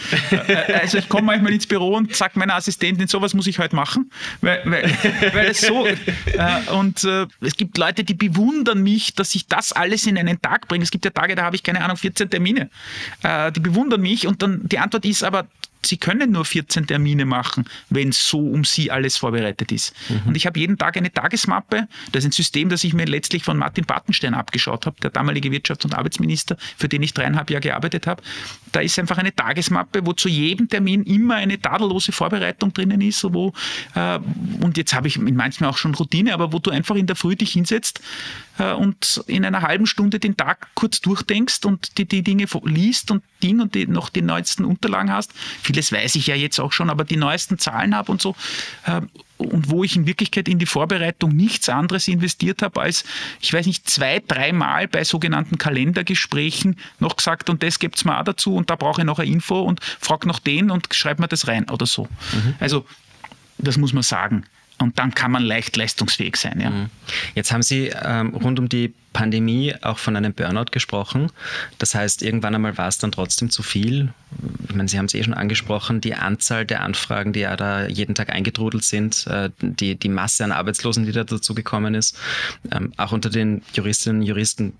Also 0.80 0.98
ich 0.98 1.08
komme 1.08 1.26
manchmal 1.26 1.52
ins 1.52 1.66
Büro 1.66 1.96
und 1.96 2.09
sagt 2.14 2.36
meiner 2.36 2.54
Assistentin, 2.54 3.08
sowas 3.08 3.34
muss 3.34 3.46
ich 3.46 3.58
heute 3.58 3.76
machen, 3.76 4.10
weil, 4.40 4.62
weil, 4.64 4.82
weil 5.32 5.46
es 5.46 5.60
so 5.60 5.86
äh, 5.86 5.94
und 6.72 7.04
äh, 7.04 7.26
es 7.40 7.56
gibt 7.56 7.78
Leute, 7.78 8.04
die 8.04 8.14
bewundern 8.14 8.82
mich, 8.82 9.14
dass 9.14 9.34
ich 9.34 9.46
das 9.46 9.72
alles 9.72 10.06
in 10.06 10.18
einen 10.18 10.40
Tag 10.40 10.68
bringe. 10.68 10.84
Es 10.84 10.90
gibt 10.90 11.04
ja 11.04 11.10
Tage, 11.10 11.34
da 11.34 11.44
habe 11.44 11.56
ich 11.56 11.62
keine 11.62 11.82
Ahnung 11.82 11.96
14 11.96 12.30
Termine. 12.30 12.70
Äh, 13.22 13.52
die 13.52 13.60
bewundern 13.60 14.00
mich 14.00 14.26
und 14.26 14.42
dann 14.42 14.60
die 14.68 14.78
Antwort 14.78 15.04
ist 15.04 15.22
aber 15.22 15.46
Sie 15.82 15.96
können 15.96 16.32
nur 16.32 16.44
14 16.44 16.86
Termine 16.86 17.24
machen, 17.24 17.64
wenn 17.88 18.12
so 18.12 18.38
um 18.38 18.64
Sie 18.64 18.90
alles 18.90 19.16
vorbereitet 19.16 19.72
ist. 19.72 19.94
Mhm. 20.08 20.28
Und 20.28 20.36
ich 20.36 20.46
habe 20.46 20.58
jeden 20.58 20.76
Tag 20.76 20.96
eine 20.96 21.12
Tagesmappe. 21.12 21.88
Das 22.12 22.24
ist 22.24 22.30
ein 22.30 22.32
System, 22.32 22.68
das 22.68 22.84
ich 22.84 22.92
mir 22.92 23.06
letztlich 23.06 23.44
von 23.44 23.56
Martin 23.56 23.84
Bartenstein 23.84 24.34
abgeschaut 24.34 24.86
habe, 24.86 24.96
der 25.00 25.10
damalige 25.10 25.48
Wirtschafts- 25.48 25.84
und 25.84 25.94
Arbeitsminister, 25.94 26.56
für 26.76 26.88
den 26.88 27.02
ich 27.02 27.14
dreieinhalb 27.14 27.50
Jahre 27.50 27.62
gearbeitet 27.62 28.06
habe. 28.06 28.22
Da 28.72 28.80
ist 28.80 28.98
einfach 28.98 29.18
eine 29.18 29.34
Tagesmappe, 29.34 30.04
wo 30.04 30.12
zu 30.12 30.28
jedem 30.28 30.68
Termin 30.68 31.02
immer 31.04 31.36
eine 31.36 31.60
tadellose 31.60 32.12
Vorbereitung 32.12 32.72
drinnen 32.72 33.00
ist. 33.00 33.24
Wo, 33.24 33.52
äh, 33.94 34.18
und 34.60 34.76
jetzt 34.76 34.94
habe 34.94 35.08
ich 35.08 35.18
manchmal 35.18 35.70
auch 35.70 35.78
schon 35.78 35.94
Routine, 35.94 36.34
aber 36.34 36.52
wo 36.52 36.58
du 36.58 36.70
einfach 36.70 36.96
in 36.96 37.06
der 37.06 37.16
Früh 37.16 37.36
dich 37.36 37.52
hinsetzt 37.52 38.00
und 38.64 39.22
in 39.26 39.44
einer 39.44 39.62
halben 39.62 39.86
Stunde 39.86 40.18
den 40.18 40.36
Tag 40.36 40.68
kurz 40.74 41.00
durchdenkst 41.00 41.64
und 41.64 41.98
die, 41.98 42.06
die 42.06 42.22
Dinge 42.22 42.46
liest 42.64 43.10
und 43.10 43.22
die 43.42 43.54
und 43.54 43.74
die 43.74 43.86
noch 43.86 44.10
die 44.10 44.22
neuesten 44.22 44.64
Unterlagen 44.64 45.10
hast 45.10 45.32
vieles 45.70 45.92
weiß 45.92 46.14
ich 46.16 46.26
ja 46.26 46.34
jetzt 46.34 46.58
auch 46.58 46.72
schon, 46.72 46.90
aber 46.90 47.04
die 47.04 47.16
neuesten 47.16 47.58
Zahlen 47.58 47.94
habe 47.94 48.10
und 48.10 48.20
so. 48.20 48.34
Äh, 48.86 49.02
und 49.36 49.70
wo 49.70 49.84
ich 49.84 49.96
in 49.96 50.06
Wirklichkeit 50.06 50.48
in 50.48 50.58
die 50.58 50.66
Vorbereitung 50.66 51.34
nichts 51.34 51.68
anderes 51.68 52.08
investiert 52.08 52.60
habe, 52.60 52.80
als, 52.82 53.04
ich 53.40 53.52
weiß 53.52 53.64
nicht, 53.66 53.88
zwei, 53.88 54.20
dreimal 54.26 54.86
bei 54.86 55.02
sogenannten 55.04 55.56
Kalendergesprächen 55.56 56.76
noch 56.98 57.16
gesagt, 57.16 57.48
und 57.48 57.62
das 57.62 57.78
gibt 57.78 57.96
es 57.96 58.04
mir 58.04 58.18
auch 58.18 58.24
dazu 58.24 58.54
und 58.54 58.68
da 58.68 58.76
brauche 58.76 59.00
ich 59.00 59.06
noch 59.06 59.18
eine 59.18 59.30
Info 59.30 59.60
und 59.60 59.80
frage 59.82 60.28
noch 60.28 60.40
den 60.40 60.70
und 60.70 60.88
schreibe 60.92 61.22
mir 61.22 61.28
das 61.28 61.48
rein 61.48 61.70
oder 61.70 61.86
so. 61.86 62.04
Mhm. 62.32 62.54
Also, 62.58 62.84
das 63.56 63.78
muss 63.78 63.92
man 63.92 64.02
sagen. 64.02 64.44
Und 64.80 64.98
dann 64.98 65.14
kann 65.14 65.30
man 65.30 65.42
leicht 65.42 65.76
leistungsfähig 65.76 66.36
sein. 66.36 66.60
Ja. 66.60 66.70
Mhm. 66.70 66.90
Jetzt 67.34 67.52
haben 67.52 67.62
Sie 67.62 67.92
ähm, 68.02 68.34
rund 68.34 68.58
um 68.58 68.68
die 68.68 68.94
Pandemie 69.12 69.74
auch 69.82 69.98
von 69.98 70.16
einem 70.16 70.32
Burnout 70.32 70.66
gesprochen. 70.70 71.32
Das 71.78 71.94
heißt, 71.94 72.22
irgendwann 72.22 72.54
einmal 72.54 72.78
war 72.78 72.88
es 72.88 72.98
dann 72.98 73.10
trotzdem 73.10 73.50
zu 73.50 73.62
viel. 73.62 74.12
Ich 74.68 74.74
meine, 74.74 74.88
Sie 74.88 74.98
haben 74.98 75.06
es 75.06 75.14
eh 75.14 75.24
schon 75.24 75.34
angesprochen, 75.34 76.00
die 76.00 76.14
Anzahl 76.14 76.64
der 76.64 76.82
Anfragen, 76.82 77.32
die 77.32 77.40
ja 77.40 77.56
da 77.56 77.86
jeden 77.86 78.14
Tag 78.14 78.30
eingetrudelt 78.30 78.84
sind, 78.84 79.26
äh, 79.26 79.50
die, 79.60 79.96
die 79.96 80.08
Masse 80.08 80.44
an 80.44 80.52
Arbeitslosen, 80.52 81.06
die 81.06 81.12
da 81.12 81.24
dazu 81.24 81.54
gekommen 81.54 81.94
ist. 81.94 82.16
Ähm, 82.70 82.92
auch 82.96 83.10
unter 83.10 83.30
den 83.30 83.62
Juristinnen 83.74 84.20
und 84.20 84.26
Juristen 84.26 84.74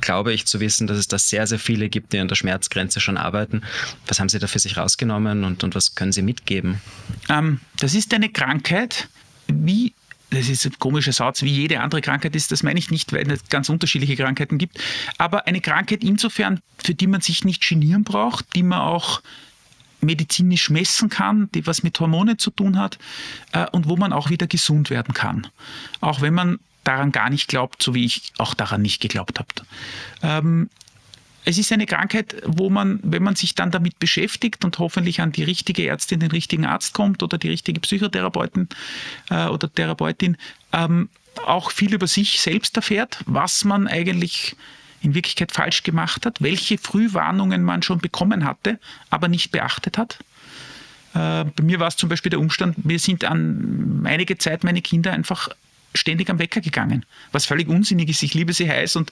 glaube 0.00 0.32
ich 0.32 0.46
zu 0.46 0.60
wissen, 0.60 0.86
dass 0.86 0.96
es 0.96 1.08
da 1.08 1.18
sehr, 1.18 1.46
sehr 1.48 1.58
viele 1.58 1.88
gibt, 1.88 2.12
die 2.12 2.20
an 2.20 2.28
der 2.28 2.36
Schmerzgrenze 2.36 3.00
schon 3.00 3.16
arbeiten. 3.16 3.62
Was 4.06 4.20
haben 4.20 4.28
Sie 4.28 4.38
da 4.38 4.46
für 4.46 4.60
sich 4.60 4.76
rausgenommen 4.76 5.44
und, 5.44 5.64
und 5.64 5.74
was 5.74 5.96
können 5.96 6.12
Sie 6.12 6.22
mitgeben? 6.22 6.80
Ähm, 7.28 7.60
das 7.80 7.94
ist 7.94 8.14
eine 8.14 8.28
Krankheit, 8.28 9.08
wie 9.48 9.94
das 10.30 10.48
ist 10.48 10.66
ein 10.66 10.78
komischer 10.78 11.12
Satz, 11.12 11.42
wie 11.42 11.52
jede 11.52 11.80
andere 11.80 12.00
Krankheit 12.00 12.36
ist, 12.36 12.52
das 12.52 12.62
meine 12.62 12.78
ich 12.78 12.90
nicht, 12.90 13.12
weil 13.12 13.30
es 13.30 13.48
ganz 13.48 13.68
unterschiedliche 13.68 14.16
Krankheiten 14.16 14.58
gibt, 14.58 14.78
aber 15.16 15.46
eine 15.46 15.60
Krankheit 15.60 16.04
insofern, 16.04 16.60
für 16.76 16.94
die 16.94 17.06
man 17.06 17.20
sich 17.20 17.44
nicht 17.44 17.66
genieren 17.66 18.04
braucht, 18.04 18.54
die 18.54 18.62
man 18.62 18.80
auch 18.80 19.22
medizinisch 20.00 20.70
messen 20.70 21.08
kann, 21.08 21.50
die 21.54 21.66
was 21.66 21.82
mit 21.82 21.98
Hormonen 21.98 22.38
zu 22.38 22.50
tun 22.50 22.78
hat 22.78 22.98
äh, 23.52 23.66
und 23.72 23.88
wo 23.88 23.96
man 23.96 24.12
auch 24.12 24.30
wieder 24.30 24.46
gesund 24.46 24.90
werden 24.90 25.14
kann. 25.14 25.46
Auch 26.00 26.20
wenn 26.20 26.34
man 26.34 26.60
daran 26.84 27.10
gar 27.12 27.30
nicht 27.30 27.48
glaubt, 27.48 27.82
so 27.82 27.94
wie 27.94 28.04
ich 28.04 28.32
auch 28.38 28.54
daran 28.54 28.82
nicht 28.82 29.00
geglaubt 29.00 29.38
habe. 29.38 29.48
Ähm, 30.22 30.70
es 31.48 31.56
ist 31.56 31.72
eine 31.72 31.86
Krankheit, 31.86 32.36
wo 32.44 32.68
man, 32.68 33.00
wenn 33.02 33.22
man 33.22 33.34
sich 33.34 33.54
dann 33.54 33.70
damit 33.70 33.98
beschäftigt 33.98 34.66
und 34.66 34.78
hoffentlich 34.78 35.22
an 35.22 35.32
die 35.32 35.44
richtige 35.44 35.88
Ärztin, 35.88 36.20
den 36.20 36.30
richtigen 36.30 36.66
Arzt 36.66 36.92
kommt 36.92 37.22
oder 37.22 37.38
die 37.38 37.48
richtige 37.48 37.80
Psychotherapeutin 37.80 38.68
äh, 39.30 39.46
oder 39.46 39.72
Therapeutin, 39.72 40.36
ähm, 40.74 41.08
auch 41.46 41.70
viel 41.70 41.94
über 41.94 42.06
sich 42.06 42.42
selbst 42.42 42.76
erfährt, 42.76 43.22
was 43.24 43.64
man 43.64 43.88
eigentlich 43.88 44.56
in 45.00 45.14
Wirklichkeit 45.14 45.50
falsch 45.50 45.84
gemacht 45.84 46.26
hat, 46.26 46.42
welche 46.42 46.76
Frühwarnungen 46.76 47.62
man 47.62 47.82
schon 47.82 47.98
bekommen 47.98 48.44
hatte, 48.44 48.78
aber 49.08 49.28
nicht 49.28 49.50
beachtet 49.50 49.96
hat. 49.96 50.18
Äh, 51.14 51.44
bei 51.44 51.62
mir 51.62 51.80
war 51.80 51.88
es 51.88 51.96
zum 51.96 52.10
Beispiel 52.10 52.28
der 52.28 52.40
Umstand, 52.40 52.84
mir 52.84 52.98
sind 52.98 53.24
an 53.24 54.02
einige 54.04 54.36
Zeit 54.36 54.64
meine 54.64 54.82
Kinder 54.82 55.14
einfach 55.14 55.48
ständig 55.94 56.30
am 56.30 56.38
Wecker 56.38 56.60
gegangen, 56.60 57.04
was 57.32 57.46
völlig 57.46 57.68
unsinnig 57.68 58.08
ist. 58.08 58.22
Ich 58.22 58.34
liebe 58.34 58.52
sie 58.52 58.68
heiß 58.68 58.96
und 58.96 59.10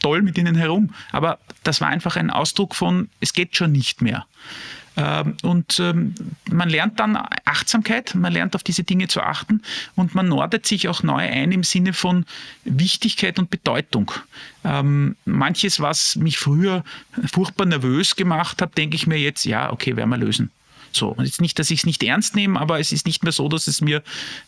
toll 0.00 0.22
mit 0.22 0.38
ihnen 0.38 0.56
herum. 0.56 0.94
Aber 1.12 1.38
das 1.62 1.80
war 1.80 1.88
einfach 1.88 2.16
ein 2.16 2.30
Ausdruck 2.30 2.74
von, 2.74 3.08
es 3.20 3.32
geht 3.32 3.56
schon 3.56 3.72
nicht 3.72 4.02
mehr. 4.02 4.26
Ähm, 4.96 5.36
und 5.42 5.80
ähm, 5.80 6.14
man 6.50 6.68
lernt 6.68 7.00
dann 7.00 7.18
Achtsamkeit, 7.44 8.14
man 8.14 8.32
lernt 8.32 8.54
auf 8.54 8.62
diese 8.62 8.84
Dinge 8.84 9.08
zu 9.08 9.22
achten 9.22 9.62
und 9.96 10.14
man 10.14 10.28
nordet 10.28 10.66
sich 10.66 10.88
auch 10.88 11.02
neu 11.02 11.22
ein 11.22 11.50
im 11.50 11.64
Sinne 11.64 11.92
von 11.92 12.26
Wichtigkeit 12.64 13.38
und 13.38 13.50
Bedeutung. 13.50 14.12
Ähm, 14.62 15.16
manches, 15.24 15.80
was 15.80 16.16
mich 16.16 16.38
früher 16.38 16.84
furchtbar 17.26 17.66
nervös 17.66 18.14
gemacht 18.14 18.62
hat, 18.62 18.78
denke 18.78 18.94
ich 18.94 19.06
mir 19.06 19.18
jetzt, 19.18 19.44
ja, 19.44 19.72
okay, 19.72 19.96
werden 19.96 20.10
wir 20.10 20.18
lösen. 20.18 20.50
So, 20.94 21.16
jetzt 21.18 21.40
nicht, 21.40 21.58
dass 21.58 21.70
ich 21.70 21.80
es 21.80 21.86
nicht 21.86 22.02
ernst 22.02 22.36
nehme, 22.36 22.60
aber 22.60 22.80
es 22.80 22.92
ist 22.92 23.06
nicht 23.06 23.22
mehr 23.22 23.32
so, 23.32 23.48
dass 23.48 23.66
es 23.66 23.80
mir 23.80 24.02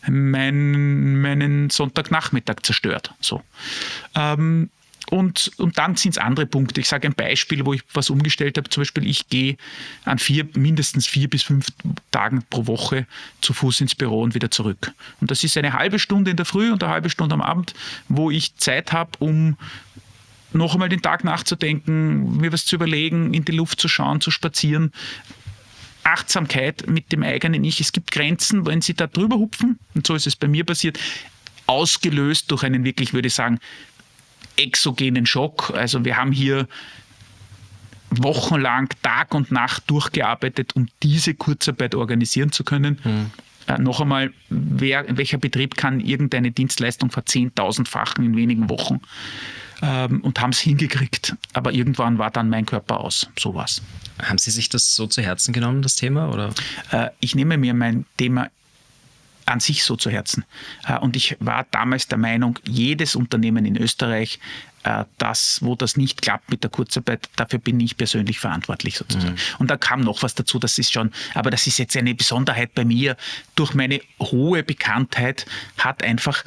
mein, 0.07 1.21
meinen 1.21 1.69
Sonntagnachmittag 1.69 2.61
zerstört. 2.63 3.13
So. 3.19 3.41
Ähm, 4.15 4.69
und, 5.09 5.51
und 5.57 5.77
dann 5.77 5.95
sind 5.95 6.11
es 6.11 6.17
andere 6.17 6.45
Punkte. 6.45 6.81
Ich 6.81 6.89
sage 6.89 7.07
ein 7.07 7.13
Beispiel, 7.13 7.65
wo 7.65 7.73
ich 7.73 7.81
was 7.93 8.09
umgestellt 8.09 8.57
habe. 8.57 8.69
Zum 8.69 8.81
Beispiel, 8.81 9.07
ich 9.07 9.29
gehe 9.29 9.55
an 10.03 10.19
vier, 10.19 10.47
mindestens 10.55 11.07
vier 11.07 11.29
bis 11.29 11.43
fünf 11.43 11.67
Tagen 12.11 12.43
pro 12.49 12.67
Woche 12.67 13.07
zu 13.41 13.53
Fuß 13.53 13.81
ins 13.81 13.95
Büro 13.95 14.21
und 14.21 14.35
wieder 14.35 14.51
zurück. 14.51 14.91
Und 15.21 15.31
das 15.31 15.43
ist 15.45 15.57
eine 15.57 15.73
halbe 15.73 15.97
Stunde 15.97 16.31
in 16.31 16.37
der 16.37 16.45
Früh 16.45 16.71
und 16.71 16.83
eine 16.83 16.91
halbe 16.91 17.09
Stunde 17.09 17.35
am 17.35 17.41
Abend, 17.41 17.73
wo 18.09 18.31
ich 18.31 18.57
Zeit 18.57 18.91
habe, 18.91 19.11
um 19.19 19.55
noch 20.51 20.73
einmal 20.73 20.89
den 20.89 21.01
Tag 21.01 21.23
nachzudenken, 21.23 22.37
mir 22.37 22.51
was 22.51 22.65
zu 22.65 22.75
überlegen, 22.75 23.33
in 23.33 23.45
die 23.45 23.51
Luft 23.53 23.79
zu 23.79 23.87
schauen, 23.87 24.19
zu 24.19 24.31
spazieren. 24.31 24.91
Achtsamkeit 26.07 26.87
mit 26.87 27.11
dem 27.11 27.23
eigenen 27.23 27.63
Ich. 27.63 27.81
Es 27.81 27.91
gibt 27.91 28.11
Grenzen, 28.11 28.65
wenn 28.65 28.81
Sie 28.81 28.93
da 28.93 29.07
drüber 29.07 29.35
hupfen, 29.37 29.77
und 29.93 30.07
so 30.07 30.15
ist 30.15 30.25
es 30.25 30.35
bei 30.35 30.47
mir 30.47 30.63
passiert, 30.63 30.97
ausgelöst 31.65 32.49
durch 32.49 32.63
einen 32.63 32.83
wirklich, 32.85 33.13
würde 33.13 33.27
ich 33.27 33.33
sagen, 33.33 33.59
exogenen 34.55 35.25
Schock. 35.25 35.73
Also 35.75 36.05
wir 36.05 36.15
haben 36.15 36.31
hier 36.31 36.67
wochenlang 38.09 38.89
Tag 39.01 39.33
und 39.33 39.51
Nacht 39.51 39.83
durchgearbeitet, 39.89 40.75
um 40.75 40.87
diese 41.03 41.33
Kurzarbeit 41.33 41.93
organisieren 41.93 42.51
zu 42.53 42.63
können. 42.63 42.99
Mhm. 43.03 43.31
Äh, 43.67 43.79
noch 43.79 43.99
einmal, 43.99 44.31
wer, 44.49 45.05
welcher 45.17 45.37
Betrieb 45.37 45.75
kann 45.75 45.99
irgendeine 45.99 46.51
Dienstleistung 46.51 47.11
verzehntausendfachen 47.11 48.23
in 48.23 48.37
wenigen 48.37 48.69
Wochen? 48.69 49.01
Ähm, 49.81 50.21
und 50.21 50.39
haben 50.41 50.51
es 50.51 50.59
hingekriegt. 50.59 51.35
Aber 51.53 51.71
irgendwann 51.71 52.17
war 52.17 52.31
dann 52.31 52.49
mein 52.49 52.65
Körper 52.65 52.99
aus. 52.99 53.29
So 53.37 53.53
was. 53.53 53.81
Haben 54.21 54.37
Sie 54.37 54.51
sich 54.51 54.69
das 54.69 54.95
so 54.95 55.07
zu 55.07 55.21
Herzen 55.21 55.53
genommen, 55.53 55.81
das 55.81 55.95
Thema? 55.95 56.29
Oder? 56.29 56.53
Äh, 56.91 57.09
ich 57.19 57.35
nehme 57.35 57.57
mir 57.57 57.73
mein 57.73 58.05
Thema 58.17 58.49
an 59.47 59.59
sich 59.59 59.83
so 59.83 59.95
zu 59.95 60.09
Herzen. 60.09 60.45
Äh, 60.87 60.97
und 60.99 61.15
ich 61.15 61.37
war 61.39 61.65
damals 61.71 62.07
der 62.07 62.17
Meinung, 62.17 62.59
jedes 62.65 63.15
Unternehmen 63.15 63.65
in 63.65 63.77
Österreich, 63.77 64.39
äh, 64.83 65.05
das, 65.17 65.59
wo 65.61 65.75
das 65.75 65.97
nicht 65.97 66.21
klappt 66.21 66.49
mit 66.49 66.63
der 66.63 66.69
Kurzarbeit, 66.69 67.29
dafür 67.35 67.59
bin 67.59 67.79
ich 67.79 67.97
persönlich 67.97 68.39
verantwortlich 68.39 68.97
sozusagen. 68.97 69.35
Mhm. 69.35 69.59
Und 69.59 69.71
da 69.71 69.77
kam 69.77 70.01
noch 70.01 70.21
was 70.21 70.35
dazu, 70.35 70.59
das 70.59 70.77
ist 70.77 70.91
schon, 70.91 71.11
aber 71.33 71.49
das 71.49 71.65
ist 71.65 71.77
jetzt 71.77 71.95
eine 71.97 72.13
Besonderheit 72.13 72.73
bei 72.75 72.85
mir. 72.85 73.17
Durch 73.55 73.73
meine 73.73 74.01
hohe 74.19 74.63
Bekanntheit 74.63 75.45
hat 75.77 76.03
einfach 76.03 76.43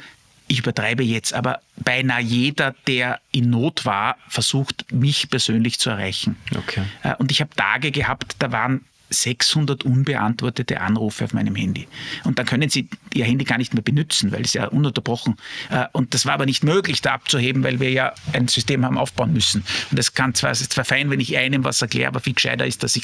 ich 0.51 0.59
übertreibe 0.59 1.01
jetzt, 1.01 1.33
aber 1.33 1.61
beinahe 1.77 2.21
jeder, 2.21 2.75
der 2.85 3.21
in 3.31 3.49
Not 3.49 3.85
war, 3.85 4.17
versucht, 4.27 4.91
mich 4.91 5.29
persönlich 5.29 5.79
zu 5.79 5.89
erreichen. 5.89 6.35
Okay. 6.55 6.83
Äh, 7.03 7.15
und 7.15 7.31
ich 7.31 7.39
habe 7.39 7.55
Tage 7.55 7.91
gehabt, 7.91 8.35
da 8.39 8.51
waren 8.51 8.85
600 9.11 9.83
unbeantwortete 9.83 10.81
Anrufe 10.81 11.25
auf 11.25 11.33
meinem 11.33 11.55
Handy. 11.55 11.87
Und 12.23 12.39
dann 12.39 12.45
können 12.45 12.69
Sie 12.69 12.87
Ihr 13.13 13.25
Handy 13.25 13.43
gar 13.43 13.57
nicht 13.57 13.73
mehr 13.73 13.83
benutzen, 13.83 14.31
weil 14.31 14.41
es 14.41 14.53
ja 14.53 14.67
ununterbrochen. 14.67 15.35
Äh, 15.69 15.85
und 15.91 16.13
das 16.13 16.25
war 16.25 16.33
aber 16.33 16.45
nicht 16.45 16.63
möglich, 16.63 17.01
da 17.01 17.13
abzuheben, 17.13 17.63
weil 17.63 17.79
wir 17.79 17.91
ja 17.91 18.13
ein 18.33 18.47
System 18.47 18.85
haben 18.85 18.97
aufbauen 18.97 19.33
müssen. 19.33 19.63
Und 19.91 19.99
das 19.99 20.13
kann 20.13 20.33
zwar, 20.33 20.51
es 20.51 20.61
ist 20.61 20.73
zwar 20.73 20.85
fein, 20.85 21.09
wenn 21.09 21.19
ich 21.19 21.37
einem 21.37 21.63
was 21.63 21.81
erkläre, 21.81 22.07
aber 22.07 22.21
viel 22.21 22.33
gescheiter 22.33 22.65
ist, 22.65 22.83
dass, 22.83 22.95
äh, 22.95 23.01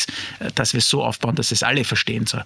dass 0.55 0.73
wir 0.73 0.79
es 0.79 0.89
so 0.89 1.03
aufbauen, 1.03 1.35
dass 1.35 1.51
es 1.51 1.61
alle 1.61 1.83
verstehen. 1.83 2.25
So. 2.25 2.39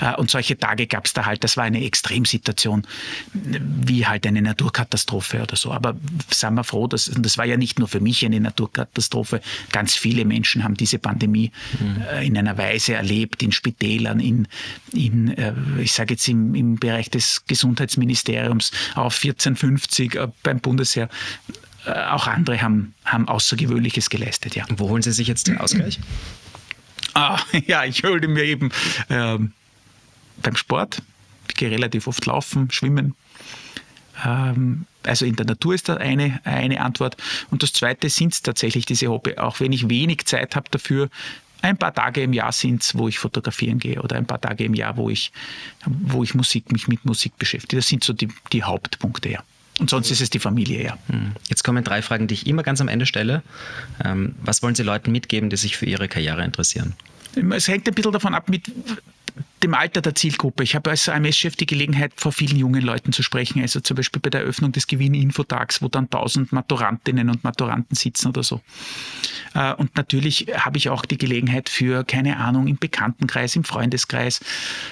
Äh, 0.00 0.14
und 0.16 0.30
solche 0.30 0.58
Tage 0.58 0.86
gab 0.88 1.06
es 1.06 1.12
da 1.12 1.24
halt. 1.24 1.44
Das 1.44 1.56
war 1.56 1.64
eine 1.64 1.84
Extremsituation, 1.84 2.84
wie 3.32 4.06
halt 4.06 4.26
eine 4.26 4.42
Naturkatastrophe 4.42 5.42
oder 5.42 5.56
so. 5.56 5.72
Aber 5.72 5.94
seien 6.30 6.54
wir 6.54 6.64
froh, 6.64 6.88
dass, 6.88 7.08
und 7.08 7.24
das 7.24 7.38
war 7.38 7.44
ja 7.44 7.56
nicht 7.56 7.78
nur 7.78 7.86
für 7.86 8.00
mich 8.00 8.24
eine 8.24 8.40
Naturkatastrophe. 8.40 9.40
Ganz 9.70 9.94
viele 9.94 10.24
Menschen 10.24 10.64
haben 10.64 10.74
diese 10.74 10.98
Pandemie 10.98 11.52
mhm. 11.78 12.22
in 12.22 12.36
einer 12.36 12.58
Weise 12.58 12.94
erlebt 12.94 13.03
in 13.10 13.52
Spitälern, 13.52 14.20
in, 14.20 14.48
in 14.92 15.36
äh, 15.36 15.54
ich 15.80 15.92
sage 15.92 16.14
jetzt 16.14 16.28
im, 16.28 16.54
im 16.54 16.76
Bereich 16.76 17.10
des 17.10 17.44
Gesundheitsministeriums 17.46 18.70
auf 18.94 19.16
1450 19.16 20.14
äh, 20.14 20.28
beim 20.42 20.60
Bundesheer. 20.60 21.08
Äh, 21.86 21.92
auch 21.92 22.26
andere 22.26 22.60
haben, 22.62 22.94
haben 23.04 23.28
Außergewöhnliches 23.28 24.10
geleistet, 24.10 24.54
ja. 24.54 24.64
Wo 24.76 24.88
holen 24.88 25.02
Sie 25.02 25.12
sich 25.12 25.28
jetzt 25.28 25.46
den 25.46 25.58
Ausgleich? 25.58 26.00
Ah, 27.14 27.38
ja, 27.66 27.84
ich 27.84 28.02
hole 28.04 28.26
mir 28.28 28.44
eben 28.44 28.70
ähm, 29.10 29.52
beim 30.42 30.56
Sport. 30.56 31.02
Ich 31.48 31.54
gehe 31.54 31.70
relativ 31.70 32.06
oft 32.06 32.24
laufen, 32.26 32.70
schwimmen. 32.70 33.14
Ähm, 34.24 34.86
also 35.02 35.26
in 35.26 35.36
der 35.36 35.46
Natur 35.46 35.74
ist 35.74 35.88
da 35.88 35.96
eine, 35.96 36.40
eine 36.44 36.80
Antwort. 36.80 37.16
Und 37.50 37.62
das 37.62 37.72
zweite 37.72 38.08
sind 38.08 38.42
tatsächlich 38.42 38.86
diese 38.86 39.08
Hobby. 39.08 39.36
Auch 39.36 39.60
wenn 39.60 39.72
ich 39.72 39.88
wenig 39.88 40.24
Zeit 40.26 40.56
habe 40.56 40.68
dafür, 40.70 41.10
ein 41.64 41.78
paar 41.78 41.94
Tage 41.94 42.22
im 42.22 42.34
Jahr 42.34 42.52
sind 42.52 42.82
es, 42.82 42.96
wo 42.96 43.08
ich 43.08 43.18
fotografieren 43.18 43.78
gehe 43.78 44.00
oder 44.00 44.16
ein 44.16 44.26
paar 44.26 44.40
Tage 44.40 44.64
im 44.64 44.74
Jahr, 44.74 44.96
wo 44.98 45.08
ich, 45.08 45.32
wo 45.86 46.22
ich 46.22 46.34
Musik, 46.34 46.70
mich 46.70 46.88
mit 46.88 47.04
Musik 47.06 47.38
beschäftige. 47.38 47.76
Das 47.76 47.88
sind 47.88 48.04
so 48.04 48.12
die, 48.12 48.28
die 48.52 48.62
Hauptpunkte, 48.62 49.30
ja. 49.30 49.42
Und 49.80 49.90
sonst 49.90 50.10
ist 50.10 50.20
es 50.20 50.30
die 50.30 50.38
Familie, 50.38 50.84
ja. 50.84 50.98
Hm. 51.08 51.32
Jetzt 51.48 51.64
kommen 51.64 51.82
drei 51.82 52.02
Fragen, 52.02 52.28
die 52.28 52.34
ich 52.34 52.46
immer 52.46 52.62
ganz 52.62 52.80
am 52.80 52.88
Ende 52.88 53.06
stelle. 53.06 53.42
Ähm, 54.04 54.34
was 54.42 54.62
wollen 54.62 54.74
Sie 54.74 54.82
Leuten 54.82 55.10
mitgeben, 55.10 55.48
die 55.50 55.56
sich 55.56 55.76
für 55.76 55.86
ihre 55.86 56.06
Karriere 56.06 56.44
interessieren? 56.44 56.94
Es 57.50 57.66
hängt 57.66 57.88
ein 57.88 57.94
bisschen 57.94 58.12
davon 58.12 58.34
ab, 58.34 58.48
mit 58.48 58.70
dem 59.64 59.74
Alter 59.74 60.02
der 60.02 60.14
Zielgruppe. 60.14 60.62
Ich 60.62 60.74
habe 60.74 60.90
als 60.90 61.08
AMS-Chef 61.08 61.56
die 61.56 61.64
Gelegenheit, 61.64 62.12
vor 62.16 62.32
vielen 62.32 62.56
jungen 62.56 62.82
Leuten 62.82 63.12
zu 63.12 63.22
sprechen. 63.22 63.62
Also 63.62 63.80
zum 63.80 63.96
Beispiel 63.96 64.20
bei 64.20 64.28
der 64.28 64.42
Eröffnung 64.42 64.72
des 64.72 64.86
Gewinn-Infotags, 64.86 65.80
wo 65.80 65.88
dann 65.88 66.10
tausend 66.10 66.52
Maturantinnen 66.52 67.30
und 67.30 67.44
Maturanten 67.44 67.96
sitzen 67.96 68.28
oder 68.28 68.42
so. 68.42 68.60
Äh, 69.54 69.72
und 69.74 69.96
natürlich 69.96 70.48
habe 70.54 70.76
ich 70.76 70.90
auch 70.90 71.06
die 71.06 71.16
Gelegenheit 71.16 71.70
für, 71.70 72.04
keine 72.04 72.36
Ahnung, 72.36 72.66
im 72.66 72.76
Bekanntenkreis, 72.76 73.56
im 73.56 73.64
Freundeskreis, 73.64 74.40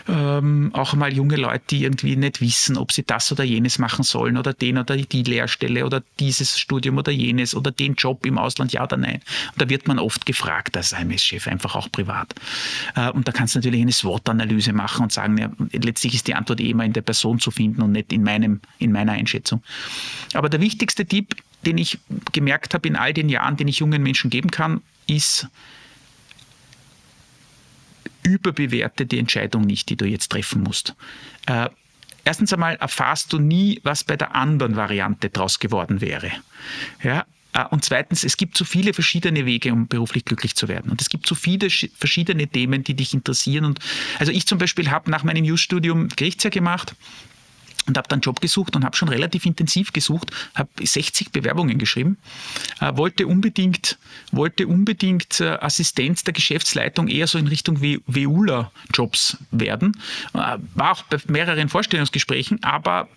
ähm, 0.08 0.70
auch 0.72 0.94
mal 0.94 1.12
junge 1.12 1.36
Leute, 1.36 1.64
die 1.70 1.84
irgendwie 1.84 2.16
nicht 2.16 2.40
wissen, 2.40 2.78
ob 2.78 2.92
sie 2.92 3.02
das 3.02 3.30
oder 3.30 3.44
jenes 3.44 3.78
machen 3.78 4.04
sollen 4.04 4.38
oder 4.38 4.54
den 4.54 4.78
oder 4.78 4.96
die 4.96 5.22
Lehrstelle 5.22 5.84
oder 5.84 6.02
dieses 6.18 6.58
Studium 6.58 6.96
oder 6.96 7.12
jenes 7.12 7.54
oder 7.54 7.70
den 7.70 7.94
Job 7.94 8.24
im 8.24 8.38
Ausland, 8.38 8.72
ja 8.72 8.84
oder 8.84 8.96
nein. 8.96 9.20
Und 9.52 9.60
da 9.60 9.68
wird 9.68 9.86
man 9.86 9.98
oft 9.98 10.24
gefragt 10.24 10.76
als 10.78 10.94
AMS-Chef, 10.94 11.46
einfach 11.46 11.76
auch 11.76 11.92
privat. 11.92 12.34
Äh, 12.96 13.10
und 13.10 13.28
da 13.28 13.32
kannst 13.32 13.54
du 13.54 13.58
natürlich 13.58 13.82
eine 13.82 13.92
SWOT-Analyse 13.92 14.61
machen 14.72 15.02
und 15.02 15.12
sagen, 15.12 15.38
ja, 15.38 15.50
letztlich 15.72 16.14
ist 16.14 16.28
die 16.28 16.34
Antwort 16.34 16.60
eh 16.60 16.70
immer 16.70 16.84
in 16.84 16.92
der 16.92 17.02
Person 17.02 17.40
zu 17.40 17.50
finden 17.50 17.82
und 17.82 17.92
nicht 17.92 18.12
in, 18.12 18.22
meinem, 18.22 18.60
in 18.78 18.92
meiner 18.92 19.12
Einschätzung. 19.12 19.62
Aber 20.34 20.48
der 20.48 20.60
wichtigste 20.60 21.06
Tipp 21.06 21.36
den 21.64 21.78
ich 21.78 21.98
gemerkt 22.32 22.74
habe 22.74 22.88
in 22.88 22.96
all 22.96 23.12
den 23.12 23.28
Jahren, 23.28 23.56
den 23.56 23.68
ich 23.68 23.78
jungen 23.78 24.02
Menschen 24.02 24.30
geben 24.30 24.50
kann, 24.50 24.82
ist, 25.06 25.48
überbewerte 28.22 29.06
die 29.06 29.18
Entscheidung 29.18 29.62
nicht, 29.62 29.88
die 29.88 29.96
du 29.96 30.04
jetzt 30.04 30.30
treffen 30.30 30.62
musst. 30.62 30.94
Äh, 31.46 31.68
erstens 32.24 32.52
einmal 32.52 32.76
erfahrst 32.76 33.32
du 33.32 33.38
nie, 33.38 33.80
was 33.82 34.04
bei 34.04 34.16
der 34.16 34.34
anderen 34.34 34.76
Variante 34.76 35.30
draus 35.30 35.58
geworden 35.58 36.00
wäre. 36.00 36.30
Ja, 37.02 37.24
und 37.70 37.84
zweitens, 37.84 38.24
es 38.24 38.36
gibt 38.36 38.57
so 38.57 38.64
viele 38.64 38.94
verschiedene 38.94 39.44
Wege, 39.44 39.72
um 39.72 39.86
beruflich 39.86 40.24
glücklich 40.24 40.55
zu 40.55 40.68
werden. 40.68 40.90
Und 40.90 41.00
es 41.00 41.09
gibt 41.11 41.26
so 41.26 41.34
viele 41.34 41.68
verschiedene 41.70 42.48
Themen, 42.48 42.84
die 42.84 42.94
dich 42.94 43.12
interessieren. 43.12 43.64
Und 43.64 43.78
also 44.18 44.32
ich 44.32 44.46
zum 44.46 44.59
Beispiel 44.59 44.90
habe 44.90 45.11
nach 45.11 45.22
meinem 45.22 45.44
Jus-Studium 45.44 46.09
Gerichtsjahr 46.09 46.50
gemacht 46.50 46.94
und 47.86 47.96
habe 47.96 48.09
dann 48.09 48.20
Job 48.20 48.40
gesucht 48.40 48.76
und 48.76 48.84
habe 48.84 48.96
schon 48.96 49.09
relativ 49.09 49.44
intensiv 49.44 49.92
gesucht, 49.92 50.30
habe 50.55 50.70
60 50.80 51.32
Bewerbungen 51.32 51.78
geschrieben, 51.78 52.16
äh, 52.80 52.96
wollte 52.96 53.26
unbedingt, 53.26 53.98
wollte 54.30 54.66
unbedingt 54.66 55.40
äh, 55.40 55.59
Assistenz 55.61 56.24
der 56.24 56.32
Geschäftsleitung 56.32 57.09
eher 57.09 57.26
so 57.26 57.38
in 57.38 57.48
Richtung 57.48 57.80
WULA-Jobs 57.80 59.38
werden, 59.50 59.96
äh, 60.34 60.59
war 60.74 60.92
auch 60.92 61.03
bei 61.05 61.18
mehreren 61.26 61.68
Vorstellungsgesprächen, 61.68 62.62
aber 62.62 63.09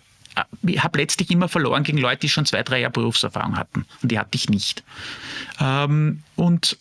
habe 0.78 0.98
letztlich 0.98 1.30
immer 1.30 1.48
verloren 1.48 1.82
gegen 1.82 1.98
Leute, 1.98 2.20
die 2.20 2.28
schon 2.28 2.46
zwei, 2.46 2.62
drei 2.62 2.80
Jahre 2.80 2.92
Berufserfahrung 2.92 3.56
hatten 3.56 3.86
und 4.02 4.12
die 4.12 4.18
hatte 4.18 4.36
ich 4.36 4.48
nicht. 4.48 4.84
Ähm, 5.60 6.22
und 6.36 6.76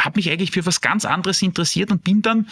habe 0.00 0.18
mich 0.18 0.30
eigentlich 0.30 0.52
für 0.52 0.64
was 0.64 0.80
ganz 0.80 1.04
anderes 1.04 1.42
interessiert 1.42 1.90
und 1.90 2.04
bin 2.04 2.22
dann, 2.22 2.48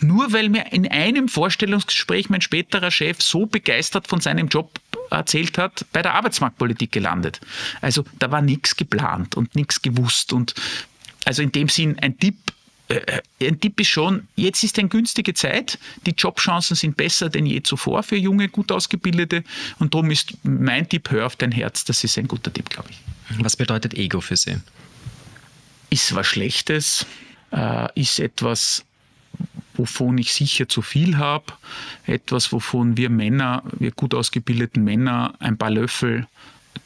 nur 0.00 0.32
weil 0.32 0.48
mir 0.48 0.72
in 0.72 0.86
einem 0.86 1.28
Vorstellungsgespräch 1.28 2.28
mein 2.28 2.42
späterer 2.42 2.90
Chef 2.90 3.22
so 3.22 3.46
begeistert 3.46 4.06
von 4.06 4.20
seinem 4.20 4.48
Job 4.48 4.78
erzählt 5.10 5.58
hat, 5.58 5.86
bei 5.92 6.02
der 6.02 6.14
Arbeitsmarktpolitik 6.14 6.92
gelandet. 6.92 7.40
Also 7.80 8.04
da 8.18 8.30
war 8.30 8.42
nichts 8.42 8.76
geplant 8.76 9.34
und 9.36 9.54
nichts 9.56 9.80
gewusst. 9.80 10.32
Und 10.32 10.54
also 11.24 11.42
in 11.42 11.52
dem 11.52 11.68
Sinn 11.68 11.98
ein 12.00 12.18
Tipp, 12.18 12.36
äh, 12.48 12.52
ein 13.40 13.60
Tipp 13.60 13.80
ist 13.80 13.88
schon, 13.88 14.26
jetzt 14.36 14.64
ist 14.64 14.78
eine 14.78 14.88
günstige 14.88 15.34
Zeit, 15.34 15.78
die 16.06 16.10
Jobchancen 16.10 16.76
sind 16.76 16.96
besser 16.96 17.28
denn 17.28 17.46
je 17.46 17.62
zuvor 17.62 18.02
für 18.02 18.16
junge, 18.16 18.48
gut 18.48 18.72
ausgebildete 18.72 19.44
und 19.78 19.94
darum 19.94 20.10
ist 20.10 20.34
mein 20.42 20.88
Tipp, 20.88 21.10
hör 21.10 21.26
auf 21.26 21.36
dein 21.36 21.52
Herz, 21.52 21.84
das 21.84 22.02
ist 22.04 22.18
ein 22.18 22.28
guter 22.28 22.52
Tipp, 22.52 22.68
glaube 22.68 22.90
ich. 22.90 23.00
Was 23.38 23.56
bedeutet 23.56 23.94
Ego 23.94 24.20
für 24.20 24.36
Sie? 24.36 24.56
ist 25.90 26.14
was 26.14 26.26
Schlechtes, 26.26 27.04
äh, 27.50 27.88
ist 28.00 28.20
etwas, 28.20 28.84
wovon 29.74 30.18
ich 30.18 30.32
sicher 30.32 30.68
zu 30.68 30.82
viel 30.82 31.18
habe, 31.18 31.52
etwas, 32.06 32.52
wovon 32.52 32.96
wir 32.96 33.10
Männer, 33.10 33.62
wir 33.78 33.90
gut 33.90 34.14
ausgebildeten 34.14 34.84
Männer, 34.84 35.34
ein 35.40 35.58
paar 35.58 35.70
Löffel 35.70 36.26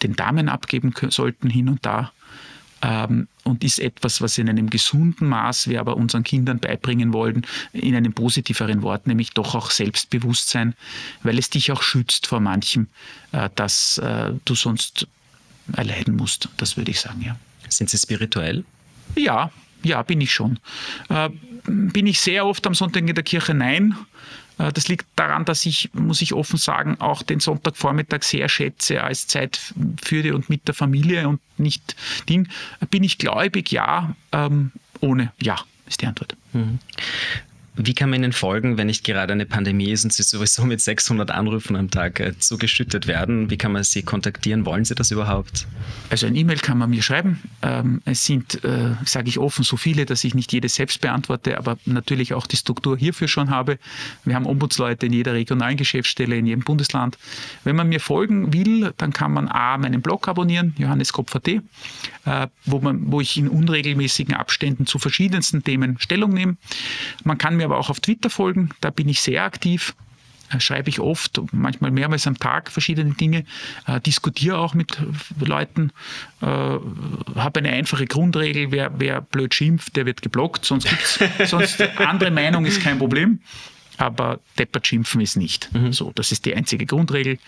den 0.03 0.17
Damen 0.17 0.49
abgeben 0.49 0.95
sollten 1.11 1.51
hin 1.51 1.69
und 1.69 1.85
da 1.85 2.13
ähm, 2.83 3.29
und 3.45 3.63
ist 3.63 3.79
etwas, 3.79 4.21
was 4.21 4.39
in 4.39 4.49
einem 4.49 4.71
gesunden 4.71 5.29
Maß 5.29 5.69
wir 5.69 5.81
aber 5.81 5.97
unseren 5.97 6.25
Kindern 6.25 6.59
beibringen 6.59 7.13
wollen, 7.13 7.47
in 7.73 7.95
einem 7.95 8.13
positiveren 8.13 8.83
Wort, 8.83 9.07
nämlich 9.07 9.31
doch 9.31 9.55
auch 9.55 9.71
Selbstbewusstsein, 9.71 10.75
weil 11.23 11.39
es 11.39 11.51
dich 11.51 11.71
auch 11.71 11.83
schützt 11.83 12.27
vor 12.27 12.41
manchem, 12.41 12.89
äh, 13.33 13.49
das 13.55 13.99
äh, 13.99 14.33
du 14.45 14.55
sonst 14.55 15.07
erleiden 15.73 16.17
musst. 16.17 16.49
Das 16.57 16.77
würde 16.77 16.91
ich 16.91 17.01
sagen, 17.01 17.23
ja. 17.23 17.37
Sind 17.69 17.91
Sie 17.91 17.99
spirituell? 17.99 18.65
Ja, 19.17 19.51
ja, 19.83 20.03
bin 20.03 20.21
ich 20.21 20.33
schon. 20.33 20.59
Äh, 21.09 21.31
bin 21.67 22.07
ich 22.07 22.21
sehr 22.21 22.47
oft 22.47 22.67
am 22.67 22.75
Sonntag 22.75 23.07
in 23.09 23.15
der 23.15 23.25
Kirche? 23.25 23.55
Nein. 23.55 23.97
Äh, 24.59 24.73
das 24.73 24.89
liegt 24.89 25.07
daran, 25.17 25.45
dass 25.45 25.67
ich, 25.67 25.91
muss 25.93 26.23
ich 26.23 26.33
offen 26.33 26.59
sagen, 26.59 27.01
auch 27.01 27.23
den 27.23 27.41
Sonntagvormittag 27.41 28.23
sehr 28.23 28.49
schätze 28.49 29.03
als 29.03 29.27
Zeit 29.27 29.61
für 30.03 30.23
die 30.23 30.33
und 30.33 30.51
mit 30.51 30.67
der 30.67 30.75
Familie 30.75 31.29
und 31.29 31.41
nicht 31.59 31.97
Ding. 32.29 32.49
Bin 32.91 33.05
ich 33.05 33.19
gläubig? 33.19 33.71
Ja. 33.73 34.15
Ähm, 34.33 34.73
ohne 35.01 35.33
Ja 35.41 35.57
ist 35.87 36.01
die 36.01 36.07
Antwort. 36.07 36.37
Mhm. 36.53 36.79
Wie 37.77 37.93
kann 37.93 38.09
man 38.09 38.23
Ihnen 38.23 38.33
folgen, 38.33 38.79
wenn 38.79 38.87
nicht 38.87 39.03
gerade 39.03 39.33
eine 39.33 39.47
Pandemie 39.47 39.91
ist 39.91 40.05
und 40.05 40.13
Sie 40.13 40.23
sowieso 40.23 40.65
mit 40.65 40.81
600 40.81 41.33
Anrufen 41.33 41.75
am 41.75 41.91
Tag 41.91 42.21
äh, 42.21 42.39
zugeschüttet 42.39 43.09
werden? 43.09 43.51
Wie 43.51 43.57
kann 43.57 43.73
man 43.73 43.83
Sie 43.83 44.03
kontaktieren? 44.03 44.65
Wollen 44.65 44.85
Sie 44.85 44.95
das 44.95 45.11
überhaupt? 45.11 45.67
Also 46.09 46.29
ein 46.29 46.37
E-Mail 46.37 46.59
kann 46.59 46.79
man 46.79 46.91
mir 46.91 47.03
schreiben. 47.03 47.43
Ähm, 47.63 48.01
es 48.05 48.25
sind, 48.25 48.63
äh, 48.63 48.91
sage 49.05 49.29
ich 49.29 49.41
offen, 49.41 49.65
so 49.65 49.77
viele, 49.77 50.07
dass 50.07 50.23
ich 50.23 50.37
nicht 50.37 50.53
jedes 50.53 50.77
selbst 50.77 51.01
beantworte, 51.01 51.59
aber 51.59 51.77
natürlich 51.85 52.33
auch 52.33 52.47
die 52.47 52.57
Struktur 52.57 52.97
hierfür 52.97 53.27
schon 53.27 53.51
habe. 53.51 53.81
Wir 54.25 54.37
haben 54.37 54.47
Ombudsleute 54.47 55.07
in 55.07 55.13
jeder 55.13 55.35
regionalen 55.35 55.77
Geschäftsstelle, 55.77 56.37
in 56.37 56.47
jedem 56.47 56.63
Bundesland. 56.63 57.19
Wenn 57.65 57.75
man 57.75 57.89
mir 57.89 57.99
folgen 57.99 58.53
will, 58.53 58.93
dann 58.99 59.13
kann 59.13 59.33
man 59.33 59.49
A, 59.49 59.79
meinen 59.79 60.01
Blog 60.01 60.29
abonnieren, 60.29 60.75
johanneskopf.at, 60.79 61.49
äh, 61.49 61.61
wo, 62.67 62.81
wo 62.83 63.21
ich 63.21 63.37
in 63.37 63.49
unregelmäßigen 63.49 64.35
Abständen 64.35 64.87
zu 64.87 65.01
verschiedensten 65.01 65.65
Themen 65.65 65.99
Stellung 65.99 66.33
nehme. 66.33 66.57
Man 67.25 67.37
kann 67.37 67.57
mir 67.57 67.64
mir 67.65 67.75
aber 67.75 67.79
auch 67.79 67.91
auf 67.91 68.01
Twitter 68.01 68.31
folgen, 68.31 68.71
da 68.81 68.91
bin 68.91 69.09
ich 69.09 69.21
sehr 69.21 69.45
aktiv 69.45 69.95
äh, 70.51 70.61
schreibe 70.61 70.91
ich 70.91 71.01
oft, 71.01 71.41
manchmal 71.53 71.91
mehrmals 71.91 72.27
am 72.27 72.39
Tag 72.39 72.71
verschiedene 72.71 73.15
Dinge, 73.15 73.45
äh, 73.87 74.01
diskutiere 74.01 74.59
auch 74.59 74.75
mit 74.75 74.99
Leuten, 75.41 75.91
äh, 76.43 76.47
habe 76.47 77.59
eine 77.59 77.71
einfache 77.71 78.07
Grundregel, 78.07 78.71
wer, 78.71 78.93
wer 78.99 79.21
blöd 79.21 79.55
schimpft, 79.55 79.97
der 79.97 80.07
wird 80.07 80.23
geblockt, 80.23 80.65
sonst 80.65 80.89
gibt's, 80.89 81.19
sonst 81.51 81.81
andere 81.99 82.31
Meinung 82.31 82.67
ist 82.67 82.83
kein 82.83 82.99
Problem. 82.99 83.41
Aber 83.97 84.41
deppert 84.59 84.89
schimpfen 84.89 85.21
ist 85.21 85.37
nicht. 85.37 85.73
Mhm. 85.73 85.93
So, 85.93 86.11
das 86.17 86.33
ist 86.33 86.47
die 86.47 86.57
einzige 86.57 86.85
Grundregel. 86.85 87.39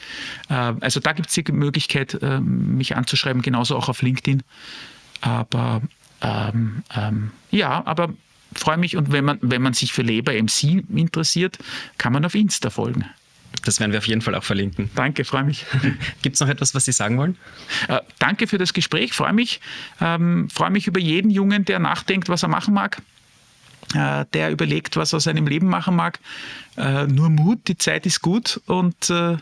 Äh, 0.48 0.74
also 0.80 1.00
da 1.00 1.12
gibt 1.12 1.28
es 1.28 1.34
die 1.34 1.52
Möglichkeit, 1.52 2.14
äh, 2.22 2.38
mich 2.40 2.94
anzuschreiben, 2.94 3.42
genauso 3.42 3.76
auch 3.76 3.88
auf 3.88 4.00
LinkedIn. 4.00 4.44
Aber 5.22 5.82
ähm, 6.22 6.84
ähm, 6.94 7.32
ja, 7.50 7.84
aber 7.84 8.14
freue 8.58 8.76
mich. 8.76 8.96
Und 8.96 9.12
wenn 9.12 9.24
man, 9.24 9.38
wenn 9.42 9.62
man 9.62 9.72
sich 9.74 9.92
für 9.92 10.02
Leber 10.02 10.32
MC 10.32 10.84
interessiert, 10.94 11.58
kann 11.98 12.12
man 12.12 12.24
auf 12.24 12.34
Insta 12.34 12.70
folgen. 12.70 13.04
Das 13.64 13.80
werden 13.80 13.92
wir 13.92 13.98
auf 13.98 14.06
jeden 14.06 14.20
Fall 14.20 14.34
auch 14.34 14.44
verlinken. 14.44 14.90
Danke, 14.94 15.24
freue 15.24 15.44
mich. 15.44 15.64
Gibt 16.22 16.34
es 16.34 16.40
noch 16.40 16.48
etwas, 16.48 16.74
was 16.74 16.84
Sie 16.84 16.92
sagen 16.92 17.18
wollen? 17.18 17.36
Äh, 17.88 18.00
danke 18.18 18.46
für 18.46 18.58
das 18.58 18.72
Gespräch, 18.72 19.12
freue 19.12 19.32
mich. 19.32 19.60
Ähm, 20.00 20.48
freue 20.50 20.70
mich 20.70 20.86
über 20.86 21.00
jeden 21.00 21.30
Jungen, 21.30 21.64
der 21.64 21.78
nachdenkt, 21.78 22.28
was 22.28 22.42
er 22.42 22.48
machen 22.48 22.74
mag, 22.74 23.02
äh, 23.94 24.24
der 24.32 24.50
überlegt, 24.50 24.96
was 24.96 25.12
er 25.12 25.18
aus 25.18 25.24
seinem 25.24 25.46
Leben 25.46 25.68
machen 25.68 25.96
mag. 25.96 26.20
Äh, 26.76 27.06
nur 27.06 27.30
Mut, 27.30 27.66
die 27.68 27.76
Zeit 27.76 28.06
ist 28.06 28.20
gut 28.22 28.60
und 28.66 29.10
äh, 29.10 29.36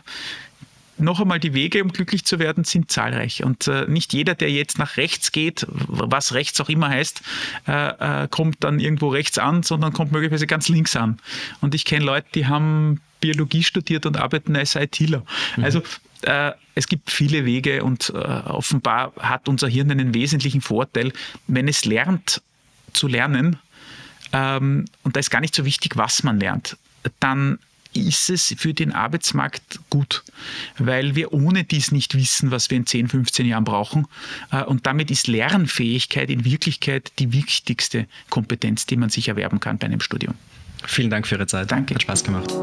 noch 0.97 1.19
einmal, 1.19 1.39
die 1.39 1.53
Wege, 1.53 1.83
um 1.83 1.91
glücklich 1.91 2.25
zu 2.25 2.39
werden, 2.39 2.63
sind 2.63 2.91
zahlreich. 2.91 3.43
Und 3.43 3.67
äh, 3.67 3.85
nicht 3.87 4.13
jeder, 4.13 4.35
der 4.35 4.51
jetzt 4.51 4.77
nach 4.77 4.97
rechts 4.97 5.31
geht, 5.31 5.65
was 5.69 6.33
rechts 6.33 6.59
auch 6.61 6.69
immer 6.69 6.89
heißt, 6.89 7.21
äh, 7.67 8.23
äh, 8.23 8.27
kommt 8.29 8.63
dann 8.63 8.79
irgendwo 8.79 9.09
rechts 9.09 9.37
an, 9.37 9.63
sondern 9.63 9.93
kommt 9.93 10.11
möglicherweise 10.11 10.47
ganz 10.47 10.69
links 10.69 10.95
an. 10.95 11.19
Und 11.61 11.75
ich 11.75 11.85
kenne 11.85 12.05
Leute, 12.05 12.27
die 12.33 12.47
haben 12.47 13.01
Biologie 13.19 13.63
studiert 13.63 14.05
und 14.05 14.17
arbeiten 14.17 14.55
als 14.55 14.75
ITler. 14.75 15.23
Mhm. 15.57 15.63
Also 15.63 15.81
äh, 16.21 16.51
es 16.75 16.87
gibt 16.87 17.11
viele 17.11 17.45
Wege 17.45 17.83
und 17.83 18.09
äh, 18.09 18.17
offenbar 18.17 19.13
hat 19.19 19.47
unser 19.47 19.67
Hirn 19.67 19.91
einen 19.91 20.13
wesentlichen 20.13 20.61
Vorteil, 20.61 21.11
wenn 21.47 21.67
es 21.67 21.85
lernt 21.85 22.41
zu 22.93 23.07
lernen. 23.07 23.57
Ähm, 24.33 24.85
und 25.03 25.15
da 25.15 25.19
ist 25.19 25.29
gar 25.29 25.41
nicht 25.41 25.55
so 25.55 25.65
wichtig, 25.65 25.97
was 25.97 26.23
man 26.23 26.39
lernt. 26.39 26.77
Dann 27.19 27.59
ist 27.95 28.29
es 28.29 28.53
für 28.57 28.73
den 28.73 28.91
Arbeitsmarkt 28.91 29.79
gut, 29.89 30.23
weil 30.77 31.15
wir 31.15 31.33
ohne 31.33 31.63
dies 31.63 31.91
nicht 31.91 32.15
wissen, 32.15 32.51
was 32.51 32.69
wir 32.69 32.77
in 32.77 32.85
10, 32.85 33.07
15 33.07 33.45
Jahren 33.45 33.63
brauchen. 33.63 34.07
Äh, 34.51 34.63
und 34.63 34.85
damit 34.85 35.11
ist 35.11 35.27
Lernfähigkeit 35.27 36.29
in 36.29 36.45
Wirklichkeit 36.45 37.13
die 37.19 37.31
wichtigste 37.31 38.07
Kompetenz, 38.29 38.85
die 38.85 38.97
man 38.97 39.09
sich 39.09 39.27
erwerben 39.27 39.59
kann 39.59 39.77
bei 39.77 39.87
einem 39.87 40.01
Studium. 40.01 40.35
Vielen 40.85 41.09
Dank 41.09 41.27
für 41.27 41.35
Ihre 41.35 41.47
Zeit. 41.47 41.71
Danke. 41.71 41.95
Hat 41.95 42.01
Spaß 42.01 42.23
gemacht. 42.23 42.53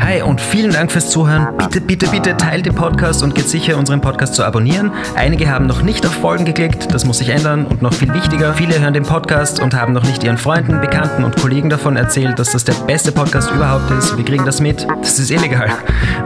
Hi 0.00 0.22
und 0.22 0.40
vielen 0.40 0.72
Dank 0.72 0.92
fürs 0.92 1.08
Zuhören. 1.10 1.56
Bitte, 1.56 1.80
bitte, 1.80 2.08
bitte 2.08 2.36
teilt 2.36 2.66
den 2.66 2.74
Podcast 2.74 3.22
und 3.22 3.34
geht 3.34 3.48
sicher, 3.48 3.78
unseren 3.78 4.00
Podcast 4.00 4.34
zu 4.34 4.44
abonnieren. 4.44 4.92
Einige 5.14 5.48
haben 5.50 5.66
noch 5.66 5.82
nicht 5.82 6.04
auf 6.06 6.12
Folgen 6.12 6.44
geklickt, 6.44 6.92
das 6.92 7.04
muss 7.04 7.18
sich 7.18 7.30
ändern 7.30 7.64
und 7.64 7.80
noch 7.80 7.94
viel 7.94 8.12
wichtiger, 8.12 8.54
viele 8.54 8.78
hören 8.80 8.92
den 8.92 9.04
Podcast 9.04 9.60
und 9.60 9.74
haben 9.74 9.92
noch 9.92 10.02
nicht 10.04 10.22
ihren 10.22 10.36
Freunden, 10.36 10.80
Bekannten 10.80 11.24
und 11.24 11.36
Kollegen 11.36 11.70
davon 11.70 11.96
erzählt, 11.96 12.38
dass 12.38 12.52
das 12.52 12.64
der 12.64 12.74
beste 12.74 13.12
Podcast 13.12 13.50
überhaupt 13.50 13.90
ist. 13.92 14.16
Wir 14.16 14.24
kriegen 14.24 14.44
das 14.44 14.60
mit. 14.60 14.86
Das 15.00 15.18
ist 15.18 15.30
illegal. 15.30 15.70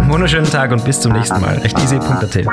Wunderschönen 0.09 0.51
Tag 0.51 0.73
und 0.73 0.85
bis 0.85 1.01
zum 1.01 1.13
nächsten 1.13 1.41
Mal. 1.41 1.61
Echt 1.63 1.79
easy.at. 1.79 2.47